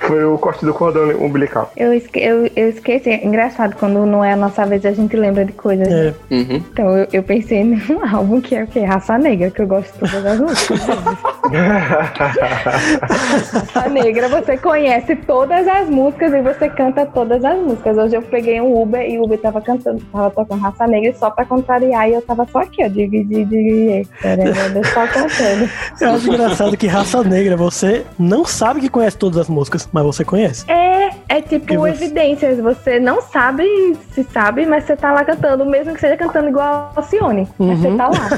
Foi 0.02 0.24
o 0.26 0.38
corte 0.38 0.66
do 0.66 0.74
cordão 0.74 1.10
umbilical. 1.24 1.72
Eu, 1.76 1.94
esque 1.94 2.20
eu, 2.20 2.50
eu 2.56 2.70
esqueci. 2.70 3.10
É 3.10 3.26
engraçado, 3.26 3.76
quando 3.76 4.06
não 4.06 4.24
é 4.24 4.34
a 4.34 4.38
nossa 4.38 4.66
vez, 4.66 4.86
a 4.86 4.92
gente 4.92 5.16
lembra 5.16 5.46
de 5.46 5.54
coisas. 5.54 5.88
É, 5.88 6.14
Uhum. 6.32 6.64
Então 6.72 6.98
eu, 6.98 7.08
eu 7.14 7.24
pensei 7.24 7.64
num 7.64 8.04
álbum 8.06 8.42
que 8.42 8.56
é 8.56 8.64
o 8.64 8.68
quê? 8.68 8.82
Raça 8.82 9.18
Negra, 9.18 9.52
que 9.52 9.62
eu 9.62 9.68
gosto 9.68 9.94
de 9.94 10.00
todas 10.00 10.26
as 10.26 10.40
músicas. 10.40 10.80
Raça 13.52 13.90
Negra, 13.90 14.30
você 14.30 14.58
conhece 14.58 15.16
todas 15.16 15.68
as 15.68 15.90
músicas 15.90 16.34
e 16.34 16.42
você 16.42 16.70
canta 16.70 17.06
todas 17.06 17.44
as 17.44 17.58
músicas. 17.60 17.98
Hoje 17.98 18.16
eu 18.16 18.22
peguei 18.22 18.60
um 18.62 18.82
Uber 18.82 19.02
e 19.02 19.20
o 19.20 19.24
Uber 19.24 19.40
tava 19.40 19.62
cantando, 19.62 20.02
tava 20.12 20.32
tocando 20.32 20.62
Raça 20.62 20.88
Negra 20.88 21.14
só 21.14 21.30
pra 21.30 21.46
contrariar 21.46 22.10
e 22.10 22.14
eu 22.14 22.22
tava 22.22 22.48
só 22.52 22.60
aqui, 22.60 22.84
ó, 22.84 22.88
de 22.88 23.08
de 23.08 24.04
só 24.94 25.08
cantando. 25.08 25.70
eu 26.02 26.10
acho 26.10 26.28
engraçado 26.28 26.78
que 26.78 26.88
raça 26.88 27.24
negra, 27.24 27.53
você 27.56 28.06
não 28.18 28.46
sabe 28.46 28.80
que 28.82 28.90
conhece 28.90 29.18
todas 29.18 29.38
as 29.40 29.48
músicas, 29.50 29.88
mas 29.92 30.04
você 30.04 30.24
conhece. 30.26 30.70
É, 30.70 31.12
é 31.30 31.42
tipo 31.42 31.76
você- 31.76 31.90
evidências. 32.06 32.60
Você 32.60 33.00
não 33.00 33.22
sabe 33.22 33.64
se 34.14 34.24
sabe, 34.26 34.66
mas 34.66 34.84
você 34.86 34.96
tá 34.96 35.12
lá 35.12 35.24
cantando, 35.24 35.66
mesmo 35.66 35.94
que 35.94 36.00
seja 36.00 36.18
cantando 36.18 36.50
igual 36.50 36.66
a 36.66 36.92
Alcione. 36.96 37.48
Mas 37.58 37.80
você 37.80 37.88
Uhum. 37.88 37.98
tá 37.98 38.08
lá. 38.10 38.30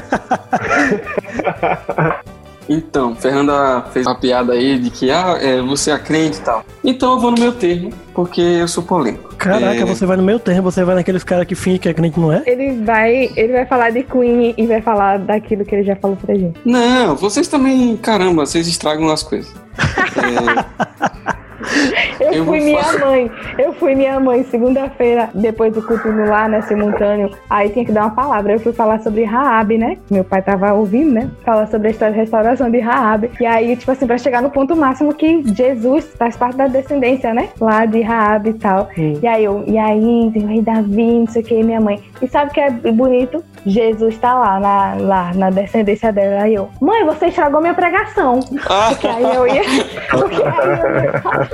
Então, 2.68 3.14
Fernanda 3.14 3.84
fez 3.92 4.06
uma 4.06 4.14
piada 4.14 4.52
aí 4.52 4.78
de 4.78 4.90
que 4.90 5.10
ah, 5.10 5.38
é, 5.40 5.60
você 5.60 5.90
é 5.90 5.98
crente 5.98 6.38
e 6.38 6.40
tal. 6.42 6.64
Então 6.82 7.12
eu 7.12 7.20
vou 7.20 7.30
no 7.30 7.38
meu 7.38 7.52
termo, 7.52 7.90
porque 8.14 8.40
eu 8.40 8.66
sou 8.68 8.82
polêmico. 8.82 9.34
Caraca, 9.36 9.80
É, 9.80 9.84
você 9.84 10.04
vai 10.06 10.16
no 10.16 10.22
meio 10.22 10.38
termo, 10.38 10.62
você 10.62 10.82
vai 10.82 10.94
naqueles 10.94 11.22
caras 11.22 11.46
que 11.46 11.54
fingem 11.54 11.78
que 11.78 11.88
é 11.88 11.94
crente, 11.94 12.18
não 12.18 12.32
é? 12.32 12.42
Ele 12.46 12.82
vai, 12.84 13.30
ele 13.36 13.52
vai 13.52 13.66
falar 13.66 13.90
de 13.90 14.02
Queen 14.02 14.54
e 14.56 14.66
vai 14.66 14.80
falar 14.80 15.18
daquilo 15.18 15.64
que 15.64 15.74
ele 15.74 15.84
já 15.84 15.94
falou 15.96 16.16
pra 16.16 16.34
gente. 16.34 16.58
Não, 16.64 17.14
vocês 17.14 17.46
também, 17.48 17.96
caramba, 17.96 18.44
vocês 18.46 18.66
estragam 18.66 19.08
as 19.10 19.22
coisas. 19.22 19.52
É, 20.16 21.45
Eu, 22.20 22.32
Eu 22.32 22.44
fui 22.44 22.60
minha 22.60 22.82
falar. 22.82 23.06
mãe. 23.06 23.30
Eu 23.58 23.72
fui 23.74 23.94
minha 23.94 24.18
mãe 24.20 24.44
segunda-feira, 24.44 25.28
depois 25.34 25.72
do 25.74 25.82
culto 25.82 26.08
no 26.10 26.28
lar, 26.28 26.48
né, 26.48 26.62
simultâneo. 26.62 27.30
Aí 27.48 27.68
tinha 27.70 27.84
que 27.84 27.92
dar 27.92 28.02
uma 28.02 28.10
palavra. 28.14 28.52
Eu 28.52 28.60
fui 28.60 28.72
falar 28.72 29.00
sobre 29.00 29.24
Raab, 29.24 29.76
né? 29.78 29.98
Meu 30.10 30.24
pai 30.24 30.42
tava 30.42 30.72
ouvindo, 30.72 31.12
né? 31.12 31.30
Falar 31.44 31.66
sobre 31.66 31.88
a 31.88 31.90
história 31.90 32.14
de 32.14 32.20
restauração 32.20 32.70
de 32.70 32.78
Raab. 32.80 33.30
E 33.40 33.46
aí, 33.46 33.76
tipo 33.76 33.90
assim, 33.90 34.06
pra 34.06 34.18
chegar 34.18 34.42
no 34.42 34.50
ponto 34.50 34.74
máximo 34.76 35.14
que 35.14 35.42
Jesus 35.54 36.12
faz 36.18 36.36
parte 36.36 36.56
da 36.56 36.66
descendência, 36.66 37.32
né? 37.34 37.48
Lá 37.60 37.84
de 37.86 38.00
Raab 38.00 38.48
e 38.48 38.54
tal. 38.54 38.88
Hum. 38.98 39.18
E 39.22 39.26
aí 39.26 39.44
eu, 39.44 39.64
e 39.66 39.78
aí, 39.78 40.30
tem 40.32 40.44
o 40.44 40.48
rei 40.48 40.62
Davi, 40.62 41.18
não 41.20 41.26
sei 41.26 41.42
o 41.42 41.44
que, 41.44 41.62
minha 41.62 41.80
mãe. 41.80 42.02
E 42.20 42.28
sabe 42.28 42.50
o 42.50 42.54
que 42.54 42.60
é 42.60 42.70
bonito? 42.70 43.42
Jesus 43.64 44.16
tá 44.18 44.34
lá, 44.34 44.60
na, 44.60 44.94
lá, 45.00 45.32
na 45.34 45.50
descendência 45.50 46.12
dela. 46.12 46.42
Aí 46.44 46.54
eu, 46.54 46.68
mãe, 46.80 47.04
você 47.04 47.26
estragou 47.26 47.60
minha 47.60 47.74
pregação. 47.74 48.40
ah, 48.68 48.88
Porque 48.90 49.06
aí 49.08 49.22
eu 49.34 49.46
ia. 49.46 49.62
Porque 50.10 50.42
aí 50.42 50.80
eu 50.80 51.04
ia 51.04 51.20
falar. 51.20 51.48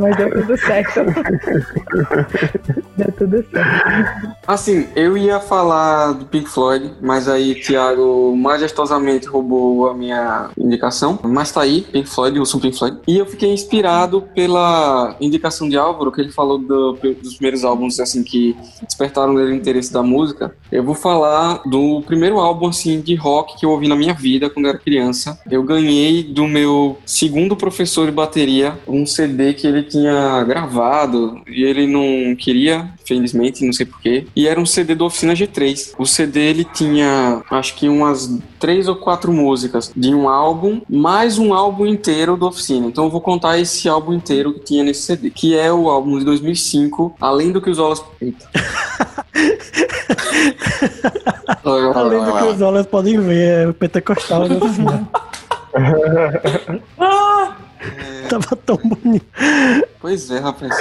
Mas 0.00 0.16
deu 0.16 0.30
tudo 0.30 0.56
certo. 0.58 1.00
Deu 2.96 3.12
tudo 3.16 3.44
certo. 3.50 4.36
assim, 4.46 4.86
eu 4.94 5.16
ia 5.16 5.40
falar 5.40 6.12
do 6.12 6.24
Pink 6.26 6.48
Floyd, 6.48 6.92
mas 7.00 7.28
aí 7.28 7.54
Thiago 7.54 8.34
majestosamente 8.36 9.26
roubou 9.26 9.88
a 9.88 9.94
minha 9.94 10.50
indicação. 10.58 11.18
Mas 11.22 11.52
tá 11.52 11.62
aí, 11.62 11.82
Pink 11.82 12.08
Floyd, 12.08 12.44
sou 12.46 12.60
Pink 12.60 12.76
Floyd. 12.78 12.98
E 13.06 13.18
eu 13.18 13.26
fiquei 13.26 13.52
inspirado 13.52 14.22
pela 14.34 15.16
indicação 15.20 15.68
de 15.68 15.76
Álvaro, 15.76 16.10
que 16.12 16.20
ele 16.20 16.32
falou 16.32 16.58
do- 16.58 16.92
dos 17.22 17.34
primeiros 17.34 17.64
álbuns 17.64 17.98
assim 18.00 18.22
que 18.22 18.56
despertaram 18.82 19.32
nele 19.32 19.52
o 19.52 19.54
interesse 19.54 19.92
da 19.92 20.02
música. 20.02 20.54
Eu 20.70 20.82
vou 20.84 20.94
falar 20.94 21.62
do 21.66 22.02
primeiro 22.02 22.38
álbum 22.38 22.68
assim 22.68 23.00
de 23.00 23.14
rock 23.14 23.58
que 23.58 23.66
eu 23.66 23.70
ouvi 23.70 23.88
na 23.88 23.96
minha 23.96 24.14
vida 24.14 24.48
quando 24.50 24.66
eu 24.66 24.70
era 24.70 24.78
criança. 24.78 25.38
Eu 25.50 25.62
ganhei 25.62 26.22
do 26.22 26.46
meu 26.46 26.98
segundo 27.06 27.56
professor 27.56 28.06
de 28.06 28.12
bateria 28.12 28.69
um 28.86 29.06
CD 29.06 29.54
que 29.54 29.66
ele 29.66 29.82
tinha 29.82 30.42
gravado 30.44 31.40
e 31.46 31.64
ele 31.64 31.86
não 31.86 32.34
queria, 32.36 32.88
felizmente, 33.04 33.64
não 33.64 33.72
sei 33.72 33.86
porquê. 33.86 34.26
E 34.34 34.46
era 34.46 34.60
um 34.60 34.66
CD 34.66 34.94
do 34.94 35.04
Oficina 35.04 35.34
G3. 35.34 35.94
O 35.98 36.06
CD 36.06 36.40
ele 36.40 36.64
tinha, 36.64 37.42
acho 37.50 37.74
que 37.76 37.88
umas 37.88 38.38
três 38.58 38.88
ou 38.88 38.96
quatro 38.96 39.32
músicas 39.32 39.92
de 39.94 40.14
um 40.14 40.28
álbum, 40.28 40.82
mais 40.88 41.38
um 41.38 41.54
álbum 41.54 41.86
inteiro 41.86 42.36
do 42.36 42.46
Oficina. 42.46 42.86
Então 42.86 43.04
eu 43.04 43.10
vou 43.10 43.20
contar 43.20 43.58
esse 43.58 43.88
álbum 43.88 44.12
inteiro 44.12 44.54
que 44.54 44.60
tinha 44.60 44.84
nesse 44.84 45.02
CD, 45.02 45.30
que 45.30 45.56
é 45.56 45.72
o 45.72 45.88
álbum 45.88 46.18
de 46.18 46.24
2005, 46.24 47.16
Além 47.20 47.52
do 47.52 47.60
que 47.60 47.70
os 47.70 47.78
olhos... 47.78 48.02
Eita. 48.20 48.48
Além 51.64 52.24
do 52.24 52.36
que 52.36 52.44
os 52.44 52.60
olhos 52.60 52.86
podem 52.86 53.20
ver, 53.20 53.64
é 53.64 53.68
o 53.68 53.74
pentecostal 53.74 54.48
da 54.48 54.56
oficina. 57.80 58.28
Tava 58.28 58.56
tão 58.56 58.76
bonito. 58.76 59.26
Pois 60.00 60.30
é, 60.30 60.38
rapaz. 60.38 60.74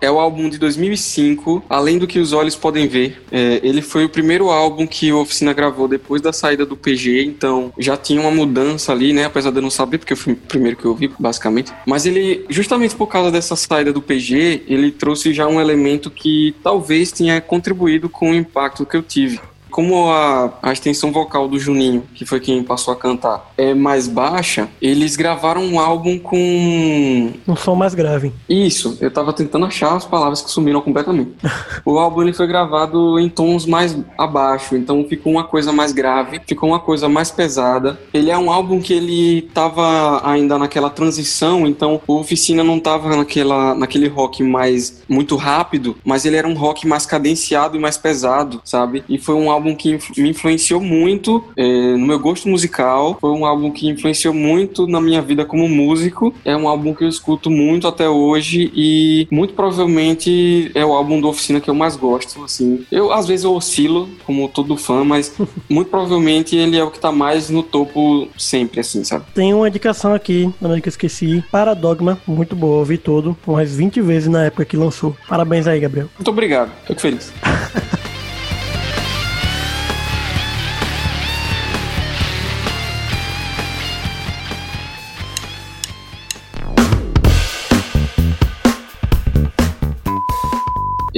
É 0.00 0.10
o 0.10 0.18
álbum 0.18 0.48
de 0.48 0.58
2005, 0.58 1.64
Além 1.70 1.96
do 1.96 2.06
que 2.06 2.18
os 2.18 2.32
olhos 2.32 2.56
podem 2.56 2.88
ver. 2.88 3.22
É, 3.30 3.60
ele 3.62 3.80
foi 3.80 4.04
o 4.04 4.08
primeiro 4.08 4.50
álbum 4.50 4.86
que 4.86 5.12
o 5.12 5.20
Oficina 5.20 5.52
gravou 5.52 5.86
depois 5.86 6.20
da 6.20 6.32
saída 6.32 6.66
do 6.66 6.76
PG, 6.76 7.24
então 7.24 7.72
já 7.78 7.96
tinha 7.96 8.20
uma 8.20 8.30
mudança 8.30 8.92
ali, 8.92 9.12
né? 9.12 9.24
Apesar 9.24 9.50
de 9.50 9.58
eu 9.58 9.62
não 9.62 9.70
saber, 9.70 9.98
porque 9.98 10.16
foi 10.16 10.32
o 10.32 10.36
primeiro 10.36 10.76
que 10.76 10.84
eu 10.84 10.94
vi, 10.94 11.08
basicamente. 11.18 11.72
Mas 11.86 12.04
ele, 12.04 12.44
justamente 12.48 12.96
por 12.96 13.06
causa 13.06 13.30
dessa 13.30 13.54
saída 13.54 13.92
do 13.92 14.02
PG, 14.02 14.64
ele 14.66 14.90
trouxe 14.90 15.32
já 15.32 15.46
um 15.46 15.60
elemento 15.60 16.10
que 16.10 16.54
talvez 16.62 17.12
tenha 17.12 17.40
contribuído 17.40 18.08
com 18.08 18.32
o 18.32 18.34
impacto 18.34 18.84
que 18.84 18.96
eu 18.96 19.02
tive 19.02 19.40
como 19.72 20.10
a, 20.10 20.52
a 20.62 20.72
extensão 20.72 21.10
vocal 21.10 21.48
do 21.48 21.58
Juninho, 21.58 22.04
que 22.14 22.24
foi 22.24 22.38
quem 22.38 22.62
passou 22.62 22.92
a 22.92 22.96
cantar, 22.96 23.52
é 23.56 23.74
mais 23.74 24.06
baixa, 24.06 24.68
eles 24.80 25.16
gravaram 25.16 25.64
um 25.64 25.80
álbum 25.80 26.18
com. 26.18 27.32
Um 27.48 27.56
som 27.56 27.74
mais 27.74 27.94
grave. 27.94 28.32
Isso, 28.48 28.98
eu 29.00 29.10
tava 29.10 29.32
tentando 29.32 29.64
achar 29.66 29.96
as 29.96 30.04
palavras 30.04 30.42
que 30.42 30.50
sumiram 30.50 30.80
completamente. 30.80 31.32
o 31.84 31.98
álbum 31.98 32.22
ele 32.22 32.32
foi 32.32 32.46
gravado 32.46 33.18
em 33.18 33.28
tons 33.28 33.66
mais 33.66 33.96
abaixo, 34.18 34.76
então 34.76 35.04
ficou 35.08 35.32
uma 35.32 35.44
coisa 35.44 35.72
mais 35.72 35.92
grave, 35.92 36.40
ficou 36.46 36.68
uma 36.68 36.80
coisa 36.80 37.08
mais 37.08 37.30
pesada. 37.30 37.98
Ele 38.12 38.30
é 38.30 38.36
um 38.36 38.50
álbum 38.50 38.80
que 38.80 38.92
ele 38.92 39.42
tava 39.54 40.20
ainda 40.28 40.58
naquela 40.58 40.90
transição, 40.90 41.66
então 41.66 42.00
o 42.06 42.18
Oficina 42.18 42.62
não 42.62 42.78
tava 42.78 43.16
naquela, 43.16 43.74
naquele 43.74 44.08
rock 44.08 44.42
mais 44.42 45.02
muito 45.08 45.34
rápido, 45.36 45.96
mas 46.04 46.26
ele 46.26 46.36
era 46.36 46.46
um 46.46 46.54
rock 46.54 46.86
mais 46.86 47.06
cadenciado 47.06 47.76
e 47.76 47.80
mais 47.80 47.96
pesado, 47.96 48.60
sabe? 48.64 49.02
E 49.08 49.18
foi 49.18 49.34
um 49.34 49.50
álbum 49.50 49.61
álbum 49.62 49.76
que 49.76 49.98
me 50.16 50.30
influenciou 50.30 50.80
muito 50.80 51.44
é, 51.56 51.96
no 51.96 52.06
meu 52.06 52.18
gosto 52.18 52.48
musical. 52.48 53.16
Foi 53.20 53.30
um 53.30 53.46
álbum 53.46 53.70
que 53.70 53.88
influenciou 53.88 54.34
muito 54.34 54.88
na 54.88 55.00
minha 55.00 55.22
vida 55.22 55.44
como 55.44 55.68
músico. 55.68 56.34
É 56.44 56.56
um 56.56 56.68
álbum 56.68 56.92
que 56.92 57.04
eu 57.04 57.08
escuto 57.08 57.48
muito 57.48 57.86
até 57.86 58.08
hoje 58.08 58.72
e 58.74 59.28
muito 59.30 59.54
provavelmente 59.54 60.70
é 60.74 60.84
o 60.84 60.92
álbum 60.92 61.20
do 61.20 61.28
Oficina 61.28 61.60
que 61.60 61.70
eu 61.70 61.74
mais 61.74 61.94
gosto. 61.94 62.42
Assim, 62.42 62.84
eu 62.90 63.12
às 63.12 63.28
vezes 63.28 63.44
eu 63.44 63.54
oscilo 63.54 64.08
como 64.26 64.48
todo 64.48 64.76
fã, 64.76 65.04
mas 65.04 65.32
muito 65.70 65.88
provavelmente 65.88 66.56
ele 66.56 66.76
é 66.76 66.82
o 66.82 66.90
que 66.90 66.98
tá 66.98 67.12
mais 67.12 67.48
no 67.48 67.62
topo 67.62 68.28
sempre, 68.36 68.80
assim, 68.80 69.04
sabe? 69.04 69.24
Tem 69.34 69.54
uma 69.54 69.68
indicação 69.68 70.12
aqui, 70.12 70.52
na 70.60 70.80
que 70.80 70.88
eu 70.88 70.90
esqueci. 70.90 71.44
Paradogma, 71.52 72.18
muito 72.26 72.56
boa, 72.56 72.78
ouvi 72.78 72.98
todo, 72.98 73.36
umas 73.46 73.74
20 73.76 74.00
vezes 74.00 74.28
na 74.28 74.46
época 74.46 74.64
que 74.64 74.76
lançou. 74.76 75.16
Parabéns 75.28 75.66
aí, 75.66 75.78
Gabriel. 75.78 76.08
Muito 76.16 76.28
obrigado, 76.28 76.72
fico 76.86 77.00
feliz. 77.00 77.32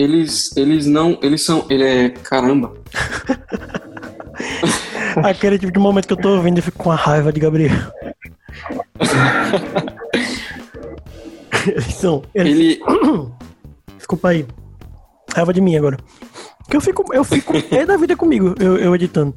eles, 0.05 0.57
eles 0.57 0.87
não. 0.87 1.19
Eles 1.23 1.43
são. 1.43 1.67
Ele 1.71 1.85
é. 1.85 2.11
Caramba. 2.11 2.75
Aquele 5.25 5.59
tipo 5.59 5.73
de 5.73 5.79
momento 5.79 6.07
que 6.07 6.13
eu 6.13 6.19
tô 6.19 6.37
ouvindo 6.37 6.59
e 6.59 6.63
fico 6.63 6.79
com 6.79 6.91
a 6.91 6.97
raiva 6.97 7.33
de 7.33 7.41
Gabriel. 7.41 7.71
eles 11.67 11.95
são. 11.95 12.23
Eles... 12.35 12.59
Ele. 12.59 12.83
Desculpa 13.97 14.29
aí. 14.29 14.47
Raiva 15.35 15.53
de 15.53 15.61
mim 15.61 15.77
agora. 15.77 15.97
Que 16.69 16.77
eu 16.77 16.81
fico. 16.81 17.15
Eu 17.15 17.25
fico 17.25 17.53
é 17.71 17.87
da 17.87 17.97
vida 17.97 18.17
comigo, 18.17 18.55
eu, 18.61 18.77
eu 18.77 18.95
editando. 18.95 19.35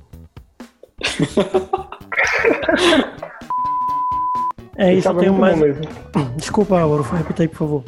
É 4.80 4.94
isso, 4.94 5.10
eu 5.10 5.18
tenho 5.18 5.34
mais. 5.34 5.58
Desculpa, 6.38 6.80
Álvaro, 6.80 7.02
repita 7.02 7.42
aí, 7.42 7.48
por 7.48 7.58
favor. 7.58 7.84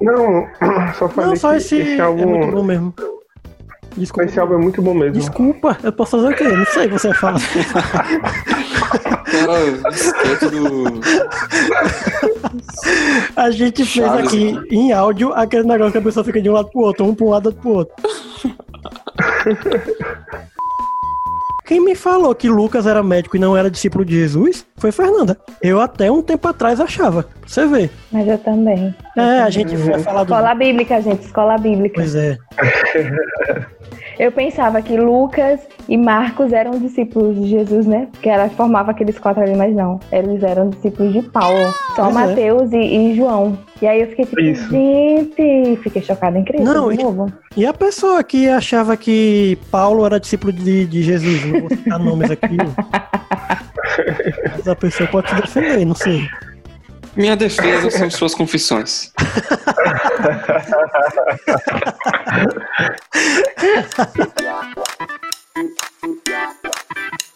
Não, 0.00 0.46
só 0.98 1.08
falei 1.08 1.30
Não, 1.30 1.36
só 1.36 1.54
esse, 1.54 1.76
esse 1.76 2.00
álbum... 2.00 2.22
é 2.22 2.26
muito 2.26 2.52
bom 2.52 2.62
mesmo. 2.62 2.94
Desculpa. 3.96 4.28
Esse 4.28 4.40
álbum 4.40 4.54
é 4.54 4.58
muito 4.58 4.82
bom 4.82 4.94
mesmo. 4.94 5.12
Desculpa, 5.12 5.76
eu 5.82 5.92
posso 5.92 6.12
fazer 6.12 6.32
o 6.32 6.36
quê? 6.36 6.44
Não 6.44 6.64
sei, 6.66 6.88
você 6.88 7.12
fala. 7.12 7.38
Cara, 9.30 10.50
do. 10.50 10.84
A 13.36 13.50
gente 13.50 13.84
fez 13.84 14.06
Chaves. 14.06 14.26
aqui 14.26 14.58
em 14.70 14.92
áudio 14.92 15.32
aquele 15.34 15.64
negócio 15.64 15.92
que 15.92 15.98
a 15.98 16.02
pessoa 16.02 16.24
fica 16.24 16.40
de 16.40 16.48
um 16.48 16.52
lado 16.52 16.70
pro 16.70 16.80
outro, 16.80 17.04
um 17.04 17.14
pro 17.14 17.26
um 17.26 17.30
lado 17.30 17.46
outro 17.46 17.60
pro 17.60 17.70
outro. 17.70 17.94
Quem 21.66 21.80
me 21.80 21.94
falou 21.94 22.34
que 22.34 22.48
Lucas 22.48 22.84
era 22.84 23.00
médico 23.00 23.36
e 23.36 23.38
não 23.38 23.56
era 23.56 23.70
discípulo 23.70 24.04
de 24.04 24.14
Jesus 24.14 24.66
foi 24.76 24.90
Fernanda. 24.90 25.40
Eu 25.62 25.80
até 25.80 26.10
um 26.10 26.20
tempo 26.20 26.48
atrás 26.48 26.80
achava. 26.80 27.28
Você 27.50 27.66
ver. 27.66 27.90
Mas 28.12 28.28
eu 28.28 28.38
também. 28.38 28.94
É, 29.18 29.40
a 29.40 29.50
gente 29.50 29.76
foi 29.76 29.98
falar 29.98 30.22
do. 30.22 30.32
Escola 30.32 30.54
bíblica, 30.54 31.02
gente, 31.02 31.22
escola 31.24 31.58
bíblica. 31.58 31.96
Pois 31.96 32.14
é. 32.14 32.38
Eu 34.20 34.30
pensava 34.30 34.80
que 34.82 34.96
Lucas 34.96 35.60
e 35.88 35.96
Marcos 35.96 36.52
eram 36.52 36.78
discípulos 36.78 37.34
de 37.40 37.48
Jesus, 37.48 37.86
né? 37.86 38.06
Que 38.22 38.28
ela 38.28 38.48
formava 38.50 38.92
aqueles 38.92 39.18
quatro 39.18 39.42
ali, 39.42 39.56
mas 39.56 39.74
não. 39.74 39.98
Eles 40.12 40.42
eram 40.44 40.68
discípulos 40.68 41.12
de 41.12 41.22
Paulo. 41.22 41.72
Só 41.96 42.04
pois 42.04 42.16
é. 42.16 42.26
Mateus 42.26 42.72
é. 42.72 42.76
e, 42.76 43.12
e, 43.12 43.16
João. 43.16 43.58
E 43.82 43.86
aí 43.88 44.02
eu 44.02 44.08
fiquei 44.08 44.26
tipo, 44.26 44.40
Isso. 44.40 44.70
gente, 44.70 45.76
fiquei 45.82 46.02
chocada 46.02 46.38
em 46.38 46.44
Cristo 46.44 46.64
não, 46.64 46.92
de 46.92 47.02
novo. 47.02 47.32
E, 47.56 47.62
e 47.62 47.66
a 47.66 47.72
pessoa 47.72 48.22
que 48.22 48.48
achava 48.48 48.96
que 48.96 49.58
Paulo 49.72 50.06
era 50.06 50.20
discípulo 50.20 50.52
de, 50.52 50.86
de 50.86 51.02
Jesus? 51.02 51.44
Não 51.46 51.60
vou 51.62 51.70
citar 51.70 51.98
nomes 51.98 52.30
aqui. 52.30 52.58
mas 54.56 54.68
a 54.68 54.76
pessoa 54.76 55.08
pode 55.08 55.30
se 55.30 55.34
defender, 55.34 55.84
não 55.84 55.94
sei. 55.94 56.28
Minha 57.20 57.36
defesa 57.36 57.90
são 57.90 58.10
suas 58.10 58.34
confissões. 58.34 59.12